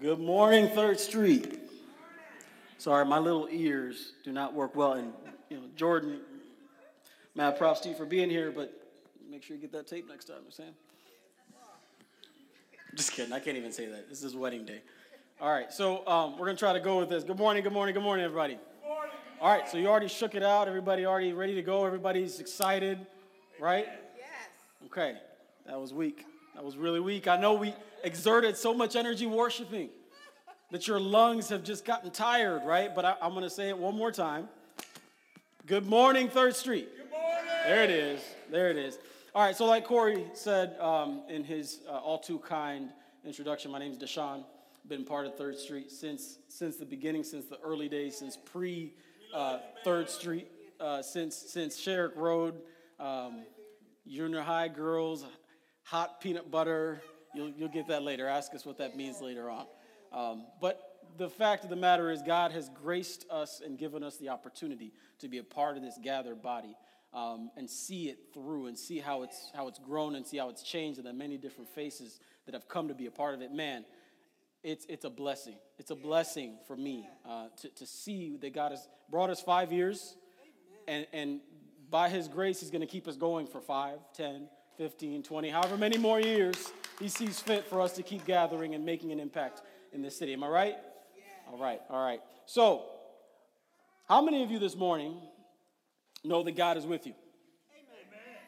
Good 0.00 0.18
morning, 0.18 0.68
Third 0.68 1.00
Street. 1.00 1.58
Sorry, 2.76 3.06
my 3.06 3.18
little 3.18 3.48
ears 3.50 4.12
do 4.24 4.32
not 4.32 4.52
work 4.52 4.76
well. 4.76 4.92
And, 4.92 5.12
you 5.48 5.56
know, 5.56 5.62
Jordan, 5.74 6.20
mad 7.34 7.56
props 7.56 7.80
to 7.80 7.88
you 7.88 7.94
for 7.94 8.04
being 8.04 8.28
here, 8.28 8.52
but 8.52 8.74
make 9.30 9.42
sure 9.42 9.56
you 9.56 9.62
get 9.62 9.72
that 9.72 9.86
tape 9.86 10.06
next 10.06 10.26
time, 10.26 10.42
Sam. 10.50 10.66
Just 12.94 13.12
kidding. 13.12 13.32
I 13.32 13.38
can't 13.38 13.56
even 13.56 13.72
say 13.72 13.86
that. 13.86 14.10
This 14.10 14.22
is 14.22 14.36
wedding 14.36 14.66
day. 14.66 14.82
All 15.40 15.50
right, 15.50 15.72
so 15.72 16.06
um, 16.06 16.32
we're 16.32 16.46
going 16.46 16.56
to 16.56 16.60
try 16.60 16.74
to 16.74 16.80
go 16.80 16.98
with 16.98 17.08
this. 17.08 17.24
Good 17.24 17.38
morning, 17.38 17.62
good 17.62 17.72
morning, 17.72 17.94
good 17.94 18.02
morning, 18.02 18.24
everybody. 18.24 18.54
Good 18.54 18.88
morning. 18.88 19.12
All 19.40 19.50
right, 19.50 19.66
so 19.66 19.78
you 19.78 19.86
already 19.86 20.08
shook 20.08 20.34
it 20.34 20.42
out. 20.42 20.68
Everybody 20.68 21.06
already 21.06 21.32
ready 21.32 21.54
to 21.54 21.62
go. 21.62 21.86
Everybody's 21.86 22.38
excited, 22.38 23.06
right? 23.58 23.86
Yes. 24.18 24.26
Okay, 24.86 25.16
that 25.66 25.80
was 25.80 25.94
weak. 25.94 26.26
That 26.56 26.64
was 26.64 26.78
really 26.78 27.00
weak. 27.00 27.28
I 27.28 27.36
know 27.36 27.52
we 27.52 27.74
exerted 28.02 28.56
so 28.56 28.72
much 28.72 28.96
energy 28.96 29.26
worshiping 29.26 29.90
that 30.70 30.88
your 30.88 30.98
lungs 30.98 31.50
have 31.50 31.62
just 31.62 31.84
gotten 31.84 32.10
tired, 32.10 32.62
right? 32.64 32.94
But 32.94 33.04
I, 33.04 33.14
am 33.20 33.32
going 33.32 33.42
to 33.42 33.50
say 33.50 33.68
it 33.68 33.76
one 33.76 33.94
more 33.94 34.10
time. 34.10 34.48
Good 35.66 35.84
morning, 35.84 36.30
Third 36.30 36.56
Street. 36.56 36.88
Good 36.96 37.10
morning. 37.10 37.52
There 37.66 37.84
it 37.84 37.90
is. 37.90 38.20
There 38.50 38.70
it 38.70 38.78
is. 38.78 38.98
All 39.34 39.42
right, 39.42 39.54
so 39.54 39.66
like 39.66 39.84
Corey 39.84 40.24
said 40.32 40.80
um, 40.80 41.24
in 41.28 41.44
his 41.44 41.80
uh, 41.86 41.98
all 41.98 42.18
too 42.18 42.38
kind 42.38 42.88
introduction, 43.22 43.70
my 43.70 43.78
name 43.78 43.92
is 43.92 43.98
Deshaun. 43.98 44.42
Been 44.88 45.04
part 45.04 45.26
of 45.26 45.36
Third 45.36 45.58
Street 45.58 45.92
since 45.92 46.38
since 46.48 46.76
the 46.76 46.86
beginning, 46.86 47.22
since 47.22 47.44
the 47.44 47.60
early 47.60 47.90
days, 47.90 48.16
since 48.16 48.34
pre 48.34 48.94
uh, 49.34 49.58
Third 49.84 50.08
Street, 50.08 50.48
uh, 50.80 51.02
since 51.02 51.36
since 51.36 51.78
Sherrick 51.78 52.16
Road, 52.16 52.62
um, 52.98 53.42
junior 54.08 54.40
high 54.40 54.68
girls, 54.68 55.26
hot 55.86 56.20
peanut 56.20 56.50
butter. 56.50 57.00
You'll, 57.32 57.50
you'll 57.50 57.68
get 57.68 57.86
that 57.88 58.02
later. 58.02 58.26
Ask 58.26 58.54
us 58.54 58.66
what 58.66 58.78
that 58.78 58.96
means 58.96 59.20
later 59.20 59.48
on. 59.48 59.66
Um, 60.12 60.46
but 60.60 60.80
the 61.16 61.30
fact 61.30 61.62
of 61.62 61.70
the 61.70 61.76
matter 61.76 62.10
is, 62.10 62.22
God 62.22 62.50
has 62.50 62.68
graced 62.82 63.24
us 63.30 63.62
and 63.64 63.78
given 63.78 64.02
us 64.02 64.16
the 64.16 64.30
opportunity 64.30 64.92
to 65.20 65.28
be 65.28 65.38
a 65.38 65.44
part 65.44 65.76
of 65.76 65.84
this 65.84 65.96
gathered 66.02 66.42
body 66.42 66.74
um, 67.14 67.50
and 67.56 67.70
see 67.70 68.08
it 68.08 68.18
through 68.34 68.66
and 68.66 68.76
see 68.76 68.98
how 68.98 69.22
it's, 69.22 69.52
how 69.54 69.68
it's 69.68 69.78
grown 69.78 70.16
and 70.16 70.26
see 70.26 70.38
how 70.38 70.48
it's 70.48 70.64
changed 70.64 70.98
and 70.98 71.06
the 71.06 71.12
many 71.12 71.38
different 71.38 71.70
faces 71.70 72.18
that 72.46 72.54
have 72.54 72.68
come 72.68 72.88
to 72.88 72.94
be 72.94 73.06
a 73.06 73.10
part 73.10 73.34
of 73.34 73.40
it. 73.40 73.52
Man, 73.52 73.84
it's, 74.64 74.86
it's 74.88 75.04
a 75.04 75.10
blessing. 75.10 75.56
It's 75.78 75.92
a 75.92 75.96
blessing 75.96 76.58
for 76.66 76.76
me 76.76 77.08
uh, 77.24 77.46
to, 77.62 77.68
to 77.68 77.86
see 77.86 78.36
that 78.38 78.52
God 78.52 78.72
has 78.72 78.88
brought 79.08 79.30
us 79.30 79.40
five 79.40 79.72
years 79.72 80.16
and, 80.88 81.06
and 81.12 81.40
by 81.88 82.08
His 82.08 82.26
grace, 82.26 82.60
He's 82.60 82.70
going 82.70 82.80
to 82.80 82.86
keep 82.86 83.06
us 83.06 83.16
going 83.16 83.46
for 83.46 83.60
five, 83.60 83.98
ten, 84.12 84.48
15, 84.76 85.22
20, 85.22 85.48
however 85.50 85.76
many 85.76 85.98
more 85.98 86.20
years 86.20 86.72
he 86.98 87.08
sees 87.08 87.40
fit 87.40 87.66
for 87.66 87.80
us 87.80 87.92
to 87.92 88.02
keep 88.02 88.24
gathering 88.24 88.74
and 88.74 88.84
making 88.84 89.12
an 89.12 89.20
impact 89.20 89.62
in 89.92 90.02
this 90.02 90.16
city. 90.16 90.32
Am 90.32 90.42
I 90.44 90.48
right? 90.48 90.74
Yeah. 91.16 91.52
All 91.52 91.58
right, 91.58 91.80
all 91.90 92.04
right. 92.04 92.20
So, 92.46 92.84
how 94.08 94.22
many 94.22 94.42
of 94.42 94.50
you 94.50 94.58
this 94.58 94.76
morning 94.76 95.16
know 96.24 96.42
that 96.42 96.56
God 96.56 96.76
is 96.76 96.86
with 96.86 97.06
you? 97.06 97.14
Amen. 97.72 98.38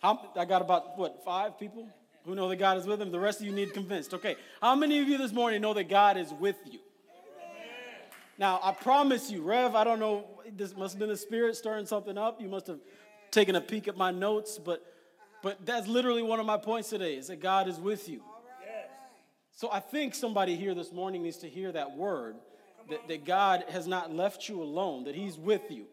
How, 0.00 0.40
I 0.40 0.44
got 0.44 0.62
about, 0.62 0.96
what, 0.98 1.24
five 1.24 1.58
people 1.58 1.88
who 2.24 2.34
know 2.34 2.48
that 2.48 2.56
God 2.56 2.78
is 2.78 2.86
with 2.86 2.98
them? 2.98 3.10
The 3.10 3.18
rest 3.18 3.40
of 3.40 3.46
you 3.46 3.52
need 3.52 3.74
convinced. 3.74 4.14
Okay. 4.14 4.36
How 4.60 4.74
many 4.74 5.00
of 5.00 5.08
you 5.08 5.18
this 5.18 5.32
morning 5.32 5.60
know 5.60 5.74
that 5.74 5.88
God 5.88 6.16
is 6.16 6.32
with 6.32 6.56
you? 6.64 6.78
Amen. 6.78 8.10
Now, 8.38 8.60
I 8.62 8.72
promise 8.72 9.30
you, 9.30 9.42
Rev, 9.42 9.74
I 9.74 9.84
don't 9.84 9.98
know, 9.98 10.26
this 10.56 10.76
must 10.76 10.94
have 10.94 11.00
been 11.00 11.08
the 11.08 11.16
Spirit 11.16 11.56
stirring 11.56 11.86
something 11.86 12.16
up. 12.16 12.40
You 12.40 12.48
must 12.48 12.66
have 12.66 12.78
taken 13.30 13.56
a 13.56 13.60
peek 13.60 13.88
at 13.88 13.96
my 13.96 14.10
notes, 14.10 14.58
but 14.58 14.89
but 15.42 15.64
that's 15.64 15.86
literally 15.86 16.22
one 16.22 16.40
of 16.40 16.46
my 16.46 16.56
points 16.56 16.90
today 16.90 17.16
is 17.16 17.28
that 17.28 17.40
God 17.40 17.68
is 17.68 17.78
with 17.78 18.08
you. 18.08 18.22
So 19.52 19.70
I 19.70 19.80
think 19.80 20.14
somebody 20.14 20.56
here 20.56 20.74
this 20.74 20.90
morning 20.90 21.22
needs 21.22 21.38
to 21.38 21.48
hear 21.48 21.70
that 21.72 21.96
word 21.96 22.36
that, 22.88 23.08
that 23.08 23.24
God 23.24 23.64
has 23.68 23.86
not 23.86 24.12
left 24.12 24.48
you 24.48 24.62
alone, 24.62 25.04
that 25.04 25.14
He's 25.14 25.38
with 25.38 25.70
you. 25.70 25.86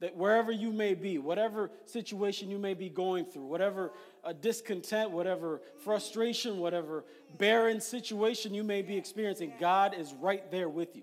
That 0.00 0.16
wherever 0.16 0.50
you 0.50 0.72
may 0.72 0.94
be, 0.94 1.18
whatever 1.18 1.70
situation 1.84 2.50
you 2.50 2.56
may 2.56 2.72
be 2.72 2.88
going 2.88 3.26
through, 3.26 3.44
whatever 3.44 3.92
uh, 4.24 4.32
discontent, 4.32 5.10
whatever 5.10 5.60
frustration, 5.84 6.58
whatever 6.58 7.04
barren 7.36 7.82
situation 7.82 8.54
you 8.54 8.64
may 8.64 8.80
be 8.80 8.96
experiencing, 8.96 9.52
God 9.60 9.94
is 9.94 10.14
right 10.14 10.50
there 10.50 10.70
with 10.70 10.96
you. 10.96 11.02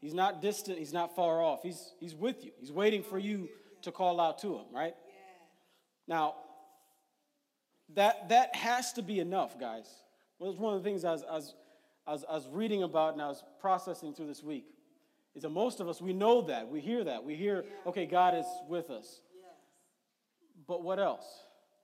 He's 0.00 0.14
not 0.14 0.40
distant, 0.40 0.78
He's 0.78 0.94
not 0.94 1.14
far 1.14 1.42
off. 1.42 1.62
He's, 1.62 1.92
he's 2.00 2.14
with 2.14 2.44
you. 2.44 2.52
He's 2.58 2.72
waiting 2.72 3.02
for 3.02 3.18
you 3.18 3.50
to 3.82 3.92
call 3.92 4.20
out 4.20 4.38
to 4.38 4.54
Him, 4.56 4.64
right? 4.72 4.94
Now, 6.06 6.36
that, 7.94 8.28
that 8.28 8.54
has 8.54 8.92
to 8.94 9.02
be 9.02 9.20
enough, 9.20 9.58
guys. 9.58 9.88
Well, 10.38 10.50
it's 10.50 10.58
one 10.58 10.74
of 10.74 10.82
the 10.82 10.88
things 10.88 11.04
I 11.04 11.12
was, 11.12 11.24
I, 11.28 11.34
was, 11.34 11.54
I, 12.06 12.12
was, 12.12 12.24
I 12.28 12.34
was 12.34 12.48
reading 12.50 12.82
about 12.82 13.14
and 13.14 13.22
I 13.22 13.28
was 13.28 13.42
processing 13.60 14.14
through 14.14 14.26
this 14.26 14.42
week. 14.42 14.66
Is 15.34 15.42
that 15.42 15.50
most 15.50 15.80
of 15.80 15.88
us, 15.88 16.00
we 16.00 16.12
know 16.12 16.42
that. 16.42 16.68
We 16.68 16.80
hear 16.80 17.04
that. 17.04 17.22
We 17.22 17.34
hear, 17.34 17.64
okay, 17.86 18.06
God 18.06 18.34
is 18.34 18.46
with 18.68 18.90
us. 18.90 19.20
But 20.66 20.82
what 20.82 20.98
else? 20.98 21.24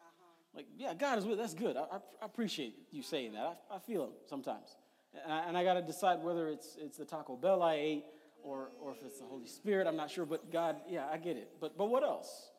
Uh-huh. 0.00 0.56
Like, 0.56 0.66
yeah, 0.76 0.93
God 0.94 1.19
is 1.19 1.25
with 1.25 1.38
us. 1.38 1.53
That's 1.53 1.62
good. 1.62 1.76
I, 1.76 1.97
I 2.22 2.26
appreciate 2.26 2.75
you 2.91 3.03
saying 3.03 3.32
that. 3.32 3.62
I, 3.70 3.76
I 3.76 3.78
feel 3.78 4.04
Him 4.04 4.10
sometimes. 4.28 4.76
And 5.25 5.32
I, 5.32 5.48
and 5.48 5.56
I 5.56 5.64
got 5.64 5.75
to 5.75 5.82
decide 5.82 6.22
whether 6.22 6.48
it's, 6.48 6.76
it's 6.81 6.98
the 6.98 7.04
Taco 7.04 7.37
Bell 7.37 7.62
I 7.62 7.75
ate 7.75 8.04
or, 8.43 8.70
or 8.81 8.93
if 8.93 9.03
it's 9.04 9.20
the 9.20 9.25
Holy 9.25 9.47
Spirit. 9.47 9.87
I'm 9.87 9.97
not 9.97 10.10
sure. 10.10 10.26
But 10.26 10.53
God, 10.53 10.76
yeah, 10.88 11.06
I 11.10 11.16
get 11.16 11.37
it. 11.37 11.53
But, 11.60 11.78
but 11.78 11.87
what 11.87 12.03
else? 12.03 12.50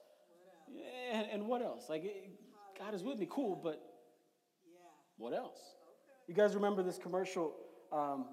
What 0.69 0.83
else? 0.83 0.93
And, 1.11 1.27
and 1.31 1.47
what 1.47 1.61
else? 1.61 1.89
Like, 1.89 2.03
God 2.77 2.93
is 2.93 3.03
with 3.03 3.19
me, 3.19 3.27
cool, 3.29 3.59
but 3.61 3.81
what 5.17 5.33
else? 5.33 5.59
You 6.27 6.33
guys 6.33 6.55
remember 6.55 6.83
this 6.83 6.97
commercial, 6.97 7.53
um, 7.91 8.25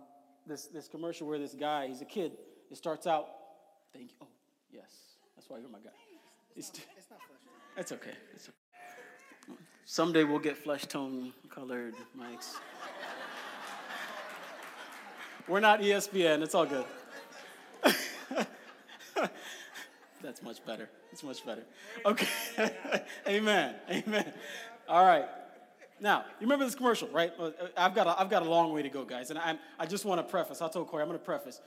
this, 0.47 0.67
this 0.67 0.89
commercial 0.89 1.27
where 1.27 1.39
this 1.39 1.55
guy, 1.55 1.87
he's 1.87 2.01
a 2.01 2.07
kid, 2.07 2.33
it 2.71 2.77
starts 2.77 3.07
out, 3.07 3.29
thank 3.93 4.11
you. 4.11 4.17
Oh, 4.23 4.27
yes, 4.71 5.17
that's 5.37 5.49
why 5.49 5.59
you're 5.59 5.69
my 5.69 5.79
guy. 5.79 5.91
It's, 6.57 6.71
it's, 6.71 6.79
not, 6.79 6.87
it's 6.97 7.11
not 7.11 7.19
flesh 7.21 7.39
tone. 7.45 7.55
That's 7.77 7.93
okay. 7.93 8.11
It's 8.35 8.49
okay. 8.49 9.57
Someday 9.85 10.25
we'll 10.25 10.39
get 10.39 10.57
flesh 10.57 10.87
tone 10.87 11.33
colored 11.51 11.95
mics. 12.19 12.55
We're 15.49 15.61
not 15.61 15.81
ESPN, 15.81 16.43
it's 16.43 16.55
all 16.55 16.67
good. 16.67 16.85
That's 20.23 20.43
much 20.43 20.65
better. 20.65 20.89
It's 21.11 21.23
much 21.23 21.45
better. 21.45 21.65
Okay. 22.07 22.29
Amen. 23.29 23.75
Amen. 23.91 24.33
All 24.89 25.05
right. 25.05 25.27
Now, 26.01 26.25
you 26.41 26.47
remember 26.47 26.65
this 26.65 26.75
commercial, 26.75 27.09
right? 27.09 27.33
Uh, 27.39 27.51
I've 27.77 27.95
got 27.95 28.07
a, 28.07 28.21
I've 28.21 28.31
got 28.31 28.43
a 28.43 28.49
long 28.49 28.73
way 28.73 28.83
to 28.83 28.89
go, 28.89 29.05
guys. 29.05 29.31
And 29.31 29.39
I, 29.39 29.57
I 29.79 29.87
just 29.87 30.05
want 30.05 30.19
to 30.21 30.29
preface. 30.29 30.61
I 30.61 30.69
told 30.69 30.89
Corey, 30.89 31.03
I'm 31.03 31.09
going 31.09 31.19
to 31.19 31.25
preface. 31.25 31.61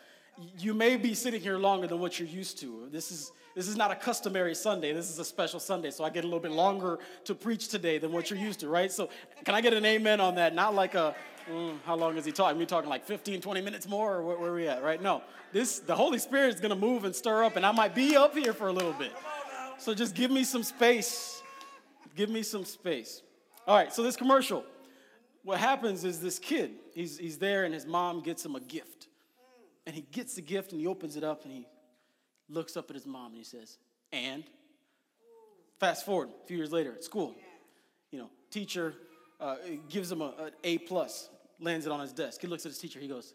You 0.60 0.74
may 0.74 0.98
be 0.98 1.14
sitting 1.14 1.40
here 1.40 1.58
longer 1.58 1.88
than 1.88 2.00
what 2.00 2.20
you're 2.20 2.28
used 2.28 2.60
to. 2.60 2.90
This 2.92 3.12
is, 3.12 3.32
this 3.56 3.70
is 3.70 3.78
not 3.78 3.92
a 3.92 3.96
customary 3.96 4.54
Sunday. 4.54 4.92
This 4.92 5.10
is 5.10 5.20
a 5.20 5.26
special 5.26 5.62
Sunday. 5.62 5.92
So 5.92 6.04
I 6.04 6.10
get 6.10 6.26
a 6.26 6.28
little 6.28 6.42
bit 6.42 6.52
longer 6.52 7.00
to 7.24 7.34
preach 7.34 7.70
today 7.70 7.98
than 7.98 8.12
what 8.12 8.30
you're 8.30 8.40
used 8.40 8.60
to, 8.60 8.68
right? 8.68 8.92
So 8.92 9.10
can 9.46 9.56
I 9.56 9.62
get 9.62 9.74
an 9.74 9.86
amen 9.86 10.20
on 10.20 10.36
that? 10.36 10.54
Not 10.54 10.76
like 10.76 10.96
a, 10.96 11.16
mm, 11.50 11.78
how 11.86 11.96
long 11.96 12.18
is 12.18 12.26
he 12.26 12.32
talking? 12.32 12.58
Are 12.58 12.60
we 12.60 12.66
talking 12.66 12.90
like 12.90 13.06
15, 13.06 13.42
20 13.42 13.62
minutes 13.62 13.88
more, 13.88 14.16
or 14.16 14.24
where, 14.24 14.38
where 14.38 14.52
are 14.52 14.56
we 14.56 14.68
at, 14.68 14.84
right? 14.84 15.02
No, 15.02 15.22
this 15.52 15.80
the 15.80 15.96
Holy 15.96 16.20
Spirit 16.20 16.56
is 16.56 16.60
to 16.60 16.76
move 16.76 17.06
and 17.06 17.16
stir 17.16 17.44
up, 17.44 17.56
and 17.56 17.66
I 17.66 17.72
might 17.72 17.96
be 17.96 18.16
up 18.16 18.36
here 18.36 18.54
for 18.54 18.68
a 18.68 18.74
little 18.74 18.94
bit. 18.94 19.12
So 19.78 19.94
just 19.94 20.16
give 20.16 20.32
me 20.32 20.44
some 20.44 20.64
space. 20.64 21.42
Give 22.16 22.30
me 22.30 22.44
some 22.44 22.66
space. 22.66 23.22
All 23.68 23.76
right, 23.76 23.94
so 23.94 24.04
this 24.04 24.16
commercial, 24.16 24.64
what 25.44 25.60
happens 25.60 26.04
is 26.04 26.22
this 26.22 26.40
kid, 26.40 26.72
he's, 26.94 27.18
he's 27.18 27.38
there, 27.38 27.64
and 27.64 27.74
his 27.74 27.86
mom 27.86 28.22
gets 28.22 28.46
him 28.46 28.56
a 28.56 28.60
gift. 28.60 29.08
And 29.86 29.96
he 29.96 30.02
gets 30.02 30.36
the 30.36 30.42
gift, 30.42 30.72
and 30.72 30.80
he 30.80 30.88
opens 30.88 31.16
it 31.16 31.24
up, 31.24 31.44
and 31.44 31.52
he 31.52 31.68
looks 32.48 32.78
up 32.78 32.90
at 32.90 32.96
his 32.96 33.06
mom, 33.06 33.28
and 33.28 33.38
he 33.38 33.44
says, 33.44 33.78
and? 34.12 34.44
Fast 35.80 36.06
forward 36.06 36.30
a 36.44 36.48
few 36.48 36.58
years 36.58 36.72
later 36.72 36.94
at 36.94 37.04
school, 37.04 37.36
you 38.10 38.18
know, 38.18 38.30
teacher 38.50 38.94
uh, 39.42 39.56
gives 39.90 40.12
him 40.12 40.22
an 40.22 40.52
A 40.64 40.78
plus, 40.78 41.30
lands 41.60 41.86
it 41.86 41.92
on 41.92 42.00
his 42.00 42.14
desk. 42.14 42.42
He 42.42 42.48
looks 42.48 42.66
at 42.66 42.72
his 42.72 42.80
teacher, 42.80 43.00
he 43.00 43.08
goes, 43.08 43.34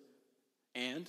and? 0.74 1.08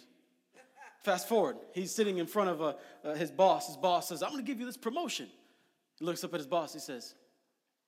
Fast 1.03 1.27
forward, 1.27 1.57
he's 1.73 1.93
sitting 1.93 2.19
in 2.19 2.27
front 2.27 2.49
of 2.49 2.61
uh, 2.61 2.73
uh, 3.03 3.15
his 3.15 3.31
boss. 3.31 3.67
His 3.67 3.77
boss 3.77 4.09
says, 4.09 4.21
I'm 4.21 4.29
going 4.29 4.43
to 4.43 4.47
give 4.47 4.59
you 4.59 4.67
this 4.67 4.77
promotion. 4.77 5.27
He 5.97 6.05
looks 6.05 6.23
up 6.23 6.33
at 6.33 6.39
his 6.39 6.47
boss, 6.47 6.73
he 6.73 6.79
says, 6.79 7.15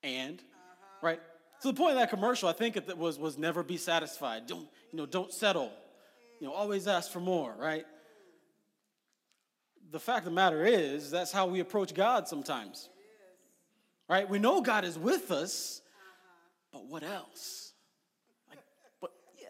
and? 0.01 0.39
Uh-huh. 0.39 1.07
Right? 1.07 1.21
So 1.59 1.69
the 1.71 1.77
point 1.77 1.91
of 1.91 1.99
that 1.99 2.09
commercial, 2.09 2.49
I 2.49 2.53
think 2.53 2.75
it 2.75 2.97
was, 2.97 3.19
was 3.19 3.37
never 3.37 3.61
be 3.61 3.77
satisfied. 3.77 4.47
Don't, 4.47 4.67
you 4.91 4.97
know, 4.97 5.05
don't 5.05 5.31
settle. 5.31 5.71
You 6.39 6.47
know, 6.47 6.53
always 6.53 6.87
ask 6.87 7.11
for 7.11 7.19
more, 7.19 7.55
right? 7.57 7.85
The 9.91 9.99
fact 9.99 10.19
of 10.19 10.25
the 10.25 10.31
matter 10.31 10.65
is, 10.65 11.11
that's 11.11 11.31
how 11.31 11.45
we 11.45 11.59
approach 11.59 11.93
God 11.93 12.27
sometimes. 12.27 12.89
Right? 14.09 14.27
We 14.27 14.39
know 14.39 14.61
God 14.61 14.85
is 14.85 14.97
with 14.97 15.31
us, 15.31 15.81
but 16.71 16.85
what 16.85 17.03
else? 17.03 17.72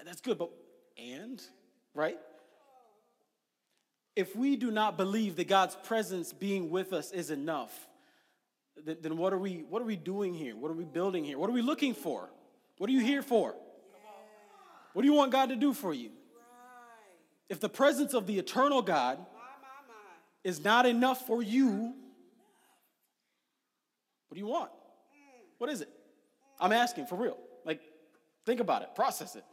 That's 0.06 0.22
good, 0.22 0.38
but 0.38 0.50
and, 0.98 1.42
right? 1.94 2.18
If 4.16 4.36
we 4.36 4.56
do 4.56 4.70
not 4.70 4.98
believe 4.98 5.38
that 5.38 5.48
God's 5.48 5.76
presence 5.76 6.34
being 6.34 6.70
with 6.70 6.94
us 6.94 7.12
is 7.12 7.32
enough, 7.32 7.88
then, 8.84 8.98
then 9.02 9.18
what 9.18 9.34
are 9.34 9.38
we 9.38 9.64
what 9.70 9.82
are 9.82 9.86
we 9.86 9.96
doing 9.96 10.34
here? 10.34 10.56
What 10.56 10.70
are 10.70 10.76
we 10.76 10.86
building 10.86 11.24
here? 11.24 11.38
What 11.38 11.50
are 11.50 11.54
we 11.54 11.62
looking 11.62 11.94
for? 11.94 12.30
What 12.78 12.90
are 12.90 12.94
you 12.94 13.00
here 13.00 13.22
for? 13.22 13.56
What 14.94 15.02
do 15.02 15.08
you 15.08 15.14
want 15.14 15.32
God 15.32 15.50
to 15.50 15.56
do 15.56 15.74
for 15.74 15.94
you? 15.94 16.12
If 17.50 17.60
the 17.60 17.70
presence 17.70 18.14
of 18.14 18.28
the 18.28 18.40
eternal 18.40 18.82
God 18.82 19.20
is 20.44 20.64
not 20.64 20.86
enough 20.86 21.26
for 21.26 21.42
you, 21.42 21.94
what 24.28 24.36
do 24.36 24.40
you 24.40 24.48
want? 24.48 24.72
What 25.58 25.70
is 25.70 25.82
it? 25.82 25.90
I'm 26.60 26.72
asking 26.72 27.08
for 27.08 27.16
real. 27.16 27.38
Like, 27.66 27.82
think 28.46 28.60
about 28.60 28.82
it, 28.82 28.90
process 28.96 29.36
it. 29.36 29.44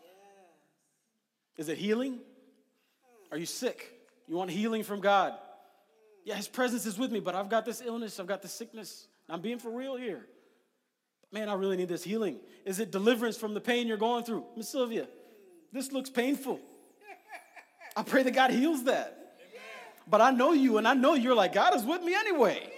Is 1.57 1.69
it 1.69 1.79
healing? 1.79 2.19
Are 3.31 3.39
you 3.39 3.47
sick? 3.47 3.93
You 4.27 4.37
want 4.37 4.51
healing 4.51 4.83
from 4.83 5.01
God? 5.01 5.35
Yeah, 6.25 6.37
His 6.37 6.49
presence 6.49 6.87
is 6.87 6.99
with 6.99 7.11
me, 7.11 7.21
but 7.21 7.35
I've 7.35 7.49
got 7.49 7.65
this 7.65 7.83
illness, 7.85 8.21
I've 8.21 8.27
got 8.27 8.43
this 8.43 8.53
sickness. 8.53 9.07
I'm 9.29 9.41
being 9.41 9.59
for 9.59 9.71
real 9.71 9.97
here. 9.97 10.27
Man, 11.33 11.49
I 11.49 11.55
really 11.55 11.77
need 11.77 11.89
this 11.89 12.03
healing. 12.03 12.41
Is 12.65 12.81
it 12.81 12.91
deliverance 12.91 13.37
from 13.37 13.55
the 13.55 13.61
pain 13.61 13.87
you're 13.87 13.97
going 13.97 14.25
through? 14.25 14.45
Miss 14.57 14.69
Sylvia, 14.69 15.07
this 15.73 15.93
looks 15.93 16.11
painful. 16.11 16.61
I 17.97 18.03
pray 18.03 18.23
that 18.23 18.33
God 18.33 18.51
heals 18.51 18.85
that. 18.85 19.17
But 20.09 20.21
I 20.21 20.33
know 20.33 20.53
you, 20.53 20.79
and 20.79 20.89
I 20.89 20.95
know 20.95 21.15
you're 21.15 21.35
like, 21.35 21.53
God 21.53 21.75
is 21.77 21.85
with 21.85 22.03
me 22.03 22.15
anyway. 22.15 22.69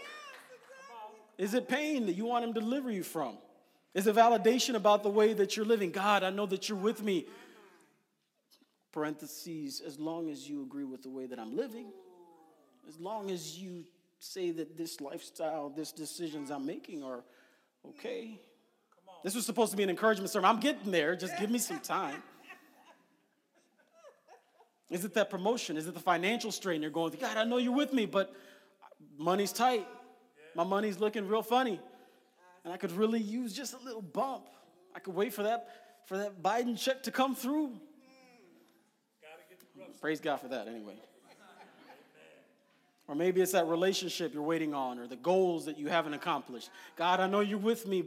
Is 1.38 1.54
it 1.54 1.66
pain 1.66 2.06
that 2.06 2.12
you 2.12 2.26
want 2.26 2.44
Him 2.44 2.52
to 2.54 2.60
deliver 2.60 2.90
you 2.90 3.02
from? 3.02 3.38
Is 3.94 4.06
it 4.06 4.14
validation 4.14 4.74
about 4.74 5.02
the 5.02 5.08
way 5.08 5.32
that 5.32 5.56
you're 5.56 5.66
living? 5.66 5.90
God, 5.90 6.22
I 6.22 6.30
know 6.30 6.46
that 6.46 6.68
you're 6.68 6.78
with 6.78 7.02
me. 7.02 7.26
Parentheses, 8.92 9.80
as 9.80 9.98
long 9.98 10.30
as 10.30 10.48
you 10.48 10.62
agree 10.62 10.84
with 10.84 11.02
the 11.02 11.10
way 11.10 11.26
that 11.26 11.38
I'm 11.38 11.56
living, 11.56 11.86
as 12.88 12.98
long 13.00 13.30
as 13.30 13.58
you 13.58 13.84
say 14.18 14.50
that 14.52 14.76
this 14.76 15.00
lifestyle, 15.00 15.70
this 15.70 15.92
decisions 15.92 16.50
I'm 16.50 16.66
making 16.66 17.02
are 17.02 17.24
okay. 17.88 18.40
This 19.24 19.34
was 19.34 19.46
supposed 19.46 19.70
to 19.70 19.76
be 19.76 19.82
an 19.82 19.90
encouragement 19.90 20.30
sermon. 20.30 20.50
I'm 20.50 20.60
getting 20.60 20.90
there. 20.90 21.16
Just 21.16 21.38
give 21.38 21.50
me 21.50 21.58
some 21.58 21.80
time. 21.80 22.22
Is 24.90 25.04
it 25.06 25.14
that 25.14 25.30
promotion? 25.30 25.76
Is 25.76 25.86
it 25.86 25.94
the 25.94 26.00
financial 26.00 26.52
strain 26.52 26.82
you're 26.82 26.90
going 26.90 27.12
through? 27.12 27.20
God, 27.20 27.38
I 27.38 27.44
know 27.44 27.56
you're 27.56 27.74
with 27.74 27.94
me, 27.94 28.04
but 28.04 28.34
money's 29.16 29.52
tight. 29.52 29.86
My 30.54 30.64
money's 30.64 31.00
looking 31.00 31.26
real 31.26 31.42
funny. 31.42 31.80
And 32.64 32.72
I 32.72 32.76
could 32.76 32.92
really 32.92 33.20
use 33.20 33.54
just 33.54 33.72
a 33.72 33.78
little 33.78 34.02
bump. 34.02 34.48
I 34.94 34.98
could 34.98 35.14
wait 35.14 35.32
for 35.32 35.44
that 35.44 35.66
for 36.06 36.18
that 36.18 36.42
Biden 36.42 36.78
check 36.78 37.02
to 37.04 37.10
come 37.10 37.34
through. 37.34 37.80
Praise 40.02 40.20
God 40.20 40.38
for 40.40 40.48
that 40.48 40.66
anyway. 40.66 40.96
Or 43.06 43.14
maybe 43.14 43.40
it's 43.40 43.52
that 43.52 43.68
relationship 43.68 44.34
you're 44.34 44.42
waiting 44.42 44.74
on 44.74 44.98
or 44.98 45.06
the 45.06 45.16
goals 45.16 45.64
that 45.66 45.78
you 45.78 45.86
haven't 45.86 46.12
accomplished. 46.12 46.70
God, 46.96 47.20
I 47.20 47.28
know 47.28 47.38
you're 47.38 47.58
with 47.58 47.86
me, 47.86 48.04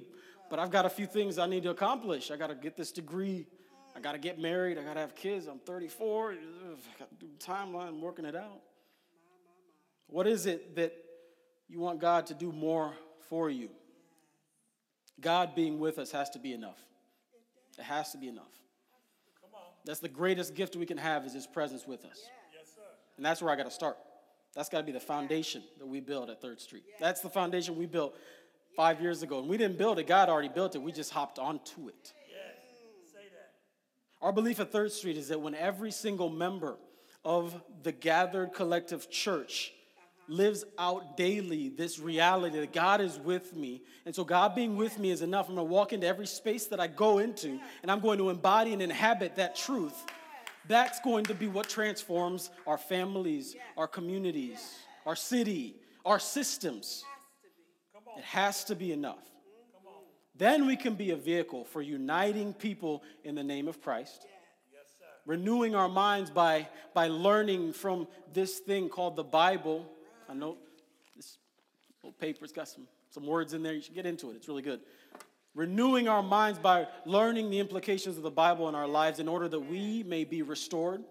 but 0.50 0.59
I've 0.59 0.71
got 0.71 0.86
a 0.86 0.89
few 0.89 1.06
things 1.06 1.38
I 1.38 1.47
need 1.47 1.63
to 1.63 1.69
accomplish. 1.69 2.31
I 2.31 2.36
got 2.36 2.47
to 2.47 2.56
get 2.56 2.75
this 2.75 2.92
degree. 2.92 3.47
I 3.95 4.01
got 4.01 4.12
to 4.12 4.18
get 4.18 4.38
married. 4.39 4.77
I 4.77 4.83
got 4.83 4.95
to 4.95 5.00
have 5.00 5.15
kids. 5.15 5.47
I'm 5.47 5.59
34. 5.59 6.31
I 6.31 6.36
got 7.00 7.09
to 7.09 7.15
do 7.18 7.27
timeline, 7.39 7.88
I'm 7.88 8.01
working 8.01 8.25
it 8.25 8.36
out. 8.36 8.59
What 10.07 10.27
is 10.27 10.48
it 10.48 10.75
that 10.75 10.94
you 11.69 11.80
want 11.80 12.01
God 12.01 12.25
to 12.27 12.33
do 12.33 12.51
more 12.51 12.94
for 13.30 13.50
you? 13.50 13.69
God 15.21 15.56
being 15.56 15.80
with 15.80 15.98
us 15.98 16.12
has 16.12 16.30
to 16.31 16.39
be 16.39 16.51
enough. 16.51 16.80
It 17.80 17.83
has 17.83 18.12
to 18.12 18.18
be 18.18 18.27
enough. 18.27 18.51
That's 19.85 19.99
the 19.99 20.09
greatest 20.09 20.55
gift 20.55 20.75
we 20.75 20.85
can 20.85 20.97
have 20.97 21.25
is 21.25 21.33
his 21.33 21.47
presence 21.47 21.85
with 21.85 22.05
us. 22.05 22.19
And 23.17 23.25
that's 23.25 23.41
where 23.41 23.51
I 23.51 23.55
got 23.55 23.65
to 23.65 23.71
start. 23.71 23.97
That's 24.55 24.69
got 24.69 24.79
to 24.79 24.83
be 24.83 24.91
the 24.91 24.99
foundation 24.99 25.63
that 25.79 25.85
we 25.85 25.99
build 25.99 26.29
at 26.29 26.41
Third 26.41 26.59
Street. 26.59 26.83
That's 26.99 27.21
the 27.21 27.29
foundation 27.29 27.77
we 27.77 27.85
built 27.85 28.15
five 28.75 29.01
years 29.01 29.21
ago. 29.21 29.39
And 29.39 29.47
we 29.47 29.57
didn't 29.57 29.77
build 29.77 29.99
it, 29.99 30.07
God 30.07 30.29
already 30.29 30.49
built 30.49 30.75
it. 30.75 30.81
We 30.81 30.91
just 30.91 31.11
hopped 31.11 31.39
onto 31.39 31.87
it. 31.87 32.13
Our 34.21 34.31
belief 34.31 34.59
at 34.59 34.71
Third 34.71 34.91
Street 34.91 35.17
is 35.17 35.27
that 35.27 35.39
when 35.39 35.53
every 35.53 35.91
single 35.91 36.29
member 36.29 36.77
of 37.23 37.61
the 37.83 37.91
gathered 37.91 38.53
collective 38.53 39.09
church 39.09 39.73
lives 40.27 40.63
out 40.77 41.18
daily 41.18 41.69
this 41.69 42.00
reality 42.00 42.60
that 42.60 42.74
God 42.74 43.01
is 43.01 43.19
with 43.19 43.56
me. 43.56 43.81
And 44.06 44.16
so, 44.16 44.24
God 44.24 44.56
being 44.56 44.75
with 44.75 44.98
me 45.00 45.12
is 45.12 45.22
enough. 45.22 45.50
I'm 45.50 45.56
going 45.56 45.68
to 45.68 45.74
walk 45.74 45.94
into 45.94 46.07
every 46.07 46.27
space 46.27 46.66
that 46.68 46.80
I 46.80 46.88
go 46.88 47.19
into, 47.19 47.60
and 47.81 47.92
I'm 47.92 48.00
going 48.00 48.18
to 48.18 48.30
embody 48.30 48.74
and 48.74 48.81
inhabit 48.81 49.36
that 49.36 49.56
truth. 49.56 50.06
That's 50.68 51.00
going 51.01 51.25
to 51.25 51.36
be 51.36 51.48
what 51.48 51.69
transforms 51.69 52.50
our 52.66 52.77
families, 52.77 53.56
our 53.77 53.88
communities, 53.88 54.77
our 55.06 55.16
city, 55.16 55.75
our 56.06 56.19
systems. 56.19 57.04
It 58.18 58.24
has 58.24 58.63
to 58.66 58.75
be 58.75 58.92
enough. 58.92 59.24
Then 60.38 60.66
we 60.66 60.75
can 60.75 60.95
be 60.95 61.12
a 61.12 61.16
vehicle 61.16 61.66
for 61.66 61.81
uniting 61.81 62.54
people 62.54 63.04
in 63.24 63.36
the 63.36 63.44
name 63.44 63.68
of 63.68 63.81
Christ 63.81 64.25
renewing 65.25 65.75
our 65.75 65.89
minds 65.89 66.30
by, 66.30 66.68
by 66.94 67.07
learning 67.07 67.74
from 67.74 68.07
this 68.33 68.60
thing 68.60 68.89
called 68.89 69.16
the 69.16 69.24
Bible 69.24 69.86
I 70.30 70.33
know 70.33 70.57
this 71.16 71.38
little 72.04 72.16
paper's 72.19 72.51
got 72.51 72.68
some, 72.68 72.88
some 73.10 73.25
words 73.25 73.54
in 73.54 73.63
there. 73.63 73.74
You 73.74 73.81
should 73.81 73.95
get 73.95 74.06
into 74.06 74.31
it. 74.31 74.36
It's 74.36 74.48
really 74.48 74.62
good. 74.62 74.81
Renewing 75.54 76.07
our 76.07 76.22
minds 76.22 76.60
by 76.60 76.88
learning 77.06 77.50
the 77.50 77.60
implications 77.60 78.18
of 78.18 78.24
the 78.24 78.31
Bible 78.31 78.68
in 78.68 78.75
our 78.75 78.88
lives 78.88 79.19
in 79.19 79.27
order 79.27 79.48
that 79.48 79.60
we 79.60 80.04
may 80.04 80.25
be 80.25 80.42
restored 80.42 81.04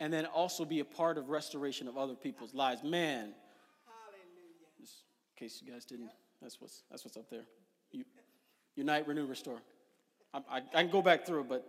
and 0.00 0.12
then 0.12 0.26
also 0.26 0.64
be 0.64 0.80
a 0.80 0.84
part 0.84 1.18
of 1.18 1.28
restoration 1.28 1.86
of 1.86 1.96
other 1.96 2.14
people's 2.14 2.54
lives. 2.54 2.82
Man, 2.82 3.32
just 4.80 5.04
in 5.36 5.46
case 5.46 5.62
you 5.64 5.70
guys 5.72 5.84
didn't, 5.84 6.10
that's 6.42 6.60
what's, 6.60 6.82
that's 6.90 7.04
what's 7.04 7.16
up 7.16 7.28
there. 7.30 7.44
You, 7.92 8.04
unite, 8.74 9.06
renew, 9.06 9.26
restore. 9.26 9.60
I, 10.34 10.38
I, 10.50 10.56
I 10.74 10.82
can 10.82 10.90
go 10.90 11.02
back 11.02 11.26
through, 11.26 11.42
it, 11.42 11.48
but 11.48 11.66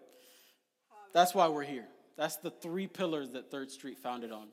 that's 1.13 1.35
why 1.35 1.47
we're 1.49 1.63
here. 1.63 1.85
That's 2.17 2.37
the 2.37 2.51
three 2.51 2.87
pillars 2.87 3.31
that 3.31 3.51
Third 3.51 3.69
Street 3.69 3.99
founded 3.99 4.31
on. 4.31 4.47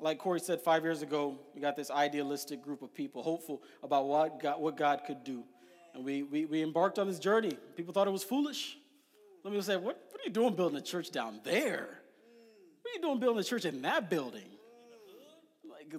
Like 0.00 0.18
Corey 0.18 0.38
said 0.38 0.60
five 0.60 0.84
years 0.84 1.02
ago, 1.02 1.38
we 1.54 1.60
got 1.60 1.74
this 1.74 1.90
idealistic 1.90 2.62
group 2.62 2.82
of 2.82 2.94
people, 2.94 3.22
hopeful 3.22 3.62
about 3.82 4.06
what 4.06 4.40
God, 4.40 4.60
what 4.60 4.76
God 4.76 5.02
could 5.04 5.24
do. 5.24 5.42
And 5.94 6.04
we, 6.04 6.22
we, 6.22 6.44
we 6.44 6.62
embarked 6.62 7.00
on 7.00 7.08
this 7.08 7.18
journey. 7.18 7.56
People 7.74 7.92
thought 7.92 8.06
it 8.06 8.12
was 8.12 8.22
foolish. 8.22 8.78
Let 9.42 9.52
me 9.52 9.60
say, 9.60 9.76
what, 9.76 10.00
what 10.10 10.20
are 10.20 10.24
you 10.24 10.30
doing 10.30 10.54
building 10.54 10.78
a 10.78 10.82
church 10.82 11.10
down 11.10 11.40
there? 11.42 11.88
What 12.82 12.90
are 12.90 12.94
you 12.94 13.02
doing 13.02 13.18
building 13.18 13.40
a 13.40 13.44
church 13.44 13.64
in 13.64 13.82
that 13.82 14.08
building? 14.08 14.44
Like, 15.68 15.92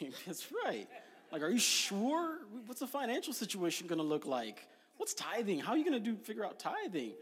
that's 0.26 0.48
right. 0.64 0.88
Like, 1.30 1.42
are 1.42 1.50
you 1.50 1.58
sure? 1.58 2.38
What's 2.66 2.80
the 2.80 2.86
financial 2.86 3.32
situation 3.32 3.86
going 3.86 3.98
to 3.98 4.04
look 4.04 4.26
like? 4.26 4.66
What's 4.96 5.14
tithing? 5.14 5.60
How 5.60 5.72
are 5.72 5.76
you 5.76 5.84
going 5.84 6.02
to 6.02 6.10
do 6.10 6.16
figure 6.16 6.44
out 6.44 6.58
tithing? 6.58 7.12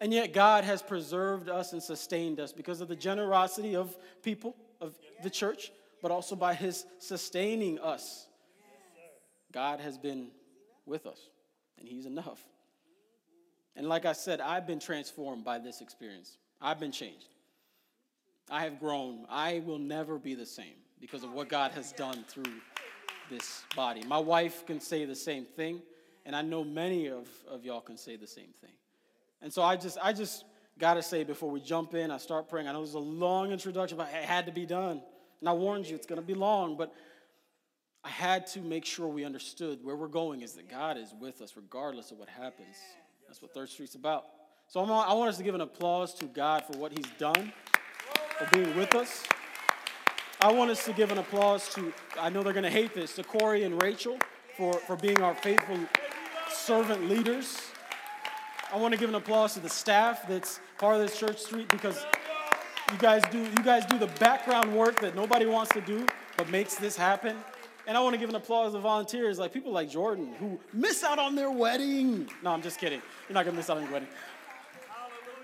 And 0.00 0.12
yet, 0.14 0.32
God 0.32 0.64
has 0.64 0.80
preserved 0.80 1.48
us 1.48 1.72
and 1.72 1.82
sustained 1.82 2.38
us 2.40 2.52
because 2.52 2.80
of 2.80 2.88
the 2.88 2.96
generosity 2.96 3.74
of 3.74 3.96
people 4.22 4.54
of 4.80 4.94
the 5.22 5.30
church, 5.30 5.72
but 6.02 6.10
also 6.10 6.36
by 6.36 6.54
his 6.54 6.84
sustaining 6.98 7.78
us. 7.78 8.26
God 9.52 9.80
has 9.80 9.96
been 9.96 10.28
with 10.86 11.06
us, 11.06 11.20
and 11.78 11.88
he's 11.88 12.06
enough. 12.06 12.40
And 13.76 13.88
like 13.88 14.04
I 14.04 14.12
said, 14.12 14.40
I've 14.40 14.66
been 14.66 14.80
transformed 14.80 15.44
by 15.44 15.58
this 15.58 15.80
experience. 15.80 16.36
I've 16.60 16.80
been 16.80 16.92
changed. 16.92 17.28
I 18.50 18.62
have 18.64 18.80
grown. 18.80 19.26
I 19.28 19.62
will 19.64 19.78
never 19.78 20.18
be 20.18 20.34
the 20.34 20.46
same 20.46 20.74
because 21.00 21.22
of 21.22 21.32
what 21.32 21.48
God 21.48 21.70
has 21.72 21.92
done 21.92 22.24
through 22.28 22.52
this 23.30 23.62
body. 23.76 24.02
My 24.04 24.18
wife 24.18 24.66
can 24.66 24.80
say 24.80 25.04
the 25.04 25.14
same 25.14 25.44
thing, 25.44 25.82
and 26.26 26.34
I 26.34 26.42
know 26.42 26.64
many 26.64 27.08
of, 27.08 27.28
of 27.48 27.64
y'all 27.64 27.80
can 27.80 27.96
say 27.96 28.16
the 28.16 28.26
same 28.26 28.52
thing. 28.60 28.72
And 29.40 29.52
so 29.52 29.62
I 29.62 29.76
just, 29.76 29.98
I 30.02 30.12
just 30.12 30.44
got 30.78 30.94
to 30.94 31.02
say 31.02 31.24
before 31.24 31.50
we 31.50 31.60
jump 31.60 31.94
in, 31.94 32.10
I 32.10 32.18
start 32.18 32.48
praying. 32.48 32.68
I 32.68 32.72
know 32.72 32.80
this 32.80 32.90
is 32.90 32.94
a 32.94 33.00
long 33.00 33.50
introduction, 33.50 33.98
but 33.98 34.08
it 34.08 34.24
had 34.24 34.46
to 34.46 34.52
be 34.52 34.66
done. 34.66 35.02
And 35.40 35.48
I 35.48 35.52
warned 35.52 35.86
you, 35.86 35.94
it's 35.94 36.06
going 36.06 36.20
to 36.20 36.26
be 36.26 36.34
long, 36.34 36.76
but 36.76 36.92
I 38.04 38.08
had 38.08 38.46
to 38.48 38.60
make 38.60 38.84
sure 38.84 39.08
we 39.08 39.24
understood 39.24 39.80
where 39.82 39.96
we're 39.96 40.08
going 40.08 40.42
is 40.42 40.52
that 40.54 40.68
God 40.68 40.96
is 40.96 41.12
with 41.20 41.42
us 41.42 41.54
regardless 41.56 42.10
of 42.10 42.18
what 42.18 42.28
happens. 42.28 42.76
That's 43.26 43.42
what 43.42 43.52
Third 43.52 43.68
Street's 43.68 43.94
about. 43.94 44.24
So 44.68 44.80
I 44.80 45.12
want 45.14 45.30
us 45.30 45.36
to 45.38 45.42
give 45.42 45.54
an 45.54 45.60
applause 45.60 46.14
to 46.14 46.26
God 46.26 46.64
for 46.64 46.78
what 46.78 46.92
He's 46.92 47.10
done, 47.18 47.52
for 48.38 48.48
being 48.52 48.76
with 48.76 48.94
us. 48.94 49.24
I 50.40 50.52
want 50.52 50.70
us 50.70 50.84
to 50.84 50.92
give 50.92 51.10
an 51.10 51.18
applause 51.18 51.68
to, 51.74 51.92
I 52.18 52.28
know 52.28 52.42
they're 52.42 52.52
going 52.52 52.62
to 52.62 52.70
hate 52.70 52.94
this, 52.94 53.16
to 53.16 53.24
Corey 53.24 53.64
and 53.64 53.82
Rachel 53.82 54.18
for, 54.56 54.74
for 54.74 54.94
being 54.94 55.20
our 55.20 55.34
faithful 55.34 55.78
servant 56.50 57.08
leaders. 57.08 57.72
I 58.70 58.76
want 58.76 58.92
to 58.92 59.00
give 59.00 59.08
an 59.08 59.14
applause 59.14 59.54
to 59.54 59.60
the 59.60 59.68
staff 59.68 60.28
that's 60.28 60.60
part 60.76 60.94
of 60.94 61.00
this 61.00 61.18
church 61.18 61.38
street 61.38 61.68
because 61.70 62.04
you 62.92 62.98
guys 62.98 63.22
do 63.30 63.38
you 63.38 63.62
guys 63.64 63.86
do 63.86 63.98
the 63.98 64.08
background 64.18 64.76
work 64.76 65.00
that 65.00 65.16
nobody 65.16 65.46
wants 65.46 65.72
to 65.72 65.80
do 65.80 66.06
but 66.36 66.50
makes 66.50 66.74
this 66.74 66.94
happen. 66.94 67.36
And 67.86 67.96
I 67.96 68.00
want 68.00 68.12
to 68.12 68.18
give 68.18 68.28
an 68.28 68.34
applause 68.34 68.74
to 68.74 68.78
volunteers 68.78 69.38
like 69.38 69.54
people 69.54 69.72
like 69.72 69.88
Jordan 69.88 70.34
who 70.38 70.60
miss 70.74 71.02
out 71.02 71.18
on 71.18 71.34
their 71.34 71.50
wedding. 71.50 72.28
No, 72.42 72.50
I'm 72.50 72.60
just 72.60 72.78
kidding. 72.78 73.00
You're 73.26 73.34
not 73.34 73.46
gonna 73.46 73.56
miss 73.56 73.70
out 73.70 73.78
on 73.78 73.84
your 73.84 73.92
wedding. 73.92 74.08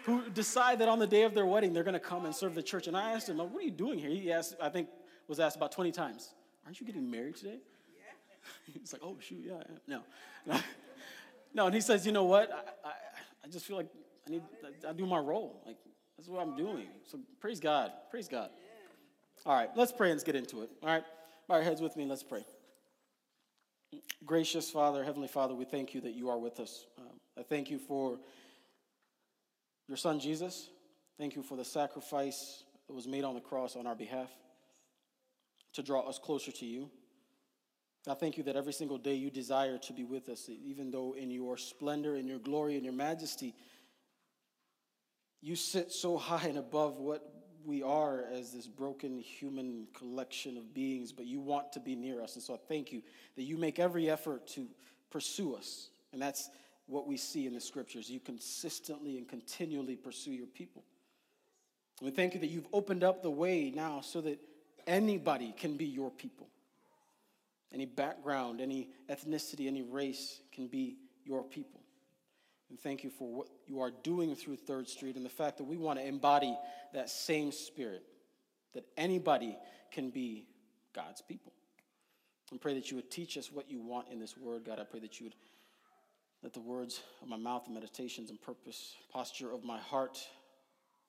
Who 0.04 0.28
decide 0.28 0.78
that 0.80 0.88
on 0.88 0.98
the 0.98 1.06
day 1.06 1.22
of 1.22 1.32
their 1.32 1.46
wedding 1.46 1.72
they're 1.72 1.82
gonna 1.82 1.98
come 1.98 2.26
and 2.26 2.34
serve 2.34 2.54
the 2.54 2.62
church. 2.62 2.88
And 2.88 2.96
I 2.96 3.12
asked 3.12 3.30
him, 3.30 3.38
like, 3.38 3.48
"What 3.48 3.62
are 3.62 3.64
you 3.64 3.70
doing 3.70 3.98
here?" 3.98 4.10
He 4.10 4.30
asked, 4.30 4.54
I 4.60 4.68
think, 4.68 4.90
was 5.28 5.40
asked 5.40 5.56
about 5.56 5.72
20 5.72 5.92
times. 5.92 6.34
Aren't 6.66 6.78
you 6.78 6.86
getting 6.86 7.10
married 7.10 7.36
today? 7.36 7.60
Yeah. 7.96 8.74
He's 8.78 8.92
like, 8.92 9.02
"Oh 9.02 9.16
shoot, 9.18 9.42
yeah, 9.42 9.62
no." 9.86 10.02
no, 11.54 11.66
and 11.66 11.74
he 11.74 11.80
says, 11.80 12.04
"You 12.04 12.12
know 12.12 12.24
what? 12.24 12.52
I, 12.52 12.88
I, 12.88 12.92
I 13.44 13.48
just 13.48 13.66
feel 13.66 13.76
like 13.76 13.88
I 14.26 14.30
need, 14.30 14.42
I 14.88 14.92
do 14.92 15.06
my 15.06 15.18
role. 15.18 15.62
Like, 15.66 15.76
That's 16.16 16.28
what 16.28 16.40
I'm 16.40 16.56
doing. 16.56 16.86
So 17.06 17.18
praise 17.40 17.60
God. 17.60 17.92
Praise 18.10 18.28
God. 18.28 18.50
All 19.46 19.54
right, 19.54 19.68
let's 19.76 19.92
pray 19.92 20.08
and 20.08 20.16
let's 20.16 20.24
get 20.24 20.36
into 20.36 20.62
it. 20.62 20.70
All 20.82 20.88
right, 20.88 21.04
bow 21.48 21.56
your 21.56 21.64
heads 21.64 21.82
with 21.82 21.96
me 21.96 22.06
let's 22.06 22.22
pray. 22.22 22.44
Gracious 24.24 24.70
Father, 24.70 25.04
Heavenly 25.04 25.28
Father, 25.28 25.54
we 25.54 25.64
thank 25.66 25.94
you 25.94 26.00
that 26.00 26.14
you 26.14 26.30
are 26.30 26.38
with 26.38 26.60
us. 26.60 26.86
Um, 26.98 27.20
I 27.38 27.42
thank 27.42 27.70
you 27.70 27.78
for 27.78 28.18
your 29.86 29.98
Son 29.98 30.18
Jesus. 30.18 30.70
Thank 31.18 31.36
you 31.36 31.42
for 31.42 31.56
the 31.56 31.64
sacrifice 31.64 32.64
that 32.86 32.94
was 32.94 33.06
made 33.06 33.24
on 33.24 33.34
the 33.34 33.40
cross 33.40 33.76
on 33.76 33.86
our 33.86 33.94
behalf 33.94 34.30
to 35.74 35.82
draw 35.82 36.00
us 36.00 36.18
closer 36.18 36.50
to 36.52 36.64
you. 36.64 36.90
I 38.06 38.14
thank 38.14 38.36
you 38.36 38.44
that 38.44 38.56
every 38.56 38.72
single 38.72 38.98
day 38.98 39.14
you 39.14 39.30
desire 39.30 39.78
to 39.78 39.92
be 39.92 40.04
with 40.04 40.28
us, 40.28 40.48
even 40.48 40.90
though 40.90 41.14
in 41.14 41.30
your 41.30 41.56
splendor, 41.56 42.16
in 42.16 42.26
your 42.28 42.38
glory, 42.38 42.76
in 42.76 42.84
your 42.84 42.92
majesty, 42.92 43.54
you 45.40 45.56
sit 45.56 45.90
so 45.90 46.16
high 46.16 46.46
and 46.48 46.58
above 46.58 46.98
what 46.98 47.34
we 47.64 47.82
are 47.82 48.24
as 48.32 48.52
this 48.52 48.66
broken 48.66 49.18
human 49.18 49.86
collection 49.94 50.56
of 50.58 50.74
beings, 50.74 51.12
but 51.12 51.24
you 51.24 51.40
want 51.40 51.72
to 51.72 51.80
be 51.80 51.94
near 51.94 52.20
us. 52.22 52.34
And 52.34 52.42
so 52.42 52.54
I 52.54 52.58
thank 52.68 52.92
you 52.92 53.02
that 53.36 53.42
you 53.42 53.56
make 53.56 53.78
every 53.78 54.10
effort 54.10 54.46
to 54.48 54.66
pursue 55.10 55.54
us. 55.54 55.88
And 56.12 56.20
that's 56.20 56.50
what 56.86 57.06
we 57.06 57.16
see 57.16 57.46
in 57.46 57.54
the 57.54 57.60
scriptures. 57.60 58.10
You 58.10 58.20
consistently 58.20 59.16
and 59.16 59.26
continually 59.26 59.96
pursue 59.96 60.32
your 60.32 60.46
people. 60.46 60.84
We 62.02 62.10
thank 62.10 62.34
you 62.34 62.40
that 62.40 62.48
you've 62.48 62.68
opened 62.72 63.02
up 63.02 63.22
the 63.22 63.30
way 63.30 63.72
now 63.74 64.00
so 64.02 64.20
that 64.22 64.38
anybody 64.86 65.54
can 65.56 65.76
be 65.76 65.86
your 65.86 66.10
people. 66.10 66.48
Any 67.74 67.86
background, 67.86 68.60
any 68.60 68.88
ethnicity, 69.10 69.66
any 69.66 69.82
race 69.82 70.40
can 70.52 70.68
be 70.68 70.96
your 71.24 71.42
people. 71.42 71.80
And 72.70 72.78
thank 72.78 73.04
you 73.04 73.10
for 73.10 73.32
what 73.32 73.48
you 73.66 73.80
are 73.80 73.90
doing 74.02 74.34
through 74.34 74.56
Third 74.56 74.88
Street 74.88 75.16
and 75.16 75.24
the 75.24 75.30
fact 75.30 75.58
that 75.58 75.64
we 75.64 75.76
want 75.76 75.98
to 75.98 76.06
embody 76.06 76.56
that 76.92 77.10
same 77.10 77.52
spirit, 77.52 78.04
that 78.72 78.84
anybody 78.96 79.56
can 79.90 80.10
be 80.10 80.46
God's 80.94 81.20
people. 81.20 81.52
And 82.50 82.60
pray 82.60 82.74
that 82.74 82.90
you 82.90 82.96
would 82.96 83.10
teach 83.10 83.36
us 83.36 83.50
what 83.50 83.70
you 83.70 83.80
want 83.80 84.08
in 84.10 84.20
this 84.20 84.36
word, 84.36 84.64
God. 84.64 84.78
I 84.78 84.84
pray 84.84 85.00
that 85.00 85.18
you 85.18 85.26
would 85.26 85.34
let 86.42 86.52
the 86.52 86.60
words 86.60 87.00
of 87.22 87.28
my 87.28 87.36
mouth 87.36 87.64
the 87.64 87.72
meditations 87.72 88.30
and 88.30 88.40
purpose, 88.40 88.94
posture 89.12 89.52
of 89.52 89.64
my 89.64 89.78
heart 89.78 90.18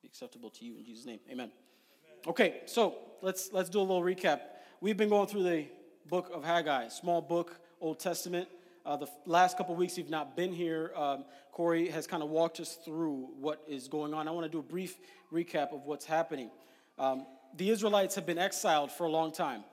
be 0.01 0.07
acceptable 0.07 0.49
to 0.49 0.65
you 0.65 0.77
in 0.77 0.85
Jesus' 0.85 1.05
name. 1.05 1.19
Amen. 1.29 1.51
Amen. 1.51 2.17
Okay, 2.27 2.61
so 2.65 2.95
let's 3.21 3.51
let's 3.51 3.69
do 3.69 3.79
a 3.79 3.81
little 3.81 4.01
recap. 4.01 4.39
We've 4.81 4.97
been 4.97 5.09
going 5.09 5.27
through 5.27 5.43
the 5.43 5.65
book 6.05 6.29
of 6.33 6.43
Haggai, 6.43 6.89
small 6.89 7.21
book, 7.21 7.59
Old 7.81 7.99
Testament. 7.99 8.47
Uh, 8.85 8.95
the 8.95 9.07
last 9.25 9.57
couple 9.57 9.75
weeks 9.75 9.97
you've 9.97 10.09
not 10.09 10.35
been 10.37 10.53
here, 10.53 10.91
um, 10.95 11.25
Corey 11.51 11.89
has 11.89 12.05
kind 12.05 12.21
of 12.21 12.29
walked 12.29 12.59
us 12.59 12.77
through 12.85 13.29
what 13.39 13.63
is 13.67 13.87
going 13.87 14.13
on. 14.13 14.27
I 14.27 14.31
want 14.31 14.45
to 14.45 14.51
do 14.51 14.59
a 14.59 14.63
brief 14.63 14.97
recap 15.33 15.73
of 15.73 15.85
what's 15.85 16.05
happening. 16.05 16.51
Um, 16.99 17.25
the 17.57 17.71
Israelites 17.71 18.13
have 18.15 18.25
been 18.25 18.37
exiled 18.37 18.91
for 18.91 19.05
a 19.05 19.09
long 19.09 19.31
time. 19.31 19.63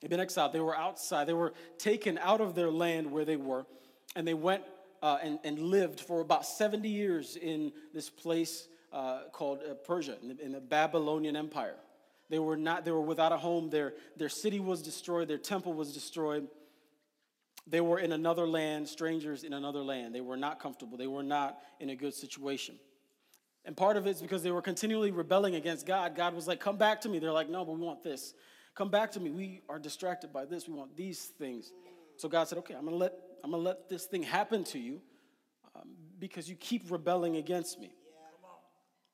They've 0.00 0.10
been 0.10 0.20
exiled. 0.20 0.52
They 0.52 0.60
were 0.60 0.76
outside. 0.76 1.28
They 1.28 1.32
were 1.32 1.52
taken 1.78 2.18
out 2.18 2.40
of 2.40 2.54
their 2.54 2.70
land 2.70 3.10
where 3.10 3.24
they 3.24 3.36
were, 3.36 3.64
and 4.16 4.26
they 4.26 4.34
went 4.34 4.62
uh, 5.02 5.18
and, 5.22 5.38
and 5.44 5.58
lived 5.58 6.00
for 6.00 6.20
about 6.20 6.44
70 6.44 6.88
years 6.88 7.36
in 7.36 7.72
this 7.94 8.10
place 8.10 8.66
uh, 8.92 9.20
called 9.32 9.60
uh, 9.62 9.74
Persia, 9.74 10.16
in 10.20 10.28
the, 10.28 10.44
in 10.44 10.52
the 10.52 10.60
Babylonian 10.60 11.36
Empire. 11.36 11.76
They 12.28 12.38
were 12.38 12.56
not. 12.56 12.84
They 12.84 12.90
were 12.90 13.00
without 13.00 13.32
a 13.32 13.36
home. 13.36 13.70
Their 13.70 13.94
their 14.16 14.28
city 14.28 14.60
was 14.60 14.82
destroyed. 14.82 15.28
Their 15.28 15.38
temple 15.38 15.74
was 15.74 15.92
destroyed. 15.92 16.48
They 17.68 17.80
were 17.80 17.98
in 17.98 18.12
another 18.12 18.46
land, 18.46 18.88
strangers 18.88 19.42
in 19.42 19.52
another 19.52 19.82
land. 19.82 20.14
They 20.14 20.20
were 20.20 20.36
not 20.36 20.60
comfortable. 20.60 20.96
They 20.96 21.08
were 21.08 21.24
not 21.24 21.58
in 21.80 21.90
a 21.90 21.96
good 21.96 22.14
situation. 22.14 22.78
And 23.64 23.76
part 23.76 23.96
of 23.96 24.06
it 24.06 24.10
is 24.10 24.22
because 24.22 24.44
they 24.44 24.52
were 24.52 24.62
continually 24.62 25.10
rebelling 25.10 25.56
against 25.56 25.86
God. 25.86 26.14
God 26.14 26.34
was 26.34 26.46
like, 26.46 26.60
Come 26.60 26.76
back 26.76 27.00
to 27.02 27.08
me. 27.08 27.18
They're 27.18 27.32
like, 27.32 27.50
No, 27.50 27.64
but 27.64 27.72
we 27.72 27.80
want 27.80 28.02
this. 28.02 28.34
Come 28.76 28.90
back 28.90 29.10
to 29.12 29.20
me. 29.20 29.30
We 29.30 29.62
are 29.68 29.78
distracted 29.78 30.32
by 30.32 30.44
this. 30.44 30.68
We 30.68 30.74
want 30.74 30.96
these 30.96 31.24
things. 31.38 31.72
So 32.16 32.28
God 32.28 32.46
said, 32.46 32.58
Okay, 32.58 32.74
I'm 32.74 32.84
gonna 32.84 32.96
let, 32.96 33.12
I'm 33.42 33.50
gonna 33.50 33.62
let 33.62 33.88
this 33.88 34.04
thing 34.06 34.22
happen 34.22 34.62
to 34.64 34.78
you 34.78 35.00
um, 35.74 35.90
because 36.20 36.48
you 36.48 36.54
keep 36.54 36.90
rebelling 36.90 37.36
against 37.36 37.80
me. 37.80 37.92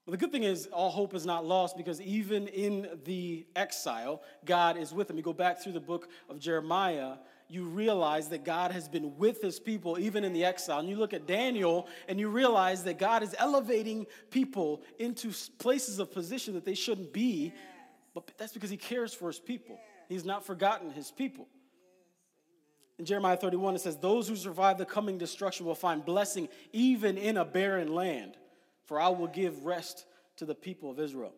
Well, 0.05 0.13
the 0.13 0.17
good 0.17 0.33
thing 0.33 0.43
is, 0.43 0.67
all 0.67 0.91
hope 0.91 1.15
is 1.15 1.25
not 1.25 1.47
lost 1.47 1.77
because 1.77 2.01
even 2.01 2.49
in 2.49 2.99
the 3.05 3.47
exile, 3.55 4.23
God 4.45 4.77
is 4.77 4.93
with 4.93 5.07
them. 5.07 5.17
You 5.17 5.23
go 5.23 5.33
back 5.33 5.61
through 5.63 5.73
the 5.73 5.81
book 5.81 6.09
of 6.29 6.41
Jeremiah, 6.41 7.15
you 7.49 7.65
realize 7.65 8.29
that 8.31 8.45
God 8.45 8.73
has 8.73 8.89
been 8.89 9.17
with 9.17 9.41
his 9.43 9.61
people 9.61 9.99
even 9.99 10.25
in 10.25 10.33
the 10.33 10.45
exile. 10.45 10.81
And 10.81 10.89
you 10.89 10.97
look 10.97 11.13
at 11.13 11.27
Daniel 11.27 11.87
and 12.09 12.19
you 12.19 12.31
realize 12.31 12.83
that 12.85 12.99
God 12.99 13.23
is 13.23 13.35
elevating 13.39 14.07
people 14.31 14.83
into 14.99 15.33
places 15.59 15.99
of 15.99 16.11
position 16.11 16.55
that 16.55 16.65
they 16.65 16.75
shouldn't 16.75 17.13
be, 17.13 17.53
but 18.15 18.29
that's 18.39 18.53
because 18.53 18.71
he 18.71 18.77
cares 18.77 19.15
for 19.15 19.29
his 19.29 19.39
people. 19.39 19.79
He's 20.09 20.25
not 20.25 20.45
forgotten 20.45 20.91
his 20.91 21.11
people. 21.11 21.47
In 22.99 23.05
Jeremiah 23.05 23.37
31, 23.37 23.77
it 23.77 23.81
says, 23.81 23.97
Those 23.97 24.29
who 24.29 24.37
survive 24.37 24.79
the 24.79 24.85
coming 24.85 25.19
destruction 25.19 25.67
will 25.67 25.75
find 25.75 26.05
blessing 26.05 26.49
even 26.73 27.17
in 27.17 27.37
a 27.37 27.45
barren 27.45 27.93
land, 27.93 28.37
for 28.93 29.01
I 29.01 29.09
will 29.09 29.27
give 29.27 29.65
rest 29.65 30.05
to 30.37 30.45
the 30.45 30.55
people 30.55 30.91
of 30.91 31.01
Israel. 31.01 31.33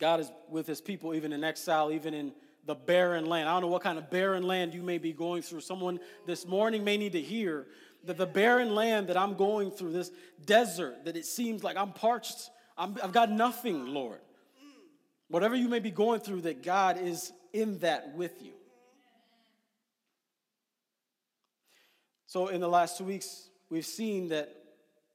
God 0.00 0.20
is 0.20 0.32
with 0.48 0.66
his 0.66 0.80
people 0.80 1.14
even 1.14 1.34
in 1.34 1.44
exile, 1.44 1.92
even 1.92 2.14
in 2.14 2.32
the 2.64 2.74
barren 2.74 3.26
land. 3.26 3.50
I 3.50 3.52
don't 3.52 3.60
know 3.60 3.68
what 3.68 3.82
kind 3.82 3.98
of 3.98 4.08
barren 4.08 4.44
land 4.44 4.72
you 4.72 4.82
may 4.82 4.96
be 4.96 5.12
going 5.12 5.42
through. 5.42 5.60
Someone 5.60 6.00
this 6.26 6.46
morning 6.46 6.84
may 6.84 6.96
need 6.96 7.12
to 7.12 7.20
hear 7.20 7.66
that 8.04 8.16
the 8.16 8.24
barren 8.24 8.74
land 8.74 9.08
that 9.08 9.16
I'm 9.18 9.34
going 9.34 9.70
through, 9.70 9.92
this 9.92 10.10
desert, 10.46 11.04
that 11.04 11.18
it 11.18 11.26
seems 11.26 11.62
like 11.62 11.76
I'm 11.76 11.92
parched, 11.92 12.48
i 12.78 12.88
have 13.02 13.12
got 13.12 13.30
nothing, 13.30 13.84
Lord. 13.88 14.20
Whatever 15.28 15.54
you 15.54 15.68
may 15.68 15.80
be 15.80 15.90
going 15.90 16.20
through, 16.20 16.40
that 16.42 16.62
God 16.62 16.98
is 16.98 17.30
in 17.52 17.78
that 17.80 18.14
with 18.14 18.42
you. 18.42 18.52
So, 22.24 22.46
in 22.48 22.62
the 22.62 22.68
last 22.68 22.96
two 22.96 23.04
weeks, 23.04 23.50
we've 23.68 23.84
seen 23.84 24.28
that 24.28 24.50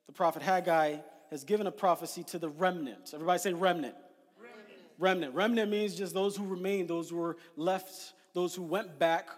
the 0.05 0.13
prophet 0.13 0.43
Haggai 0.43 0.97
has 1.33 1.43
given 1.43 1.65
a 1.65 1.71
prophecy 1.71 2.23
to 2.23 2.37
the 2.37 2.47
remnant. 2.47 3.11
Everybody 3.11 3.39
say 3.39 3.53
remnant 3.53 3.95
remnant. 4.39 4.67
Remnant 4.99 5.33
remnant 5.33 5.71
means 5.71 5.95
just 5.95 6.13
those 6.13 6.37
who 6.37 6.45
remain, 6.45 6.85
those 6.85 7.09
who 7.09 7.17
were 7.17 7.37
left, 7.57 8.13
those 8.33 8.53
who 8.53 8.61
went 8.61 8.99
back 8.99 9.29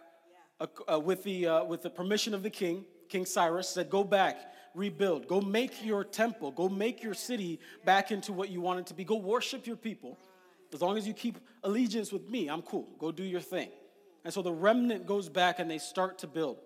uh, 0.60 0.68
uh, 0.92 1.00
with, 1.00 1.24
the, 1.24 1.48
uh, 1.48 1.64
with 1.64 1.82
the 1.84 1.90
permission 1.90 2.34
of 2.34 2.44
the 2.44 2.50
king. 2.50 2.84
King 3.08 3.26
Cyrus 3.26 3.70
said, 3.70 3.90
Go 3.90 4.04
back, 4.04 4.54
rebuild, 4.74 5.30
go 5.30 5.40
make 5.40 5.86
your 5.86 6.04
temple, 6.04 6.52
go 6.52 6.68
make 6.68 7.02
your 7.02 7.14
city 7.14 7.62
back 7.86 8.12
into 8.12 8.34
what 8.34 8.50
you 8.50 8.60
want 8.60 8.82
it 8.82 8.88
to 8.88 8.94
be. 8.94 9.06
Go 9.06 9.16
worship 9.16 9.66
your 9.66 9.78
people. 9.78 10.18
As 10.74 10.82
long 10.82 10.98
as 10.98 11.08
you 11.08 11.14
keep 11.14 11.38
allegiance 11.64 12.12
with 12.12 12.30
me, 12.30 12.50
I'm 12.50 12.62
cool. 12.62 12.90
Go 13.00 13.14
do 13.14 13.24
your 13.24 13.40
thing. 13.40 13.70
And 14.26 14.34
so 14.34 14.42
the 14.42 14.52
remnant 14.52 15.06
goes 15.06 15.30
back 15.30 15.60
and 15.60 15.72
they 15.72 15.78
start 15.78 16.20
to 16.20 16.28
build. 16.28 16.58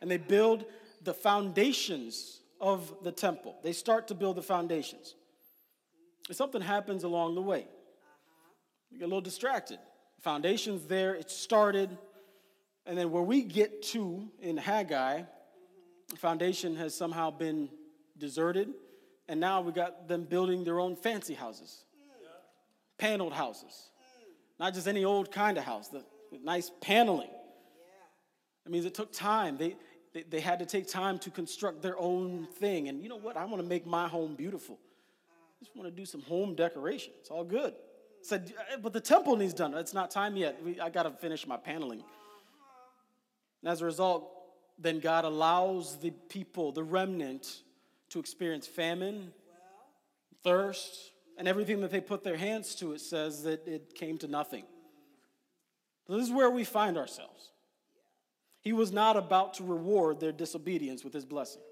And 0.00 0.08
they 0.08 0.18
build 0.18 0.64
the 1.02 1.12
foundations 1.12 2.42
of 2.60 2.92
the 3.02 3.12
temple. 3.12 3.56
They 3.62 3.72
start 3.72 4.08
to 4.08 4.14
build 4.14 4.36
the 4.36 4.42
foundations. 4.42 5.14
And 6.28 6.36
something 6.36 6.60
happens 6.60 7.04
along 7.04 7.34
the 7.34 7.42
way. 7.42 7.66
We 8.90 8.98
get 8.98 9.04
a 9.04 9.08
little 9.08 9.20
distracted. 9.20 9.78
Foundation's 10.20 10.86
there, 10.86 11.14
it 11.14 11.30
started, 11.30 11.96
and 12.86 12.96
then 12.96 13.10
where 13.10 13.22
we 13.22 13.42
get 13.42 13.82
to 13.82 14.28
in 14.40 14.56
Haggai, 14.56 15.22
the 16.08 16.16
foundation 16.16 16.76
has 16.76 16.94
somehow 16.94 17.30
been 17.30 17.68
deserted, 18.16 18.70
and 19.28 19.40
now 19.40 19.60
we 19.60 19.72
got 19.72 20.08
them 20.08 20.24
building 20.24 20.64
their 20.64 20.80
own 20.80 20.96
fancy 20.96 21.34
houses, 21.34 21.84
paneled 22.98 23.32
houses. 23.32 23.90
Not 24.58 24.72
just 24.72 24.88
any 24.88 25.04
old 25.04 25.30
kind 25.30 25.58
of 25.58 25.64
house, 25.64 25.88
the, 25.88 26.04
the 26.32 26.38
nice 26.42 26.70
paneling. 26.80 27.30
That 28.64 28.70
means 28.70 28.84
it 28.84 28.94
took 28.94 29.12
time. 29.12 29.58
They, 29.58 29.76
they, 30.16 30.22
they 30.22 30.40
had 30.40 30.58
to 30.58 30.66
take 30.66 30.88
time 30.88 31.18
to 31.20 31.30
construct 31.30 31.82
their 31.82 31.98
own 31.98 32.48
thing. 32.58 32.88
And 32.88 33.02
you 33.02 33.08
know 33.08 33.18
what? 33.18 33.36
I 33.36 33.44
want 33.44 33.62
to 33.62 33.68
make 33.68 33.86
my 33.86 34.08
home 34.08 34.34
beautiful. 34.34 34.78
I 35.60 35.64
just 35.64 35.76
want 35.76 35.88
to 35.88 35.94
do 35.94 36.04
some 36.04 36.22
home 36.22 36.54
decoration. 36.54 37.12
It's 37.20 37.30
all 37.30 37.44
good 37.44 37.74
said, 38.26 38.52
uh, 38.72 38.76
but 38.78 38.92
the 38.92 39.00
temple 39.00 39.36
needs 39.36 39.54
done. 39.54 39.74
It's 39.74 39.94
not 39.94 40.10
time 40.10 40.36
yet. 40.36 40.62
We, 40.62 40.80
I 40.80 40.90
got 40.90 41.04
to 41.04 41.10
finish 41.10 41.46
my 41.46 41.56
paneling. 41.56 42.02
And 43.62 43.70
as 43.70 43.80
a 43.80 43.84
result, 43.84 44.30
then 44.78 45.00
God 45.00 45.24
allows 45.24 45.98
the 45.98 46.10
people, 46.10 46.72
the 46.72 46.82
remnant, 46.82 47.62
to 48.10 48.18
experience 48.18 48.66
famine, 48.66 49.32
thirst, 50.44 51.12
and 51.38 51.48
everything 51.48 51.80
that 51.80 51.90
they 51.90 52.00
put 52.00 52.22
their 52.24 52.36
hands 52.36 52.74
to, 52.76 52.92
it 52.92 53.00
says 53.00 53.42
that 53.44 53.66
it 53.66 53.94
came 53.94 54.18
to 54.18 54.28
nothing. 54.28 54.64
This 56.08 56.22
is 56.22 56.32
where 56.32 56.50
we 56.50 56.64
find 56.64 56.96
ourselves. 56.96 57.50
He 58.66 58.72
was 58.72 58.90
not 58.90 59.16
about 59.16 59.54
to 59.54 59.62
reward 59.62 60.18
their 60.18 60.32
disobedience 60.32 61.04
with 61.04 61.12
his 61.12 61.24
blessing. 61.24 61.62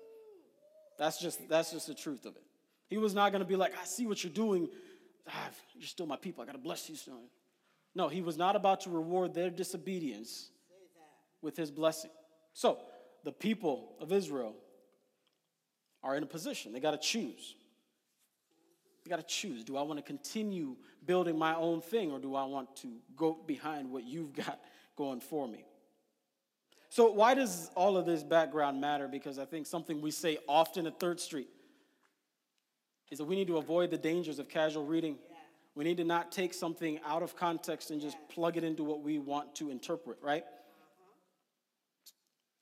That's 0.96 1.18
just, 1.18 1.48
that's 1.48 1.72
just 1.72 1.88
the 1.88 1.94
truth 1.94 2.24
of 2.24 2.36
it. 2.36 2.44
He 2.86 2.98
was 2.98 3.14
not 3.14 3.32
going 3.32 3.42
to 3.42 3.48
be 3.48 3.56
like, 3.56 3.72
I 3.82 3.84
see 3.84 4.06
what 4.06 4.22
you're 4.22 4.32
doing 4.32 4.68
ah, 5.28 5.50
you're 5.74 5.88
still 5.88 6.06
my 6.06 6.14
people. 6.14 6.44
I 6.44 6.46
got 6.46 6.52
to 6.52 6.58
bless 6.58 6.88
you, 6.88 6.94
son. 6.94 7.24
No, 7.96 8.06
he 8.06 8.20
was 8.20 8.36
not 8.36 8.54
about 8.54 8.82
to 8.82 8.90
reward 8.90 9.34
their 9.34 9.50
disobedience 9.50 10.50
with 11.42 11.56
his 11.56 11.72
blessing. 11.72 12.12
So, 12.52 12.78
the 13.24 13.32
people 13.32 13.96
of 14.00 14.12
Israel 14.12 14.54
are 16.00 16.14
in 16.14 16.22
a 16.22 16.26
position. 16.26 16.72
They 16.72 16.78
got 16.78 16.92
to 16.92 17.08
choose. 17.08 17.56
I 19.04 19.08
got 19.10 19.16
to 19.16 19.26
choose. 19.26 19.64
Do 19.64 19.76
I 19.76 19.82
want 19.82 19.98
to 19.98 20.04
continue 20.04 20.76
building 21.04 21.36
my 21.36 21.56
own 21.56 21.80
thing 21.80 22.12
or 22.12 22.20
do 22.20 22.36
I 22.36 22.44
want 22.44 22.76
to 22.76 22.88
go 23.16 23.36
behind 23.46 23.90
what 23.90 24.04
you've 24.04 24.32
got 24.32 24.60
going 24.96 25.18
for 25.18 25.48
me? 25.48 25.64
So, 26.94 27.10
why 27.10 27.34
does 27.34 27.72
all 27.74 27.96
of 27.96 28.06
this 28.06 28.22
background 28.22 28.80
matter? 28.80 29.08
Because 29.08 29.40
I 29.40 29.46
think 29.46 29.66
something 29.66 30.00
we 30.00 30.12
say 30.12 30.38
often 30.48 30.86
at 30.86 31.00
Third 31.00 31.18
Street 31.18 31.48
is 33.10 33.18
that 33.18 33.24
we 33.24 33.34
need 33.34 33.48
to 33.48 33.56
avoid 33.56 33.90
the 33.90 33.98
dangers 33.98 34.38
of 34.38 34.48
casual 34.48 34.86
reading. 34.86 35.18
We 35.74 35.82
need 35.82 35.96
to 35.96 36.04
not 36.04 36.30
take 36.30 36.54
something 36.54 37.00
out 37.04 37.24
of 37.24 37.34
context 37.34 37.90
and 37.90 38.00
just 38.00 38.16
plug 38.28 38.56
it 38.56 38.62
into 38.62 38.84
what 38.84 39.02
we 39.02 39.18
want 39.18 39.56
to 39.56 39.72
interpret, 39.72 40.18
right? 40.22 40.44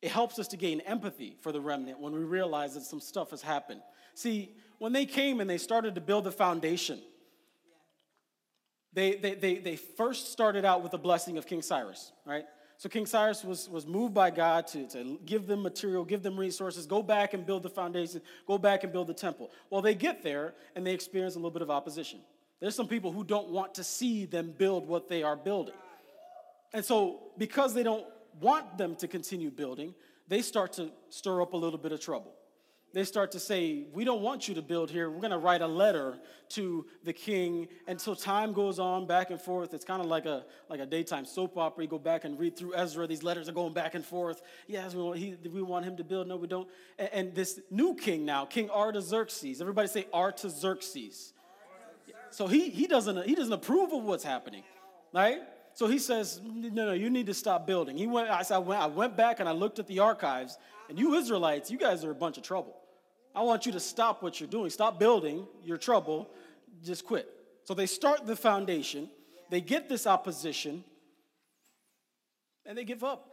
It 0.00 0.10
helps 0.10 0.38
us 0.38 0.48
to 0.48 0.56
gain 0.56 0.80
empathy 0.80 1.36
for 1.42 1.52
the 1.52 1.60
remnant 1.60 2.00
when 2.00 2.14
we 2.14 2.20
realize 2.20 2.72
that 2.72 2.84
some 2.84 3.00
stuff 3.00 3.32
has 3.32 3.42
happened. 3.42 3.82
See, 4.14 4.54
when 4.78 4.94
they 4.94 5.04
came 5.04 5.40
and 5.40 5.50
they 5.50 5.58
started 5.58 5.94
to 5.96 6.00
build 6.00 6.24
the 6.24 6.32
foundation, 6.32 7.02
they, 8.94 9.14
they, 9.14 9.34
they, 9.34 9.58
they 9.58 9.76
first 9.76 10.32
started 10.32 10.64
out 10.64 10.82
with 10.82 10.92
the 10.92 10.96
blessing 10.96 11.36
of 11.36 11.46
King 11.46 11.60
Cyrus, 11.60 12.12
right? 12.24 12.46
So 12.82 12.88
King 12.88 13.06
Cyrus 13.06 13.44
was, 13.44 13.68
was 13.68 13.86
moved 13.86 14.12
by 14.12 14.30
God 14.30 14.66
to, 14.66 14.88
to 14.88 15.20
give 15.24 15.46
them 15.46 15.62
material, 15.62 16.04
give 16.04 16.20
them 16.20 16.36
resources, 16.36 16.84
go 16.84 17.00
back 17.00 17.32
and 17.32 17.46
build 17.46 17.62
the 17.62 17.70
foundation, 17.70 18.20
go 18.44 18.58
back 18.58 18.82
and 18.82 18.92
build 18.92 19.06
the 19.06 19.14
temple. 19.14 19.52
Well, 19.70 19.82
they 19.82 19.94
get 19.94 20.24
there 20.24 20.54
and 20.74 20.84
they 20.84 20.92
experience 20.92 21.36
a 21.36 21.38
little 21.38 21.52
bit 21.52 21.62
of 21.62 21.70
opposition. 21.70 22.18
There's 22.58 22.74
some 22.74 22.88
people 22.88 23.12
who 23.12 23.22
don't 23.22 23.50
want 23.50 23.74
to 23.74 23.84
see 23.84 24.24
them 24.24 24.52
build 24.58 24.88
what 24.88 25.08
they 25.08 25.22
are 25.22 25.36
building. 25.36 25.76
And 26.72 26.84
so, 26.84 27.20
because 27.38 27.72
they 27.72 27.84
don't 27.84 28.04
want 28.40 28.76
them 28.76 28.96
to 28.96 29.06
continue 29.06 29.52
building, 29.52 29.94
they 30.26 30.42
start 30.42 30.72
to 30.72 30.90
stir 31.08 31.40
up 31.40 31.52
a 31.52 31.56
little 31.56 31.78
bit 31.78 31.92
of 31.92 32.00
trouble. 32.00 32.34
They 32.92 33.04
start 33.04 33.32
to 33.32 33.40
say, 33.40 33.86
We 33.92 34.04
don't 34.04 34.20
want 34.20 34.48
you 34.48 34.54
to 34.54 34.62
build 34.62 34.90
here. 34.90 35.10
We're 35.10 35.20
going 35.20 35.30
to 35.30 35.38
write 35.38 35.62
a 35.62 35.66
letter 35.66 36.18
to 36.50 36.86
the 37.04 37.12
king. 37.12 37.68
And 37.86 38.00
so 38.00 38.14
time 38.14 38.52
goes 38.52 38.78
on 38.78 39.06
back 39.06 39.30
and 39.30 39.40
forth. 39.40 39.72
It's 39.72 39.84
kind 39.84 40.02
of 40.02 40.08
like 40.08 40.26
a, 40.26 40.44
like 40.68 40.80
a 40.80 40.86
daytime 40.86 41.24
soap 41.24 41.56
opera. 41.56 41.84
You 41.84 41.88
go 41.88 41.98
back 41.98 42.24
and 42.24 42.38
read 42.38 42.56
through 42.56 42.74
Ezra. 42.74 43.06
These 43.06 43.22
letters 43.22 43.48
are 43.48 43.52
going 43.52 43.72
back 43.72 43.94
and 43.94 44.04
forth. 44.04 44.42
Yes, 44.66 44.94
we 44.94 45.02
want, 45.02 45.18
he, 45.18 45.36
we 45.50 45.62
want 45.62 45.86
him 45.86 45.96
to 45.96 46.04
build. 46.04 46.28
No, 46.28 46.36
we 46.36 46.46
don't. 46.46 46.68
And, 46.98 47.08
and 47.12 47.34
this 47.34 47.60
new 47.70 47.94
king 47.94 48.26
now, 48.26 48.44
King 48.44 48.68
Artaxerxes, 48.68 49.60
everybody 49.60 49.88
say 49.88 50.06
Artaxerxes. 50.12 51.32
So 52.30 52.46
he, 52.46 52.70
he, 52.70 52.86
doesn't, 52.86 53.26
he 53.26 53.34
doesn't 53.34 53.52
approve 53.52 53.92
of 53.92 54.04
what's 54.04 54.24
happening, 54.24 54.64
right? 55.12 55.40
So 55.74 55.86
he 55.86 55.98
says, 55.98 56.40
no, 56.42 56.86
no, 56.86 56.92
you 56.92 57.08
need 57.10 57.26
to 57.26 57.34
stop 57.34 57.66
building. 57.66 57.96
He 57.96 58.06
went, 58.06 58.28
I, 58.28 58.58
went, 58.58 58.80
I 58.80 58.86
went 58.86 59.16
back 59.16 59.40
and 59.40 59.48
I 59.48 59.52
looked 59.52 59.78
at 59.78 59.86
the 59.86 60.00
archives, 60.00 60.58
and 60.88 60.98
you 60.98 61.14
Israelites, 61.14 61.70
you 61.70 61.78
guys 61.78 62.04
are 62.04 62.10
a 62.10 62.14
bunch 62.14 62.36
of 62.36 62.42
trouble. 62.42 62.81
I 63.34 63.42
want 63.42 63.66
you 63.66 63.72
to 63.72 63.80
stop 63.80 64.22
what 64.22 64.40
you're 64.40 64.48
doing. 64.48 64.70
Stop 64.70 64.98
building 64.98 65.46
your 65.64 65.78
trouble. 65.78 66.28
Just 66.84 67.06
quit. 67.06 67.28
So 67.64 67.74
they 67.74 67.86
start 67.86 68.26
the 68.26 68.36
foundation, 68.36 69.08
they 69.50 69.60
get 69.60 69.88
this 69.88 70.06
opposition, 70.06 70.84
and 72.66 72.76
they 72.76 72.84
give 72.84 73.04
up. 73.04 73.28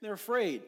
They're 0.00 0.14
afraid. 0.14 0.62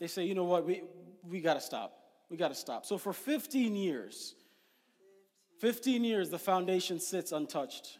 They 0.00 0.06
say, 0.06 0.24
you 0.24 0.34
know 0.34 0.44
what, 0.44 0.66
we, 0.66 0.82
we 1.28 1.40
got 1.40 1.54
to 1.54 1.60
stop. 1.60 1.92
We 2.30 2.36
got 2.36 2.48
to 2.48 2.54
stop. 2.54 2.84
So 2.84 2.98
for 2.98 3.12
15 3.12 3.76
years, 3.76 4.34
15 5.60 6.04
years, 6.04 6.30
the 6.30 6.38
foundation 6.38 7.00
sits 7.00 7.32
untouched. 7.32 7.98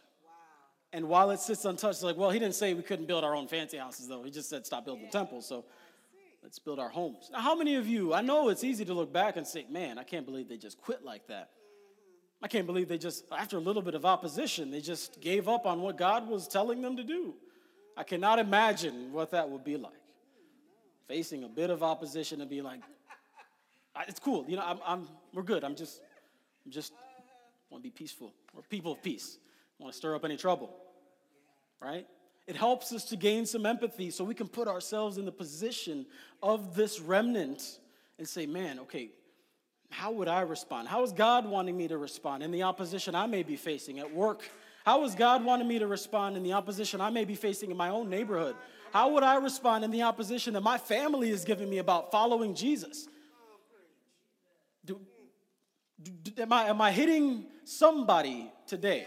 And 0.91 1.07
while 1.07 1.31
it 1.31 1.39
sits 1.39 1.65
untouched, 1.65 1.95
it's 1.95 2.03
like, 2.03 2.17
well, 2.17 2.31
he 2.31 2.39
didn't 2.39 2.55
say 2.55 2.73
we 2.73 2.81
couldn't 2.81 3.05
build 3.05 3.23
our 3.23 3.35
own 3.35 3.47
fancy 3.47 3.77
houses, 3.77 4.07
though. 4.07 4.23
He 4.23 4.31
just 4.31 4.49
said 4.49 4.65
stop 4.65 4.85
building 4.85 5.05
the 5.05 5.11
temple. 5.11 5.41
So 5.41 5.65
let's 6.43 6.59
build 6.59 6.79
our 6.79 6.89
homes. 6.89 7.29
Now, 7.31 7.39
how 7.39 7.55
many 7.55 7.75
of 7.75 7.87
you, 7.87 8.13
I 8.13 8.21
know 8.21 8.49
it's 8.49 8.63
easy 8.63 8.85
to 8.85 8.93
look 8.93 9.11
back 9.11 9.37
and 9.37 9.45
say, 9.45 9.65
man, 9.69 9.97
I 9.97 10.03
can't 10.03 10.25
believe 10.25 10.47
they 10.47 10.57
just 10.57 10.79
quit 10.81 11.03
like 11.03 11.27
that. 11.27 11.49
I 12.41 12.47
can't 12.47 12.65
believe 12.65 12.87
they 12.87 12.97
just, 12.97 13.25
after 13.31 13.57
a 13.57 13.59
little 13.59 13.81
bit 13.81 13.95
of 13.95 14.05
opposition, 14.05 14.71
they 14.71 14.81
just 14.81 15.19
gave 15.19 15.49
up 15.49 15.65
on 15.65 15.81
what 15.81 15.97
God 15.97 16.27
was 16.27 16.47
telling 16.47 16.81
them 16.81 16.95
to 16.97 17.03
do. 17.03 17.35
I 17.97 18.03
cannot 18.03 18.39
imagine 18.39 19.11
what 19.11 19.31
that 19.31 19.49
would 19.49 19.63
be 19.63 19.75
like. 19.75 19.93
Facing 21.07 21.43
a 21.43 21.49
bit 21.49 21.69
of 21.69 21.83
opposition 21.83 22.39
and 22.39 22.49
be 22.49 22.61
like, 22.61 22.81
it's 24.07 24.19
cool, 24.19 24.45
you 24.47 24.55
know, 24.55 24.63
I'm, 24.63 24.79
I'm, 24.85 25.07
we're 25.33 25.43
good. 25.43 25.63
I'm 25.65 25.75
just, 25.75 25.99
I'm 26.65 26.71
just 26.71 26.93
want 27.69 27.83
to 27.83 27.89
be 27.89 27.91
peaceful. 27.91 28.33
We're 28.53 28.61
people 28.61 28.93
of 28.93 29.03
peace 29.03 29.37
want 29.79 29.93
to 29.93 29.97
stir 29.97 30.15
up 30.15 30.25
any 30.25 30.37
trouble, 30.37 30.75
right? 31.81 32.05
It 32.49 32.55
helps 32.55 32.91
us 32.91 33.03
to 33.05 33.15
gain 33.15 33.45
some 33.45 33.67
empathy 33.67 34.09
so 34.09 34.23
we 34.23 34.33
can 34.33 34.47
put 34.47 34.67
ourselves 34.67 35.19
in 35.19 35.25
the 35.25 35.31
position 35.31 36.07
of 36.41 36.73
this 36.73 36.99
remnant 36.99 37.77
and 38.17 38.27
say, 38.27 38.47
man, 38.47 38.79
okay, 38.79 39.11
how 39.91 40.11
would 40.13 40.27
I 40.27 40.41
respond? 40.41 40.87
How 40.87 41.03
is 41.03 41.11
God 41.11 41.45
wanting 41.45 41.77
me 41.77 41.87
to 41.87 41.99
respond 41.99 42.41
in 42.41 42.49
the 42.49 42.63
opposition 42.63 43.13
I 43.13 43.27
may 43.27 43.43
be 43.43 43.55
facing 43.55 43.99
at 43.99 44.11
work? 44.11 44.49
How 44.83 45.03
is 45.03 45.13
God 45.13 45.45
wanting 45.45 45.67
me 45.67 45.77
to 45.77 45.85
respond 45.85 46.37
in 46.37 46.41
the 46.41 46.53
opposition 46.53 47.01
I 47.01 47.11
may 47.11 47.23
be 47.23 47.35
facing 47.35 47.69
in 47.69 47.77
my 47.77 47.89
own 47.89 48.09
neighborhood? 48.09 48.55
How 48.91 49.13
would 49.13 49.21
I 49.21 49.35
respond 49.35 49.83
in 49.83 49.91
the 49.91 50.01
opposition 50.01 50.55
that 50.55 50.61
my 50.61 50.79
family 50.79 51.29
is 51.29 51.45
giving 51.45 51.69
me 51.69 51.77
about 51.77 52.09
following 52.09 52.55
Jesus? 52.55 53.07
Do, 54.83 54.99
do, 56.01 56.31
am, 56.41 56.51
I, 56.51 56.63
am 56.69 56.81
I 56.81 56.91
hitting 56.91 57.45
somebody 57.63 58.51
today? 58.65 59.05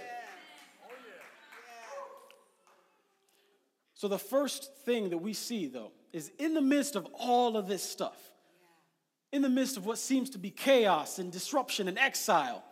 So, 4.03 4.09
the 4.09 4.19
first 4.19 4.75
thing 4.79 5.11
that 5.11 5.19
we 5.19 5.33
see, 5.33 5.69
though, 5.69 5.93
is 6.13 6.33
in 6.41 6.55
the 6.55 6.61
midst 6.61 6.97
of 6.97 7.07
all 7.15 7.57
of 7.57 7.69
this 7.69 7.85
stuff, 7.85 8.17
in 9.31 9.43
the 9.43 9.49
midst 9.49 9.77
of 9.77 9.87
what 9.87 9.97
seems 9.97 10.31
to 10.31 10.39
be 10.39 10.51
chaos 10.51 11.21
and 11.21 11.31
disruption 11.31 11.87
and 11.87 11.97
exile, 11.97 12.65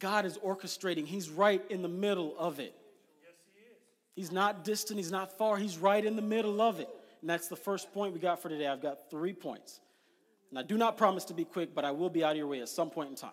God 0.00 0.24
is 0.24 0.38
orchestrating. 0.38 1.04
He's 1.04 1.28
right 1.28 1.62
in 1.68 1.82
the 1.82 1.90
middle 1.90 2.34
of 2.38 2.58
it. 2.58 2.74
Yes, 3.22 3.34
he 3.52 3.60
is. 3.60 3.76
He's 4.16 4.32
not 4.32 4.64
distant, 4.64 4.96
he's 4.96 5.12
not 5.12 5.36
far, 5.36 5.58
he's 5.58 5.76
right 5.76 6.02
in 6.02 6.16
the 6.16 6.22
middle 6.22 6.62
of 6.62 6.80
it. 6.80 6.88
And 7.20 7.28
that's 7.28 7.48
the 7.48 7.56
first 7.56 7.92
point 7.92 8.14
we 8.14 8.18
got 8.18 8.40
for 8.40 8.48
today. 8.48 8.68
I've 8.68 8.80
got 8.80 9.10
three 9.10 9.34
points. 9.34 9.78
And 10.48 10.58
I 10.58 10.62
do 10.62 10.78
not 10.78 10.96
promise 10.96 11.26
to 11.26 11.34
be 11.34 11.44
quick, 11.44 11.74
but 11.74 11.84
I 11.84 11.90
will 11.90 12.08
be 12.08 12.24
out 12.24 12.30
of 12.30 12.38
your 12.38 12.46
way 12.46 12.62
at 12.62 12.70
some 12.70 12.88
point 12.88 13.10
in 13.10 13.16
time. 13.16 13.30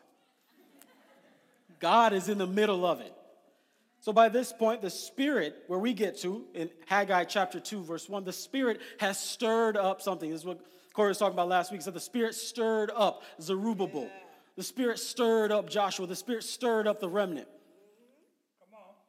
God 1.79 2.11
is 2.11 2.27
in 2.27 2.37
the 2.37 2.47
middle 2.47 2.85
of 2.85 2.99
it. 2.99 3.13
So 4.01 4.13
by 4.13 4.29
this 4.29 4.53
point, 4.53 4.81
the 4.81 4.89
Spirit, 4.89 5.63
where 5.67 5.79
we 5.79 5.93
get 5.93 6.17
to 6.19 6.45
in 6.53 6.69
Haggai 6.85 7.25
chapter 7.25 7.59
2, 7.59 7.83
verse 7.83 8.07
1, 8.07 8.23
the 8.23 8.33
Spirit 8.33 8.79
has 8.99 9.19
stirred 9.19 9.75
up 9.75 10.01
something. 10.01 10.29
This 10.29 10.41
is 10.41 10.45
what 10.45 10.61
Corey 10.93 11.09
was 11.09 11.17
talking 11.17 11.33
about 11.33 11.49
last 11.49 11.71
week. 11.71 11.81
He 11.81 11.83
said 11.83 11.93
the 11.93 11.99
Spirit 11.99 12.33
stirred 12.33 12.91
up 12.95 13.23
Zerubbabel. 13.41 14.09
The 14.55 14.63
Spirit 14.63 14.99
stirred 14.99 15.51
up 15.51 15.69
Joshua. 15.69 16.07
The 16.07 16.15
Spirit 16.15 16.43
stirred 16.43 16.87
up 16.87 16.99
the 16.99 17.09
remnant. 17.09 17.47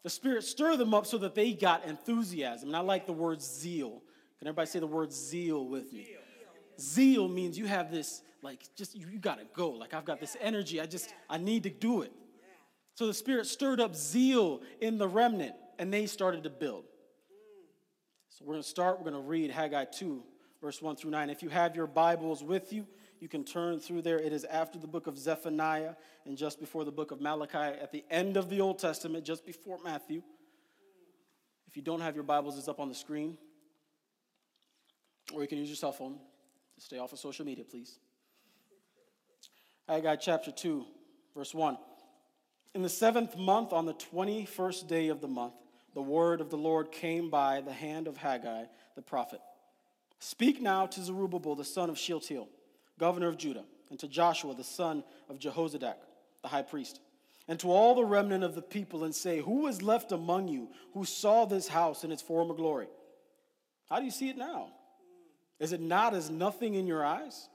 The 0.03 0.11
Spirit 0.11 0.44
stirred 0.44 0.79
them 0.79 0.94
up 0.94 1.07
so 1.07 1.18
that 1.18 1.35
they 1.35 1.53
got 1.53 1.85
enthusiasm. 1.85 2.68
And 2.70 2.76
I 2.76 2.81
like 2.81 3.07
the 3.07 3.12
word 3.12 3.42
zeal. 3.42 4.03
Can 4.38 4.48
everybody 4.48 4.66
say 4.66 4.79
the 4.79 4.87
word 4.87 5.12
zeal 5.12 5.66
with 5.66 5.92
me? 5.92 6.05
Zeal, 6.05 7.26
zeal 7.26 7.29
means 7.29 7.59
you 7.59 7.66
have 7.66 7.90
this, 7.90 8.22
like, 8.42 8.62
just, 8.74 8.96
you, 8.96 9.07
you 9.12 9.18
got 9.18 9.38
to 9.38 9.44
go. 9.55 9.70
Like, 9.70 9.92
I've 9.92 10.07
got 10.07 10.18
this 10.18 10.37
energy. 10.40 10.81
I 10.81 10.87
just, 10.87 11.12
I 11.29 11.37
need 11.37 11.64
to 11.64 11.70
do 11.70 12.03
it. 12.03 12.12
So 12.94 13.07
the 13.07 13.14
Spirit 13.14 13.46
stirred 13.46 13.81
up 13.81 13.94
zeal 13.94 14.61
in 14.81 14.98
the 14.98 15.09
remnant, 15.09 15.55
and 15.79 15.92
they 15.92 16.07
started 16.07 16.44
to 16.44 16.50
build. 16.50 16.85
So 18.31 18.44
we're 18.44 18.55
going 18.55 18.62
to 18.62 18.68
start. 18.68 18.98
We're 18.98 19.11
going 19.11 19.22
to 19.22 19.29
read 19.29 19.50
Haggai 19.50 19.87
2, 19.87 20.22
verse 20.61 20.83
1 20.83 20.96
through 20.96 21.11
9. 21.11 21.31
If 21.31 21.42
you 21.42 21.48
have 21.48 21.74
your 21.74 21.87
Bibles 21.87 22.42
with 22.42 22.72
you, 22.72 22.87
you 23.20 23.29
can 23.29 23.44
turn 23.44 23.81
through 23.81 24.03
there. 24.03 24.18
It 24.18 24.33
is 24.33 24.44
after 24.44 24.79
the 24.79 24.87
book 24.87 25.07
of 25.07 25.18
Zephaniah 25.18 25.94
and 26.26 26.37
just 26.37 26.59
before 26.59 26.85
the 26.85 26.92
book 26.92 27.11
of 27.11 27.20
Malachi, 27.20 27.59
at 27.59 27.92
the 27.92 28.05
end 28.11 28.37
of 28.37 28.48
the 28.48 28.61
Old 28.61 28.79
Testament, 28.79 29.24
just 29.24 29.46
before 29.46 29.79
Matthew. 29.85 30.22
If 31.68 31.76
you 31.76 31.83
don't 31.83 32.00
have 32.00 32.14
your 32.14 32.24
Bibles, 32.24 32.59
it's 32.59 32.68
up 32.68 32.81
on 32.81 32.88
the 32.88 32.94
screen. 32.94 33.38
Or 35.33 35.42
you 35.42 35.48
can 35.48 35.59
use 35.59 35.68
your 35.68 35.76
cell 35.76 35.92
phone 35.92 36.18
stay 36.81 36.98
off 36.98 37.12
of 37.12 37.18
social 37.18 37.44
media, 37.44 37.64
please. 37.64 37.98
Haggai 39.87 40.16
chapter 40.16 40.50
2, 40.50 40.85
verse 41.37 41.55
1. 41.55 41.76
In 42.74 42.83
the 42.83 42.88
seventh 42.88 43.37
month, 43.37 43.72
on 43.72 43.87
the 43.87 43.94
21st 43.94 44.87
day 44.87 45.09
of 45.09 45.20
the 45.20 45.28
month, 45.28 45.54
the 45.94 46.02
word 46.02 46.40
of 46.40 46.50
the 46.50 46.56
Lord 46.56 46.92
came 46.92 47.28
by 47.28 47.61
the 47.61 47.72
hand 47.72 48.06
of 48.06 48.16
Haggai 48.16 48.64
the 48.94 49.02
prophet. 49.02 49.40
Speak 50.20 50.61
now 50.61 50.87
to 50.87 51.02
Zerubbabel 51.02 51.56
the 51.56 51.64
son 51.64 51.90
of 51.90 51.98
Shealtiel, 51.98 52.48
governor 52.98 53.26
of 53.28 53.38
Judah, 53.38 53.64
and 53.88 53.98
to 53.98 54.06
Joshua 54.06 54.54
the 54.54 54.62
son 54.62 55.02
of 55.28 55.38
Jehozadak, 55.38 55.96
the 56.42 56.48
high 56.48 56.62
priest, 56.62 57.00
and 57.48 57.59
to 57.61 57.72
all 57.72 57.94
the 57.94 58.04
remnant 58.04 58.44
of 58.44 58.54
the 58.54 58.62
people, 58.62 59.02
and 59.02 59.14
say, 59.14 59.40
Who 59.40 59.66
is 59.66 59.83
left 59.83 60.12
among 60.12 60.46
you 60.46 60.68
who 60.94 61.04
saw 61.04 61.46
this 61.46 61.66
house 61.66 62.04
in 62.04 62.12
its 62.12 62.22
former 62.22 62.54
glory? 62.54 62.88
How 63.88 63.98
do 63.98 64.04
you 64.04 64.12
see 64.12 64.28
it 64.28 64.37
now? 64.37 64.68
Is 65.59 65.72
it 65.72 65.80
not 65.80 66.14
as 66.14 66.30
nothing 66.30 66.74
in 66.74 66.87
your 66.87 67.04
eyes? 67.04 67.48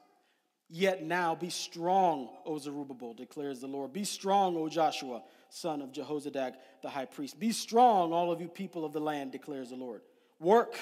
Yet 0.69 1.03
now 1.03 1.35
be 1.35 1.49
strong, 1.49 2.29
O 2.45 2.57
Zerubbabel, 2.57 3.13
declares 3.13 3.59
the 3.59 3.67
Lord. 3.67 3.93
Be 3.93 4.03
strong, 4.03 4.57
O 4.57 4.67
Joshua, 4.67 5.21
son 5.49 5.81
of 5.81 5.91
Jehozadak, 5.91 6.53
the 6.81 6.89
high 6.89 7.05
priest. 7.05 7.39
Be 7.39 7.51
strong, 7.51 8.11
all 8.11 8.31
of 8.31 8.41
you 8.41 8.47
people 8.47 8.83
of 8.83 8.91
the 8.91 8.99
land, 8.99 9.31
declares 9.31 9.69
the 9.69 9.75
Lord. 9.75 10.01
Work, 10.39 10.75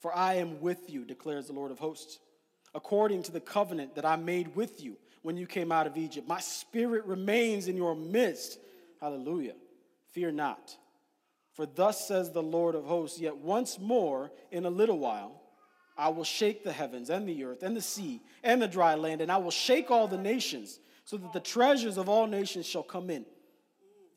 for 0.00 0.14
I 0.14 0.34
am 0.34 0.60
with 0.60 0.90
you, 0.90 1.04
declares 1.04 1.46
the 1.46 1.54
Lord 1.54 1.70
of 1.70 1.78
hosts, 1.78 2.18
according 2.74 3.22
to 3.24 3.32
the 3.32 3.40
covenant 3.40 3.94
that 3.94 4.04
I 4.04 4.16
made 4.16 4.54
with 4.54 4.82
you 4.82 4.98
when 5.22 5.38
you 5.38 5.46
came 5.46 5.72
out 5.72 5.86
of 5.86 5.96
Egypt. 5.96 6.28
My 6.28 6.40
spirit 6.40 7.06
remains 7.06 7.68
in 7.68 7.76
your 7.76 7.94
midst. 7.96 8.58
Hallelujah. 9.00 9.54
Fear 10.12 10.32
not. 10.32 10.76
For 11.54 11.64
thus 11.64 12.06
says 12.06 12.30
the 12.30 12.42
Lord 12.42 12.74
of 12.74 12.84
hosts, 12.84 13.18
yet 13.18 13.38
once 13.38 13.78
more 13.78 14.30
in 14.50 14.66
a 14.66 14.70
little 14.70 14.98
while, 14.98 15.40
I 15.96 16.08
will 16.10 16.24
shake 16.24 16.62
the 16.62 16.72
heavens 16.72 17.10
and 17.10 17.28
the 17.28 17.44
earth 17.44 17.62
and 17.62 17.76
the 17.76 17.80
sea 17.80 18.20
and 18.42 18.60
the 18.60 18.68
dry 18.68 18.94
land, 18.94 19.20
and 19.20 19.32
I 19.32 19.38
will 19.38 19.50
shake 19.50 19.90
all 19.90 20.08
the 20.08 20.18
nations, 20.18 20.78
so 21.04 21.16
that 21.16 21.32
the 21.32 21.40
treasures 21.40 21.96
of 21.96 22.08
all 22.08 22.26
nations 22.26 22.66
shall 22.66 22.82
come 22.82 23.10
in. 23.10 23.24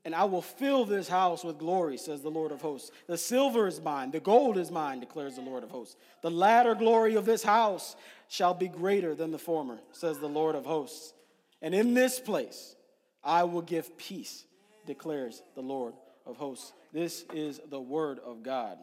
And 0.06 0.16
I 0.16 0.24
will 0.24 0.42
fill 0.42 0.86
this 0.86 1.08
house 1.08 1.44
with 1.44 1.60
glory, 1.60 1.98
says 1.98 2.22
the 2.22 2.32
Lord 2.32 2.52
of 2.52 2.62
hosts. 2.62 2.90
The 3.08 3.18
silver 3.18 3.68
is 3.68 3.82
mine, 3.82 4.12
the 4.12 4.20
gold 4.20 4.58
is 4.58 4.72
mine, 4.72 5.00
declares 5.00 5.36
the 5.36 5.42
Lord 5.42 5.64
of 5.64 5.70
hosts. 5.70 5.98
The 6.22 6.32
latter 6.32 6.74
glory 6.74 7.16
of 7.16 7.26
this 7.26 7.44
house 7.44 7.96
shall 8.28 8.54
be 8.54 8.68
greater 8.68 9.14
than 9.14 9.32
the 9.32 9.38
former, 9.38 9.80
says 9.92 10.18
the 10.20 10.28
Lord 10.28 10.56
of 10.56 10.66
hosts. 10.66 11.14
And 11.62 11.76
in 11.76 11.94
this 11.94 12.20
place 12.20 12.76
I 13.24 13.44
will 13.44 13.62
give 13.62 13.98
peace, 13.98 14.46
declares 14.86 15.42
the 15.56 15.62
Lord 15.62 15.94
of 16.26 16.38
hosts. 16.38 16.74
This 16.94 17.26
is 17.34 17.60
the 17.70 17.82
word 17.82 18.20
of 18.20 18.42
God. 18.42 18.78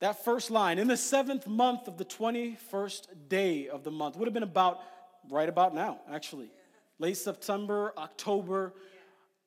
That 0.00 0.24
first 0.24 0.50
line, 0.50 0.78
in 0.78 0.88
the 0.88 0.96
seventh 0.96 1.46
month 1.46 1.86
of 1.86 1.98
the 1.98 2.06
21st 2.06 3.28
day 3.28 3.68
of 3.68 3.84
the 3.84 3.90
month, 3.90 4.16
would 4.16 4.26
have 4.26 4.34
been 4.34 4.42
about 4.42 4.80
right 5.28 5.48
about 5.48 5.74
now, 5.74 6.00
actually. 6.10 6.50
Late 6.98 7.18
September, 7.18 7.92
October. 7.98 8.72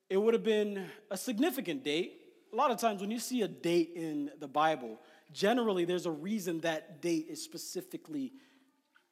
It 0.10 0.18
would 0.18 0.36
have 0.36 0.44
been 0.44 0.86
a 1.10 1.18
significant 1.18 1.84
date. 1.84 2.20
A 2.52 2.56
lot 2.56 2.70
of 2.70 2.78
times 2.78 3.02
when 3.02 3.10
you 3.10 3.18
see 3.18 3.42
a 3.42 3.48
date 3.48 3.94
in 3.96 4.30
the 4.40 4.48
Bible, 4.48 5.00
generally 5.32 5.86
there's 5.86 6.06
a 6.06 6.12
reason 6.12 6.60
that 6.62 7.02
date 7.02 7.26
is 7.30 7.42
specifically 7.42 8.32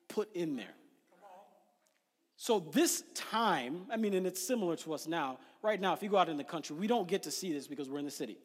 put 0.07 0.33
in 0.35 0.55
there. 0.55 0.75
So, 2.37 2.59
this 2.59 3.03
time, 3.13 3.85
I 3.91 3.97
mean, 3.97 4.13
and 4.13 4.25
it's 4.25 4.41
similar 4.41 4.75
to 4.77 4.93
us 4.93 5.07
now. 5.07 5.39
Right 5.61 5.79
now, 5.79 5.93
if 5.93 6.01
you 6.01 6.09
go 6.09 6.17
out 6.17 6.29
in 6.29 6.37
the 6.37 6.43
country, 6.43 6.75
we 6.75 6.87
don't 6.87 7.07
get 7.07 7.23
to 7.23 7.31
see 7.31 7.53
this 7.53 7.67
because 7.67 7.89
we're 7.89 7.99
in 7.99 8.05
the 8.05 8.11
city. 8.11 8.37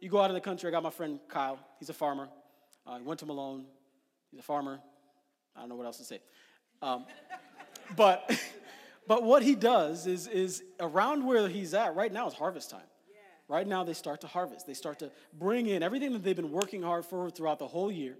You 0.00 0.08
go 0.10 0.20
out 0.20 0.30
in 0.30 0.34
the 0.34 0.40
country, 0.40 0.68
I 0.68 0.70
got 0.70 0.82
my 0.82 0.90
friend 0.90 1.18
Kyle, 1.28 1.58
he's 1.78 1.88
a 1.88 1.94
farmer. 1.94 2.28
Uh, 2.86 2.98
he 2.98 3.04
went 3.04 3.20
to 3.20 3.26
Malone, 3.26 3.64
he's 4.30 4.40
a 4.40 4.42
farmer. 4.42 4.80
I 5.54 5.60
don't 5.60 5.68
know 5.68 5.76
what 5.76 5.86
else 5.86 5.98
to 5.98 6.04
say. 6.04 6.20
Um, 6.82 7.06
but, 7.96 8.38
but 9.08 9.22
what 9.22 9.42
he 9.42 9.54
does 9.54 10.06
is, 10.06 10.26
is 10.26 10.62
around 10.80 11.24
where 11.24 11.48
he's 11.48 11.74
at 11.74 11.96
right 11.96 12.12
now 12.12 12.26
is 12.26 12.34
harvest 12.34 12.70
time. 12.70 12.80
Right 13.48 13.66
now, 13.66 13.84
they 13.84 13.92
start 13.92 14.22
to 14.22 14.26
harvest. 14.26 14.66
They 14.66 14.74
start 14.74 14.98
to 15.00 15.10
bring 15.32 15.68
in 15.68 15.82
everything 15.82 16.12
that 16.14 16.24
they've 16.24 16.34
been 16.34 16.50
working 16.50 16.82
hard 16.82 17.04
for 17.04 17.30
throughout 17.30 17.60
the 17.60 17.68
whole 17.68 17.92
year. 17.92 18.16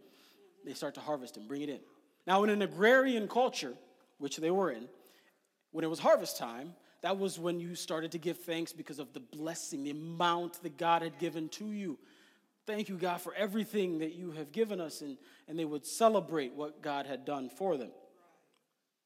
They 0.65 0.75
start 0.75 0.95
to 0.95 1.01
harvest 1.01 1.37
and 1.37 1.49
bring 1.49 1.63
it 1.63 1.69
in. 1.69 1.81
Now, 2.27 2.45
in 2.45 2.51
an 2.51 2.63
agrarian 2.63 3.27
culture, 3.27 3.75
which 4.19 4.37
they 4.37 4.53
were 4.53 4.71
in, 4.71 4.89
when 5.73 5.85
it 5.85 5.89
was 5.89 5.99
harvest 5.99 6.39
time, 6.39 6.75
that 7.03 7.19
was 7.19 7.39
when 7.39 7.61
you 7.61 7.75
started 7.75 8.13
to 8.13 8.19
give 8.19 8.39
thanks 8.39 8.73
because 8.73 8.99
of 8.99 9.13
the 9.13 9.21
blessing, 9.21 9.85
the 9.85 9.91
amount 9.91 10.63
that 10.63 10.77
God 10.77 11.03
had 11.03 11.19
given 11.19 11.49
to 11.51 11.73
you. 11.73 11.99
Thank 12.67 12.89
you, 12.89 12.97
God, 12.97 13.21
for 13.21 13.33
everything 13.35 13.99
that 14.01 14.15
you 14.15 14.33
have 14.33 14.51
given 14.51 14.81
us. 14.81 15.01
And, 15.01 15.17
and 15.47 15.59
they 15.59 15.65
would 15.65 15.87
celebrate 15.87 16.53
what 16.53 16.83
God 16.83 17.07
had 17.07 17.25
done 17.25 17.49
for 17.49 17.77
them. 17.77 17.91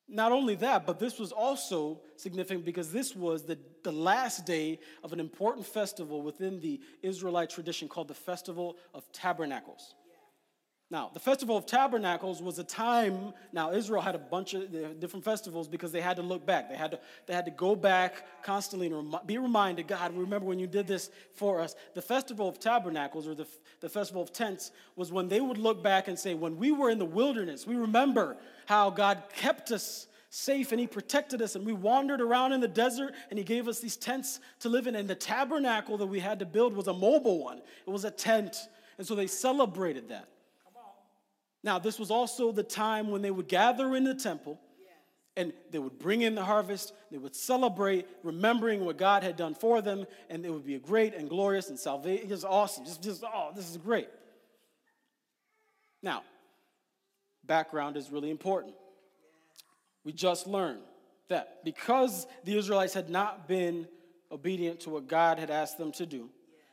Not 0.08 0.32
only 0.32 0.56
that, 0.56 0.86
but 0.86 0.98
this 0.98 1.18
was 1.18 1.30
also 1.30 2.00
significant 2.16 2.64
because 2.64 2.90
this 2.90 3.14
was 3.14 3.44
the, 3.44 3.58
the 3.84 3.92
last 3.92 4.44
day 4.44 4.80
of 5.04 5.12
an 5.12 5.20
important 5.20 5.66
festival 5.66 6.22
within 6.22 6.58
the 6.58 6.80
Israelite 7.02 7.50
tradition 7.50 7.86
called 7.86 8.08
the 8.08 8.14
Festival 8.14 8.76
of 8.92 9.10
Tabernacles. 9.12 9.94
Now, 10.92 11.08
the 11.14 11.20
Festival 11.20 11.56
of 11.56 11.66
Tabernacles 11.66 12.42
was 12.42 12.58
a 12.58 12.64
time, 12.64 13.32
now 13.52 13.70
Israel 13.70 14.02
had 14.02 14.16
a 14.16 14.18
bunch 14.18 14.54
of 14.54 14.62
uh, 14.62 14.88
different 14.98 15.24
festivals 15.24 15.68
because 15.68 15.92
they 15.92 16.00
had 16.00 16.16
to 16.16 16.22
look 16.22 16.44
back. 16.44 16.68
They 16.68 16.74
had 16.74 16.90
to, 16.90 17.00
they 17.26 17.34
had 17.34 17.44
to 17.44 17.52
go 17.52 17.76
back 17.76 18.42
constantly 18.42 18.88
and 18.88 19.14
be 19.24 19.38
reminded, 19.38 19.86
God, 19.86 20.16
remember 20.16 20.46
when 20.46 20.58
you 20.58 20.66
did 20.66 20.88
this 20.88 21.10
for 21.32 21.60
us. 21.60 21.76
The 21.94 22.02
Festival 22.02 22.48
of 22.48 22.58
Tabernacles, 22.58 23.28
or 23.28 23.36
the, 23.36 23.46
the 23.78 23.88
Festival 23.88 24.20
of 24.20 24.32
Tents, 24.32 24.72
was 24.96 25.12
when 25.12 25.28
they 25.28 25.40
would 25.40 25.58
look 25.58 25.80
back 25.80 26.08
and 26.08 26.18
say, 26.18 26.34
when 26.34 26.56
we 26.56 26.72
were 26.72 26.90
in 26.90 26.98
the 26.98 27.04
wilderness, 27.04 27.68
we 27.68 27.76
remember 27.76 28.36
how 28.66 28.90
God 28.90 29.22
kept 29.32 29.70
us 29.70 30.08
safe 30.28 30.72
and 30.72 30.80
he 30.80 30.88
protected 30.88 31.40
us 31.40 31.54
and 31.54 31.64
we 31.64 31.72
wandered 31.72 32.20
around 32.20 32.52
in 32.52 32.60
the 32.60 32.68
desert 32.68 33.14
and 33.30 33.38
he 33.38 33.44
gave 33.44 33.68
us 33.68 33.78
these 33.78 33.96
tents 33.96 34.40
to 34.58 34.68
live 34.68 34.88
in 34.88 34.94
and 34.94 35.10
the 35.10 35.14
tabernacle 35.14 35.96
that 35.98 36.06
we 36.06 36.20
had 36.20 36.38
to 36.38 36.46
build 36.46 36.72
was 36.72 36.86
a 36.86 36.92
mobile 36.92 37.42
one 37.42 37.58
it 37.58 37.90
was 37.90 38.04
a 38.04 38.12
tent 38.12 38.68
and 38.96 39.04
so 39.04 39.16
they 39.16 39.26
celebrated 39.26 40.08
that 40.08 40.28
now, 41.62 41.78
this 41.78 41.98
was 41.98 42.10
also 42.10 42.52
the 42.52 42.62
time 42.62 43.10
when 43.10 43.22
they 43.22 43.30
would 43.30 43.48
gather 43.48 43.94
in 43.94 44.04
the 44.04 44.14
temple 44.14 44.58
and 45.36 45.52
they 45.70 45.78
would 45.78 45.98
bring 45.98 46.22
in 46.22 46.34
the 46.34 46.44
harvest, 46.44 46.92
they 47.10 47.18
would 47.18 47.36
celebrate, 47.36 48.06
remembering 48.22 48.84
what 48.84 48.98
God 48.98 49.22
had 49.22 49.36
done 49.36 49.54
for 49.54 49.80
them, 49.80 50.04
and 50.28 50.44
it 50.44 50.50
would 50.50 50.66
be 50.66 50.74
a 50.74 50.80
great 50.80 51.14
and 51.14 51.28
glorious 51.28 51.68
and 51.68 51.78
salvation. 51.78 52.26
It 52.26 52.30
was 52.30 52.44
awesome. 52.44 52.84
Just, 52.84 53.02
just, 53.02 53.24
oh, 53.24 53.50
this 53.54 53.70
is 53.70 53.76
great. 53.76 54.08
Now, 56.02 56.24
background 57.44 57.96
is 57.96 58.10
really 58.10 58.30
important. 58.30 58.74
We 60.04 60.12
just 60.12 60.46
learned 60.46 60.80
that 61.28 61.64
because 61.64 62.26
the 62.44 62.58
Israelites 62.58 62.94
had 62.94 63.08
not 63.08 63.46
been 63.46 63.86
obedient 64.32 64.80
to 64.80 64.90
what 64.90 65.06
God 65.06 65.38
had 65.38 65.50
asked 65.50 65.78
them 65.78 65.92
to 65.92 66.06
do, 66.06 66.28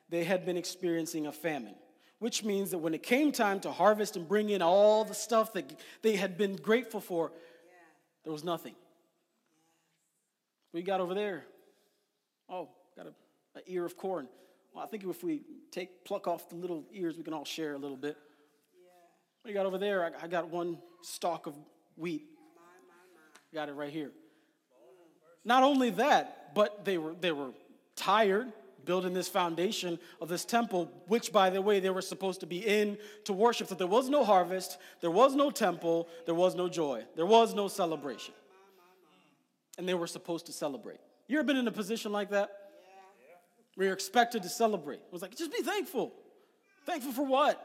they 0.09 0.23
had 0.23 0.45
been 0.45 0.57
experiencing 0.57 1.27
a 1.27 1.31
famine 1.31 1.75
which 2.19 2.43
means 2.43 2.71
that 2.71 2.79
when 2.79 2.93
it 2.93 3.03
came 3.03 3.31
time 3.31 3.59
to 3.61 3.71
harvest 3.71 4.15
and 4.15 4.27
bring 4.27 4.49
in 4.49 4.61
all 4.61 5.03
the 5.03 5.13
stuff 5.13 5.53
that 5.53 5.79
they 6.01 6.15
had 6.15 6.37
been 6.37 6.55
grateful 6.55 6.99
for, 6.99 7.31
there 8.23 8.33
was 8.33 8.43
nothing. 8.43 8.75
We 10.73 10.81
got 10.81 10.99
over 10.99 11.13
there. 11.13 11.45
Oh, 12.49 12.69
got 12.95 13.07
an 13.07 13.13
ear 13.67 13.85
of 13.85 13.97
corn. 13.97 14.27
Well, 14.73 14.83
I 14.83 14.87
think 14.87 15.03
if 15.03 15.23
we 15.23 15.41
take 15.71 16.03
pluck 16.05 16.27
off 16.27 16.49
the 16.49 16.55
little 16.55 16.85
ears, 16.91 17.17
we 17.17 17.23
can 17.23 17.33
all 17.33 17.45
share 17.45 17.73
a 17.73 17.77
little 17.77 17.97
bit. 17.97 18.17
We 19.45 19.53
got 19.53 19.65
over 19.65 19.77
there. 19.77 20.03
I, 20.03 20.25
I 20.25 20.27
got 20.27 20.49
one 20.49 20.77
stalk 21.01 21.47
of 21.47 21.55
wheat. 21.95 22.25
Got 23.53 23.69
it 23.69 23.73
right 23.73 23.91
here. 23.91 24.11
Not 25.45 25.63
only 25.63 25.91
that, 25.91 26.53
but 26.53 26.83
they 26.83 26.97
were 26.97 27.15
they 27.19 27.31
were 27.31 27.51
tired 27.95 28.51
building 28.87 29.13
this 29.13 29.27
foundation 29.27 29.99
of 30.19 30.29
this 30.29 30.45
temple, 30.45 30.91
which, 31.07 31.31
by 31.31 31.51
the 31.51 31.61
way, 31.61 31.79
they 31.79 31.91
were 31.91 32.01
supposed 32.01 32.39
to 32.39 32.47
be 32.47 32.65
in 32.65 32.97
to 33.25 33.33
worship. 33.33 33.67
So 33.67 33.75
there 33.75 33.85
was 33.85 34.09
no 34.09 34.23
harvest, 34.23 34.79
there 35.01 35.11
was 35.11 35.35
no 35.35 35.51
temple, 35.51 36.07
there 36.25 36.33
was 36.33 36.55
no 36.55 36.67
joy, 36.67 37.03
there 37.15 37.27
was 37.27 37.53
no 37.53 37.67
celebration. 37.67 38.33
And 39.77 39.87
they 39.87 39.93
were 39.93 40.07
supposed 40.07 40.47
to 40.47 40.53
celebrate. 40.53 40.99
You 41.27 41.37
ever 41.37 41.45
been 41.45 41.57
in 41.57 41.67
a 41.67 41.71
position 41.71 42.11
like 42.11 42.31
that? 42.31 42.49
Where 43.75 43.85
you're 43.85 43.93
expected 43.93 44.41
to 44.41 44.49
celebrate. 44.49 44.95
It 44.95 45.11
was 45.11 45.21
like, 45.21 45.35
just 45.35 45.51
be 45.51 45.61
thankful. 45.61 46.13
Thankful 46.87 47.11
for 47.11 47.25
what? 47.25 47.63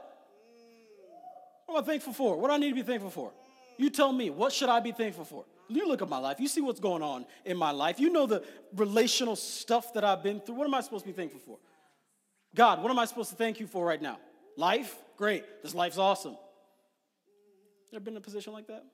What 1.65 1.79
am 1.79 1.85
I 1.85 1.87
thankful 1.87 2.13
for? 2.13 2.37
What 2.37 2.49
do 2.49 2.55
I 2.55 2.59
need 2.59 2.71
to 2.71 2.75
be 2.75 2.83
thankful 2.83 3.11
for? 3.11 3.33
You 3.79 3.89
tell 3.89 4.13
me, 4.13 4.29
what 4.29 4.53
should 4.53 4.69
I 4.69 4.81
be 4.81 4.93
thankful 4.93 5.25
for? 5.25 5.45
You 5.69 5.89
look 5.89 6.03
at 6.03 6.09
my 6.09 6.19
life, 6.19 6.41
you 6.41 6.49
see 6.49 6.61
what's 6.61 6.81
going 6.81 7.03
on 7.03 7.25
in 7.45 7.57
my 7.57 7.71
life. 7.71 7.99
You 7.99 8.11
know 8.11 8.27
the 8.27 8.45
relational 8.75 9.37
stuff 9.37 9.95
that 9.95 10.05
I've 10.05 10.23
been 10.23 10.41
through. 10.41 10.57
What 10.57 10.67
am 10.67 10.75
I 10.75 10.81
supposed 10.81 11.05
to 11.05 11.11
be 11.11 11.17
thankful 11.17 11.41
for? 11.41 11.59
God, 12.55 12.83
what 12.83 12.91
am 12.91 12.99
I 12.99 13.07
supposed 13.07 13.31
to 13.31 13.37
thank 13.37 13.61
you 13.61 13.67
for 13.67 13.87
right 13.87 14.01
now? 14.01 14.19
Life? 14.57 14.95
Great. 15.17 15.45
This 15.63 15.75
life's 15.75 15.99
awesome. 15.99 16.37
Ever 17.95 18.01
been 18.01 18.15
in 18.15 18.19
a 18.19 18.23
position 18.23 18.53
like 18.55 18.69
that? 18.69 18.85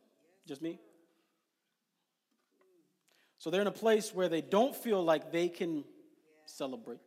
Just 0.47 0.61
me? 0.61 0.81
So 3.39 3.51
they're 3.51 3.61
in 3.61 3.69
a 3.69 3.73
place 3.73 4.13
where 4.13 4.29
they 4.29 4.41
don't 4.41 4.75
feel 4.75 5.03
like 5.03 5.31
they 5.31 5.49
can 5.49 5.85
celebrate. 6.47 6.99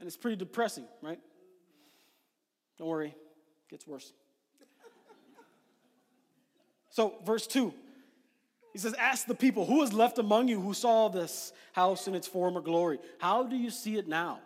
And 0.00 0.06
it's 0.06 0.16
pretty 0.16 0.36
depressing, 0.36 0.84
right? 1.02 1.18
Don't 2.78 2.88
worry, 2.88 3.08
it 3.08 3.70
gets 3.70 3.86
worse. 3.86 4.12
So, 6.90 7.16
verse 7.26 7.46
2 7.46 7.74
he 8.76 8.80
says, 8.80 8.92
Ask 8.98 9.26
the 9.26 9.34
people, 9.34 9.64
who 9.64 9.82
is 9.82 9.94
left 9.94 10.18
among 10.18 10.48
you 10.48 10.60
who 10.60 10.74
saw 10.74 11.08
this 11.08 11.54
house 11.72 12.08
in 12.08 12.14
its 12.14 12.28
former 12.28 12.60
glory? 12.60 12.98
How 13.18 13.42
do 13.42 13.56
you 13.56 13.70
see 13.70 13.96
it 13.96 14.06
now? 14.06 14.40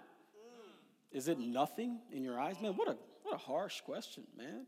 Is 1.10 1.26
it 1.26 1.40
nothing 1.40 1.98
in 2.12 2.22
your 2.22 2.38
eyes? 2.38 2.54
Man, 2.62 2.74
what 2.74 2.86
a, 2.86 2.96
what 3.24 3.34
a 3.34 3.38
harsh 3.38 3.80
question, 3.80 4.22
man. 4.38 4.66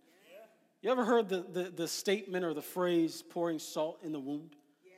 You 0.80 0.90
ever 0.90 1.04
heard 1.04 1.28
the, 1.28 1.42
the, 1.42 1.70
the 1.70 1.86
statement 1.86 2.44
or 2.44 2.54
the 2.54 2.60
phrase 2.60 3.22
pouring 3.30 3.60
salt 3.60 4.00
in 4.02 4.10
the 4.10 4.18
wound? 4.18 4.56
Yes. 4.84 4.94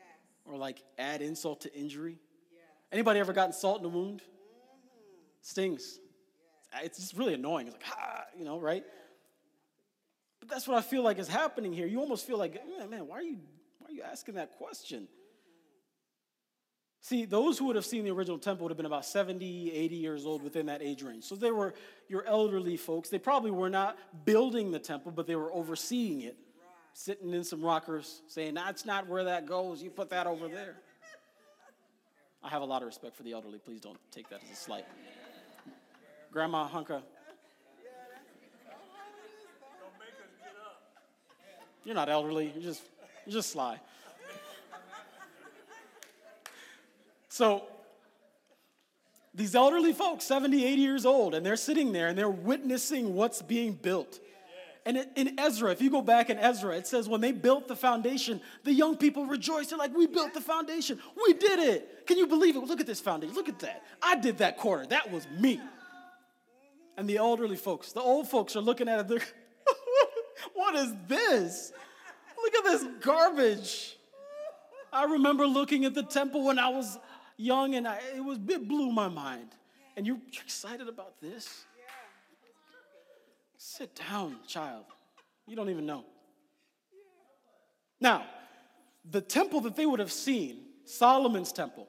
Or 0.46 0.57
like 0.57 0.83
add 0.96 1.20
insult 1.20 1.61
to 1.61 1.74
injury? 1.79 2.16
Yes. 2.50 2.62
Anybody 2.90 3.20
ever 3.20 3.35
gotten 3.35 3.53
salt 3.53 3.77
in 3.77 3.83
the 3.83 3.90
wound? 3.90 4.22
Mm-hmm. 4.22 5.42
Stings. 5.42 6.00
Yes. 6.72 6.85
It's 6.87 6.98
just 6.98 7.18
really 7.18 7.35
annoying. 7.35 7.66
It's 7.66 7.77
like, 7.77 7.85
ah, 7.98 8.22
you 8.35 8.46
know, 8.46 8.59
right? 8.59 8.83
But 10.40 10.48
that's 10.48 10.66
what 10.66 10.79
I 10.79 10.81
feel 10.81 11.03
like 11.03 11.18
is 11.18 11.29
happening 11.29 11.74
here. 11.74 11.87
You 11.87 12.00
almost 12.00 12.27
feel 12.27 12.38
like, 12.38 12.55
man, 12.79 12.88
man 12.88 13.07
why 13.07 13.18
are 13.18 13.22
you 13.22 13.40
you 13.94 14.02
asking 14.02 14.35
that 14.35 14.52
question? 14.52 15.09
See, 17.00 17.26
those 17.26 17.59
who 17.59 17.66
would 17.66 17.76
have 17.76 17.85
seen 17.85 18.04
the 18.04 18.11
original 18.11 18.38
temple 18.38 18.64
would 18.64 18.70
have 18.70 18.78
been 18.78 18.87
about 18.87 19.04
70, 19.04 19.70
80 19.70 19.94
years 19.94 20.24
old 20.24 20.42
within 20.42 20.66
that 20.66 20.80
age 20.80 21.02
range. 21.02 21.24
So 21.24 21.37
they 21.37 21.50
were 21.50 21.74
your 22.09 22.24
elderly 22.24 22.78
folks. 22.78 23.11
They 23.11 23.18
probably 23.18 23.50
were 23.50 23.68
not 23.68 23.98
building 24.24 24.70
the 24.70 24.78
temple, 24.78 25.12
but 25.12 25.26
they 25.26 25.37
were 25.37 25.52
overseeing 25.52 26.22
it. 26.22 26.37
sitting 26.94 27.35
in 27.35 27.44
some 27.44 27.62
rockers 27.62 28.22
saying, 28.26 28.54
That's 28.54 28.87
not 28.87 29.07
where 29.07 29.24
that 29.24 29.44
goes. 29.44 29.83
You 29.83 29.90
put 29.90 30.09
that 30.11 30.26
over 30.26 30.48
there. 30.48 30.76
I 32.42 32.48
have 32.48 32.62
a 32.62 32.64
lot 32.64 32.80
of 32.80 32.87
respect 32.87 33.16
for 33.16 33.22
the 33.22 33.33
elderly. 33.33 33.59
Please 33.59 33.80
don't 33.80 33.98
take 34.11 34.30
that 34.30 34.40
as 34.42 34.50
a 34.50 34.57
slight. 34.57 34.87
Grandma 36.33 36.68
Hunka. 36.68 37.02
You're 41.85 41.94
not 41.94 42.09
elderly. 42.09 42.50
You're 42.54 42.62
just, 42.62 42.83
just 43.28 43.50
sly. 43.50 43.80
So, 47.28 47.64
these 49.34 49.56
elderly 49.56 49.92
folks, 49.92 50.24
70, 50.24 50.64
80 50.64 50.80
years 50.80 51.04
old, 51.04 51.34
and 51.34 51.44
they're 51.44 51.56
sitting 51.56 51.92
there 51.92 52.06
and 52.08 52.16
they're 52.16 52.30
witnessing 52.30 53.14
what's 53.14 53.42
being 53.42 53.72
built. 53.72 54.20
And 54.87 55.06
in 55.16 55.40
Ezra, 55.40 55.72
if 55.72 55.80
you 55.80 55.90
go 55.90 56.02
back 56.02 56.28
in 56.28 56.38
Ezra, 56.38 56.76
it 56.76 56.87
says 56.87 57.08
when 57.08 57.20
they 57.20 57.32
built 57.32 57.68
the 57.68 57.74
foundation, 57.74 58.40
the 58.64 58.72
young 58.72 58.96
people 58.96 59.26
rejoiced. 59.26 59.70
They're 59.70 59.78
like, 59.78 59.96
We 59.96 60.06
built 60.06 60.34
the 60.34 60.42
foundation. 60.42 61.00
We 61.26 61.32
did 61.32 61.58
it. 61.58 62.06
Can 62.06 62.18
you 62.18 62.26
believe 62.26 62.54
it? 62.54 62.60
Look 62.60 62.80
at 62.80 62.87
this 62.87 63.00
foundation. 63.00 63.34
Look 63.34 63.48
at 63.48 63.58
that. 63.60 63.82
I 64.02 64.16
did 64.16 64.38
that 64.38 64.58
corner. 64.58 64.84
That 64.87 65.10
was 65.10 65.26
me. 65.40 65.58
And 66.98 67.08
the 67.08 67.16
elderly 67.16 67.56
folks, 67.56 67.92
the 67.92 68.00
old 68.00 68.28
folks 68.28 68.56
are 68.56 68.60
looking 68.60 68.88
at 68.88 69.00
it. 69.00 69.08
They're, 69.08 69.20
What 70.54 70.74
is 70.74 70.94
this? 71.08 71.72
Look 72.44 72.54
at 72.57 72.64
this 72.64 72.85
garbage. 73.00 73.96
I 74.92 75.04
remember 75.04 75.46
looking 75.46 75.87
at 75.87 75.94
the 75.94 76.02
temple 76.02 76.44
when 76.44 76.59
I 76.59 76.68
was 76.68 76.98
young 77.38 77.74
and 77.74 77.88
I, 77.88 77.98
it, 78.14 78.22
was, 78.22 78.38
it 78.46 78.68
blew 78.68 78.92
my 78.92 79.09
mind. 79.09 79.48
And 79.96 80.07
you're, 80.07 80.18
excited 80.42 80.88
about 80.88 81.20
this? 81.20 81.64
Sit 83.57 83.98
down, 84.11 84.37
child. 84.46 84.85
You 85.46 85.57
don't 85.57 85.70
even 85.70 85.87
know. 85.87 86.04
Now, 87.98 88.26
the 89.11 89.22
temple 89.22 89.62
that 89.62 89.74
they 89.74 89.87
would 89.87 90.00
have 90.00 90.12
seen, 90.12 90.59
Solomon's 90.85 91.50
temple, 91.50 91.88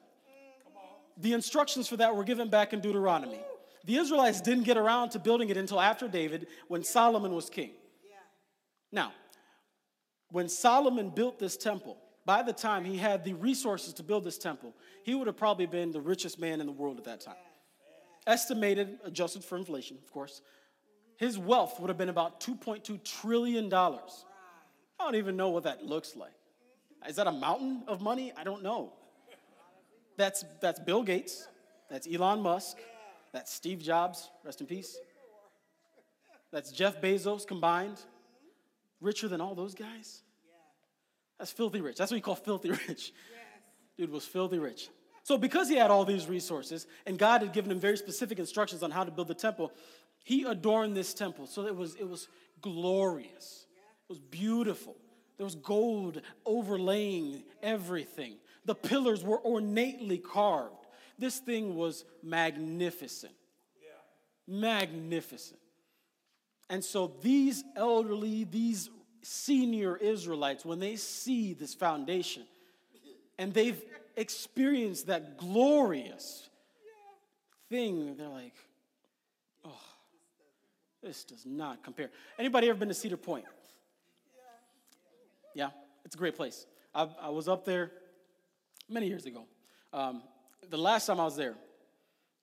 the 1.18 1.34
instructions 1.34 1.86
for 1.86 1.98
that 1.98 2.16
were 2.16 2.24
given 2.24 2.48
back 2.48 2.72
in 2.72 2.80
Deuteronomy. 2.80 3.40
The 3.84 3.96
Israelites 3.96 4.40
didn't 4.40 4.64
get 4.64 4.78
around 4.78 5.10
to 5.10 5.18
building 5.18 5.50
it 5.50 5.56
until 5.58 5.80
after 5.80 6.08
David 6.08 6.46
when 6.68 6.82
Solomon 6.82 7.34
was 7.34 7.50
king. 7.50 7.72
Now, 8.90 9.12
when 10.30 10.48
Solomon 10.48 11.10
built 11.10 11.38
this 11.38 11.56
temple, 11.56 11.98
by 12.24 12.42
the 12.42 12.52
time 12.52 12.84
he 12.84 12.96
had 12.96 13.24
the 13.24 13.34
resources 13.34 13.92
to 13.94 14.02
build 14.02 14.24
this 14.24 14.38
temple, 14.38 14.74
he 15.04 15.14
would 15.14 15.26
have 15.28 15.36
probably 15.36 15.66
been 15.66 15.92
the 15.92 16.00
richest 16.00 16.40
man 16.40 16.60
in 16.60 16.66
the 16.66 16.72
world 16.72 16.98
at 16.98 17.04
that 17.04 17.20
time. 17.20 17.36
Estimated, 18.26 18.98
adjusted 19.04 19.44
for 19.44 19.56
inflation, 19.56 19.96
of 20.02 20.10
course, 20.10 20.42
his 21.16 21.38
wealth 21.38 21.80
would 21.80 21.88
have 21.88 21.96
been 21.96 22.08
about 22.08 22.40
$2.2 22.40 23.02
trillion. 23.04 23.72
I 23.72 23.98
don't 24.98 25.14
even 25.14 25.36
know 25.36 25.50
what 25.50 25.62
that 25.62 25.84
looks 25.84 26.16
like. 26.16 26.32
Is 27.08 27.16
that 27.16 27.28
a 27.28 27.32
mountain 27.32 27.84
of 27.86 28.00
money? 28.00 28.32
I 28.36 28.42
don't 28.42 28.62
know. 28.62 28.92
That's, 30.16 30.44
that's 30.60 30.80
Bill 30.80 31.02
Gates, 31.02 31.46
that's 31.88 32.08
Elon 32.12 32.40
Musk, 32.40 32.78
that's 33.32 33.52
Steve 33.52 33.80
Jobs, 33.80 34.30
rest 34.44 34.60
in 34.60 34.66
peace. 34.66 34.98
That's 36.50 36.72
Jeff 36.72 37.00
Bezos 37.00 37.46
combined, 37.46 38.00
richer 39.00 39.28
than 39.28 39.40
all 39.40 39.54
those 39.54 39.74
guys. 39.74 40.22
That's 41.38 41.50
filthy 41.50 41.80
rich. 41.80 41.96
That's 41.96 42.10
what 42.10 42.16
you 42.16 42.22
call 42.22 42.36
filthy 42.36 42.70
rich. 42.88 43.12
Dude 43.96 44.10
was 44.10 44.24
filthy 44.24 44.58
rich. 44.58 44.88
So, 45.22 45.36
because 45.36 45.68
he 45.68 45.76
had 45.76 45.90
all 45.90 46.04
these 46.04 46.28
resources 46.28 46.86
and 47.04 47.18
God 47.18 47.42
had 47.42 47.52
given 47.52 47.70
him 47.70 47.80
very 47.80 47.96
specific 47.96 48.38
instructions 48.38 48.82
on 48.82 48.90
how 48.90 49.04
to 49.04 49.10
build 49.10 49.28
the 49.28 49.34
temple, 49.34 49.72
he 50.22 50.44
adorned 50.44 50.96
this 50.96 51.14
temple. 51.14 51.46
So, 51.46 51.66
it 51.66 51.74
was, 51.74 51.96
it 51.96 52.08
was 52.08 52.28
glorious, 52.60 53.66
it 54.08 54.12
was 54.12 54.18
beautiful. 54.18 54.96
There 55.36 55.44
was 55.44 55.56
gold 55.56 56.22
overlaying 56.46 57.42
everything. 57.62 58.36
The 58.64 58.74
pillars 58.74 59.22
were 59.22 59.38
ornately 59.38 60.16
carved. 60.16 60.86
This 61.18 61.38
thing 61.38 61.76
was 61.76 62.04
magnificent. 62.22 63.34
Yeah. 63.82 64.58
Magnificent. 64.60 65.60
And 66.68 66.84
so 66.84 67.12
these 67.22 67.64
elderly, 67.76 68.44
these 68.44 68.90
senior 69.22 69.96
Israelites, 69.96 70.64
when 70.64 70.78
they 70.78 70.96
see 70.96 71.52
this 71.52 71.74
foundation 71.74 72.44
and 73.38 73.52
they've 73.52 73.80
experienced 74.16 75.06
that 75.06 75.36
glorious 75.36 76.48
thing, 77.68 78.16
they're 78.16 78.28
like, 78.28 78.54
oh, 79.64 79.80
this 81.02 81.24
does 81.24 81.44
not 81.46 81.84
compare. 81.84 82.10
Anybody 82.38 82.68
ever 82.68 82.78
been 82.78 82.88
to 82.88 82.94
Cedar 82.94 83.16
Point? 83.16 83.44
Yeah, 85.54 85.70
it's 86.04 86.14
a 86.14 86.18
great 86.18 86.36
place. 86.36 86.66
I, 86.94 87.08
I 87.22 87.28
was 87.30 87.48
up 87.48 87.64
there 87.64 87.92
many 88.88 89.06
years 89.06 89.26
ago. 89.26 89.44
Um, 89.92 90.22
the 90.68 90.76
last 90.76 91.06
time 91.06 91.20
I 91.20 91.24
was 91.24 91.36
there, 91.36 91.54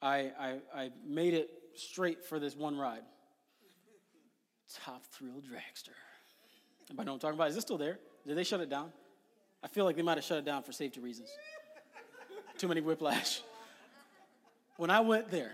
I, 0.02 0.32
I, 0.40 0.60
I 0.76 0.92
made 1.06 1.34
it 1.34 1.50
straight 1.76 2.24
for 2.24 2.40
this 2.40 2.56
one 2.56 2.78
ride. 2.78 3.04
Top 4.84 5.04
Thrill 5.06 5.42
Dragster. 5.42 5.96
Anybody 6.90 7.06
know 7.06 7.14
what 7.14 7.16
I'm 7.16 7.20
talking 7.20 7.36
about? 7.36 7.50
Is 7.50 7.56
this 7.56 7.64
still 7.64 7.78
there? 7.78 8.00
Did 8.28 8.38
they 8.38 8.44
shut 8.44 8.60
it 8.60 8.70
down? 8.70 8.92
I 9.64 9.68
feel 9.68 9.86
like 9.86 9.96
they 9.96 10.02
might 10.02 10.18
have 10.18 10.24
shut 10.24 10.38
it 10.38 10.46
down 10.46 10.64
for 10.64 10.72
safety 10.72 11.00
reasons. 11.00 11.30
Too 12.58 12.68
many 12.68 12.82
whiplash. 12.82 13.42
When 14.78 14.90
I 14.90 15.00
went 15.00 15.30
there, 15.30 15.54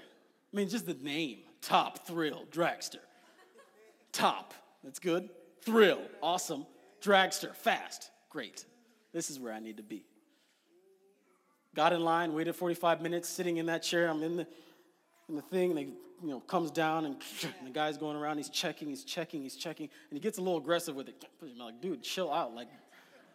I 0.52 0.58
mean, 0.58 0.70
just 0.70 0.86
the 0.86 0.96
name, 0.96 1.40
Top 1.62 2.08
Thrill 2.08 2.46
Dragster. 2.52 3.00
Top, 4.12 4.54
that's 4.84 5.00
good. 5.00 5.30
Thrill, 5.62 6.02
awesome. 6.22 6.66
Dragster, 7.02 7.56
fast, 7.56 8.10
great. 8.30 8.66
This 9.14 9.30
is 9.30 9.40
where 9.40 9.54
I 9.54 9.60
need 9.60 9.78
to 9.78 9.84
be. 9.84 10.06
Got 11.76 11.94
in 11.94 12.04
line, 12.04 12.34
waited 12.34 12.56
45 12.56 13.02
minutes, 13.02 13.30
sitting 13.30 13.58
in 13.58 13.68
that 13.68 13.84
chair. 13.84 14.08
I'm 14.10 14.24
in 14.24 14.38
the, 14.38 14.48
in 15.30 15.36
the 15.36 15.42
thing. 15.42 15.76
They 15.76 15.90
you 16.22 16.30
know, 16.30 16.40
comes 16.42 16.72
down 16.72 17.06
and, 17.06 17.16
the 17.64 17.70
guy's 17.70 17.98
going 17.98 18.18
around, 18.18 18.38
he's 18.38 18.50
checking, 18.50 18.90
he's 18.90 19.04
checking, 19.04 19.42
he's 19.42 19.56
checking, 19.56 19.90
and 20.10 20.18
he 20.18 20.20
gets 20.20 20.38
a 20.38 20.42
little 20.42 20.58
aggressive 20.58 20.96
with 20.96 21.08
it. 21.08 21.26
I'm 21.42 21.58
like, 21.58 21.82
dude, 21.82 22.04
chill 22.04 22.32
out. 22.32 22.54
Like, 22.54 22.68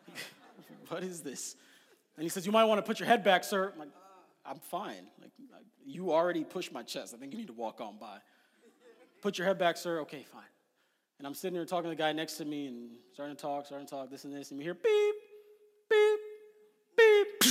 what 0.89 1.03
is 1.03 1.21
this? 1.21 1.57
And 2.17 2.23
he 2.23 2.29
says, 2.29 2.47
you 2.47 2.53
might 2.53 2.65
want 2.65 2.79
to 2.79 2.83
put 2.83 3.01
your 3.01 3.09
head 3.09 3.25
back, 3.25 3.43
sir. 3.45 3.71
I'm 3.73 3.79
like, 3.79 3.89
I'm 4.45 4.59
fine. 4.59 5.07
Like, 5.21 5.31
you 5.87 6.13
already 6.13 6.45
pushed 6.45 6.73
my 6.73 6.83
chest. 6.83 7.15
I 7.15 7.19
think 7.19 7.33
you 7.33 7.39
need 7.39 7.49
to 7.49 7.55
walk 7.55 7.81
on 7.81 7.97
by. 7.99 8.19
Put 9.23 9.39
your 9.39 9.47
head 9.47 9.59
back, 9.59 9.77
sir. 9.77 10.01
Okay, 10.01 10.25
fine. 10.31 10.43
And 11.19 11.27
I'm 11.27 11.35
sitting 11.35 11.55
there 11.55 11.65
talking 11.65 11.85
to 11.85 11.91
the 11.91 11.97
guy 11.97 12.13
next 12.13 12.35
to 12.35 12.45
me 12.45 12.67
and 12.67 12.91
starting 13.13 13.37
to 13.37 13.41
talk, 13.41 13.67
starting 13.67 13.87
to 13.87 13.91
talk, 13.91 14.11
this 14.11 14.25
and 14.25 14.35
this, 14.35 14.51
and 14.51 14.61
you 14.61 14.65
hear 14.65 14.75
beep, 14.75 15.15
beep, 15.89 16.21
beep. 16.97 17.51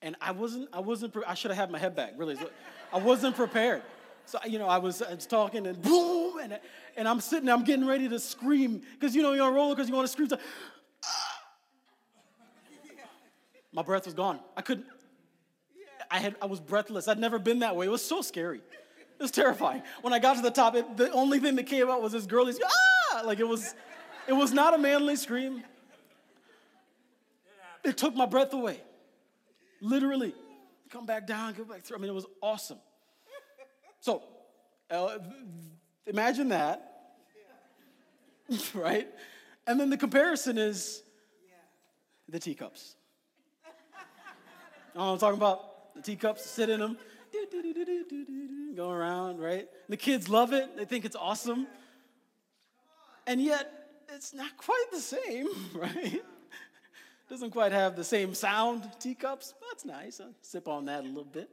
And 0.00 0.14
I 0.20 0.30
wasn't, 0.30 0.68
I 0.72 0.78
wasn't, 0.78 1.12
I 1.26 1.34
should 1.34 1.50
have 1.50 1.58
had 1.58 1.72
my 1.72 1.78
head 1.78 1.96
back, 1.96 2.12
really. 2.16 2.36
I 2.92 2.98
wasn't 2.98 3.36
prepared. 3.36 3.82
So, 4.26 4.38
you 4.46 4.58
know, 4.58 4.68
I 4.68 4.78
was, 4.78 5.00
I 5.00 5.14
was 5.14 5.26
talking 5.26 5.66
and 5.66 5.80
boom, 5.80 6.38
and, 6.38 6.58
and 6.96 7.08
I'm 7.08 7.20
sitting 7.20 7.46
there, 7.46 7.54
I'm 7.54 7.64
getting 7.64 7.86
ready 7.86 8.08
to 8.10 8.18
scream 8.18 8.82
because, 8.92 9.16
you 9.16 9.22
know, 9.22 9.32
you're 9.32 9.46
on 9.46 9.54
roller 9.54 9.74
because 9.74 9.88
you 9.88 9.94
want 9.94 10.06
to 10.06 10.12
scream. 10.12 10.28
So, 10.28 10.38
ah. 11.04 11.34
My 13.72 13.82
breath 13.82 14.06
was 14.06 14.14
gone. 14.14 14.40
I 14.56 14.62
couldn't, 14.62 14.86
I, 16.10 16.18
had, 16.18 16.36
I 16.42 16.46
was 16.46 16.60
breathless. 16.60 17.08
I'd 17.08 17.18
never 17.18 17.38
been 17.38 17.60
that 17.60 17.76
way. 17.76 17.86
It 17.86 17.90
was 17.90 18.04
so 18.04 18.22
scary. 18.22 18.58
It 18.58 19.22
was 19.22 19.30
terrifying. 19.30 19.82
When 20.02 20.12
I 20.12 20.18
got 20.18 20.36
to 20.36 20.42
the 20.42 20.50
top, 20.50 20.74
it, 20.74 20.96
the 20.96 21.10
only 21.12 21.38
thing 21.38 21.56
that 21.56 21.64
came 21.64 21.88
out 21.88 22.02
was 22.02 22.12
this 22.12 22.26
girlie's, 22.26 22.58
ah! 22.64 23.22
Like 23.24 23.40
it 23.40 23.48
was, 23.48 23.74
it 24.26 24.32
was 24.32 24.52
not 24.52 24.74
a 24.74 24.78
manly 24.78 25.16
scream. 25.16 25.62
It 27.84 27.96
took 27.96 28.14
my 28.14 28.26
breath 28.26 28.52
away. 28.52 28.80
Literally. 29.80 30.34
Come 30.90 31.06
back 31.06 31.26
down, 31.26 31.52
go 31.52 31.64
back 31.64 31.82
through. 31.82 31.98
I 31.98 32.00
mean, 32.00 32.10
it 32.10 32.14
was 32.14 32.26
awesome. 32.42 32.78
So, 34.00 34.22
uh, 34.90 35.18
imagine 36.06 36.48
that, 36.48 37.16
right? 38.74 39.08
And 39.66 39.78
then 39.78 39.90
the 39.90 39.96
comparison 39.96 40.56
is 40.56 41.02
the 42.28 42.38
teacups. 42.38 42.94
You 44.94 45.00
know 45.00 45.12
I'm 45.12 45.18
talking 45.18 45.36
about? 45.36 45.94
The 45.94 46.02
teacups, 46.02 46.48
sit 46.48 46.70
in 46.70 46.80
them, 46.80 46.96
go 48.74 48.90
around, 48.90 49.40
right? 49.40 49.68
The 49.88 49.96
kids 49.96 50.28
love 50.28 50.52
it, 50.52 50.76
they 50.76 50.84
think 50.84 51.04
it's 51.04 51.16
awesome. 51.16 51.66
And 53.26 53.42
yet, 53.42 53.70
it's 54.14 54.32
not 54.32 54.56
quite 54.56 54.86
the 54.92 55.00
same, 55.00 55.48
right? 55.74 56.22
Doesn't 57.28 57.50
quite 57.50 57.72
have 57.72 57.94
the 57.94 58.04
same 58.04 58.34
sound, 58.34 58.90
teacups. 58.98 59.54
That's 59.68 59.84
nice. 59.84 60.20
I'll 60.20 60.32
sip 60.40 60.66
on 60.66 60.86
that 60.86 61.04
a 61.04 61.06
little 61.06 61.24
bit. 61.24 61.50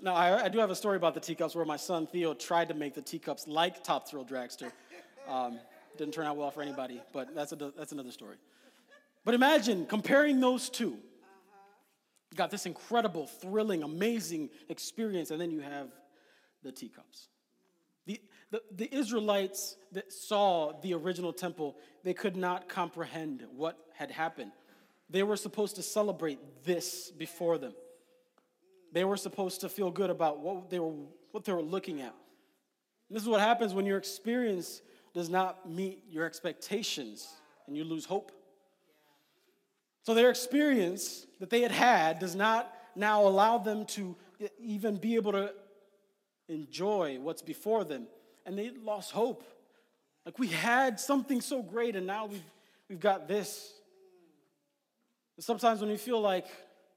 Now, 0.00 0.14
I, 0.14 0.44
I, 0.44 0.48
do 0.48 0.58
have 0.58 0.70
a 0.70 0.76
story 0.76 0.96
about 0.96 1.14
the 1.14 1.20
teacups 1.20 1.56
where 1.56 1.64
my 1.64 1.76
son 1.76 2.06
Theo 2.06 2.32
tried 2.32 2.68
to 2.68 2.74
make 2.74 2.94
the 2.94 3.02
teacups 3.02 3.48
like 3.48 3.82
Top 3.82 4.08
Thrill 4.08 4.24
Dragster. 4.24 4.70
Um, 5.26 5.58
didn't 5.96 6.14
turn 6.14 6.26
out 6.26 6.36
well 6.36 6.52
for 6.52 6.62
anybody, 6.62 7.02
but 7.12 7.34
that's, 7.34 7.50
a, 7.52 7.56
that's 7.56 7.90
another 7.90 8.12
story. 8.12 8.36
But 9.24 9.34
imagine 9.34 9.86
comparing 9.86 10.38
those 10.40 10.68
two. 10.68 10.96
You 12.30 12.36
got 12.36 12.50
this 12.50 12.66
incredible, 12.66 13.26
thrilling, 13.26 13.82
amazing 13.82 14.50
experience, 14.68 15.30
and 15.30 15.40
then 15.40 15.50
you 15.50 15.60
have 15.60 15.88
the 16.62 16.70
teacups. 16.70 17.28
The, 18.50 18.62
The, 18.70 18.94
Israelites 18.94 19.76
that 19.92 20.12
saw 20.12 20.72
the 20.80 20.94
original 20.94 21.32
temple, 21.32 21.76
they 22.02 22.14
could 22.14 22.36
not 22.36 22.68
comprehend 22.68 23.44
what 23.54 23.78
had 23.94 24.10
happened. 24.10 24.52
They 25.10 25.22
were 25.22 25.36
supposed 25.36 25.76
to 25.76 25.82
celebrate 25.82 26.64
this 26.64 27.10
before 27.10 27.58
them. 27.58 27.74
They 28.92 29.04
were 29.04 29.16
supposed 29.16 29.60
to 29.62 29.68
feel 29.68 29.90
good 29.90 30.10
about 30.10 30.40
what 30.40 30.70
they 30.70 30.78
were, 30.78 30.94
what 31.32 31.44
they 31.44 31.52
were 31.52 31.62
looking 31.62 32.00
at. 32.00 32.14
And 33.08 33.16
this 33.16 33.22
is 33.22 33.28
what 33.28 33.40
happens 33.40 33.74
when 33.74 33.86
your 33.86 33.98
experience 33.98 34.82
does 35.14 35.28
not 35.28 35.68
meet 35.68 36.04
your 36.08 36.24
expectations 36.24 37.28
and 37.66 37.76
you 37.76 37.84
lose 37.84 38.04
hope. 38.04 38.32
So, 40.02 40.14
their 40.14 40.30
experience 40.30 41.26
that 41.38 41.50
they 41.50 41.60
had 41.60 41.70
had 41.70 42.18
does 42.18 42.34
not 42.34 42.72
now 42.94 43.26
allow 43.26 43.58
them 43.58 43.84
to 43.86 44.16
even 44.58 44.96
be 44.96 45.16
able 45.16 45.32
to 45.32 45.52
enjoy 46.48 47.18
what's 47.20 47.42
before 47.42 47.84
them. 47.84 48.06
And 48.48 48.58
they 48.58 48.70
lost 48.70 49.12
hope. 49.12 49.44
Like 50.26 50.38
we 50.38 50.48
had 50.48 50.98
something 50.98 51.40
so 51.40 51.62
great, 51.62 51.94
and 51.94 52.06
now 52.06 52.26
we've, 52.26 52.42
we've 52.88 53.00
got 53.00 53.28
this. 53.28 53.72
And 55.36 55.44
sometimes 55.44 55.80
when 55.80 55.90
you 55.90 55.98
feel 55.98 56.20
like 56.20 56.46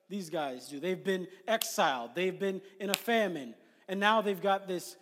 these 0.10 0.30
guys 0.30 0.68
do, 0.68 0.80
they've 0.80 1.04
been 1.04 1.28
exiled, 1.48 2.12
they've 2.16 2.38
been 2.38 2.62
in 2.80 2.90
a 2.90 2.96
famine, 2.96 3.54
and 3.88 4.00
now 4.00 4.22
they've 4.22 4.42
got 4.42 4.68
this 4.68 4.96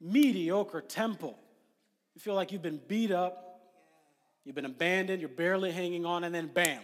mediocre 0.00 0.82
temple. 0.82 1.38
You 2.14 2.20
feel 2.20 2.34
like 2.34 2.52
you've 2.52 2.62
been 2.62 2.80
beat 2.86 3.10
up, 3.10 3.48
You've 4.48 4.54
been 4.54 4.64
abandoned, 4.64 5.20
you're 5.20 5.28
barely 5.28 5.70
hanging 5.70 6.06
on, 6.06 6.24
and 6.24 6.34
then 6.34 6.46
bam, 6.46 6.80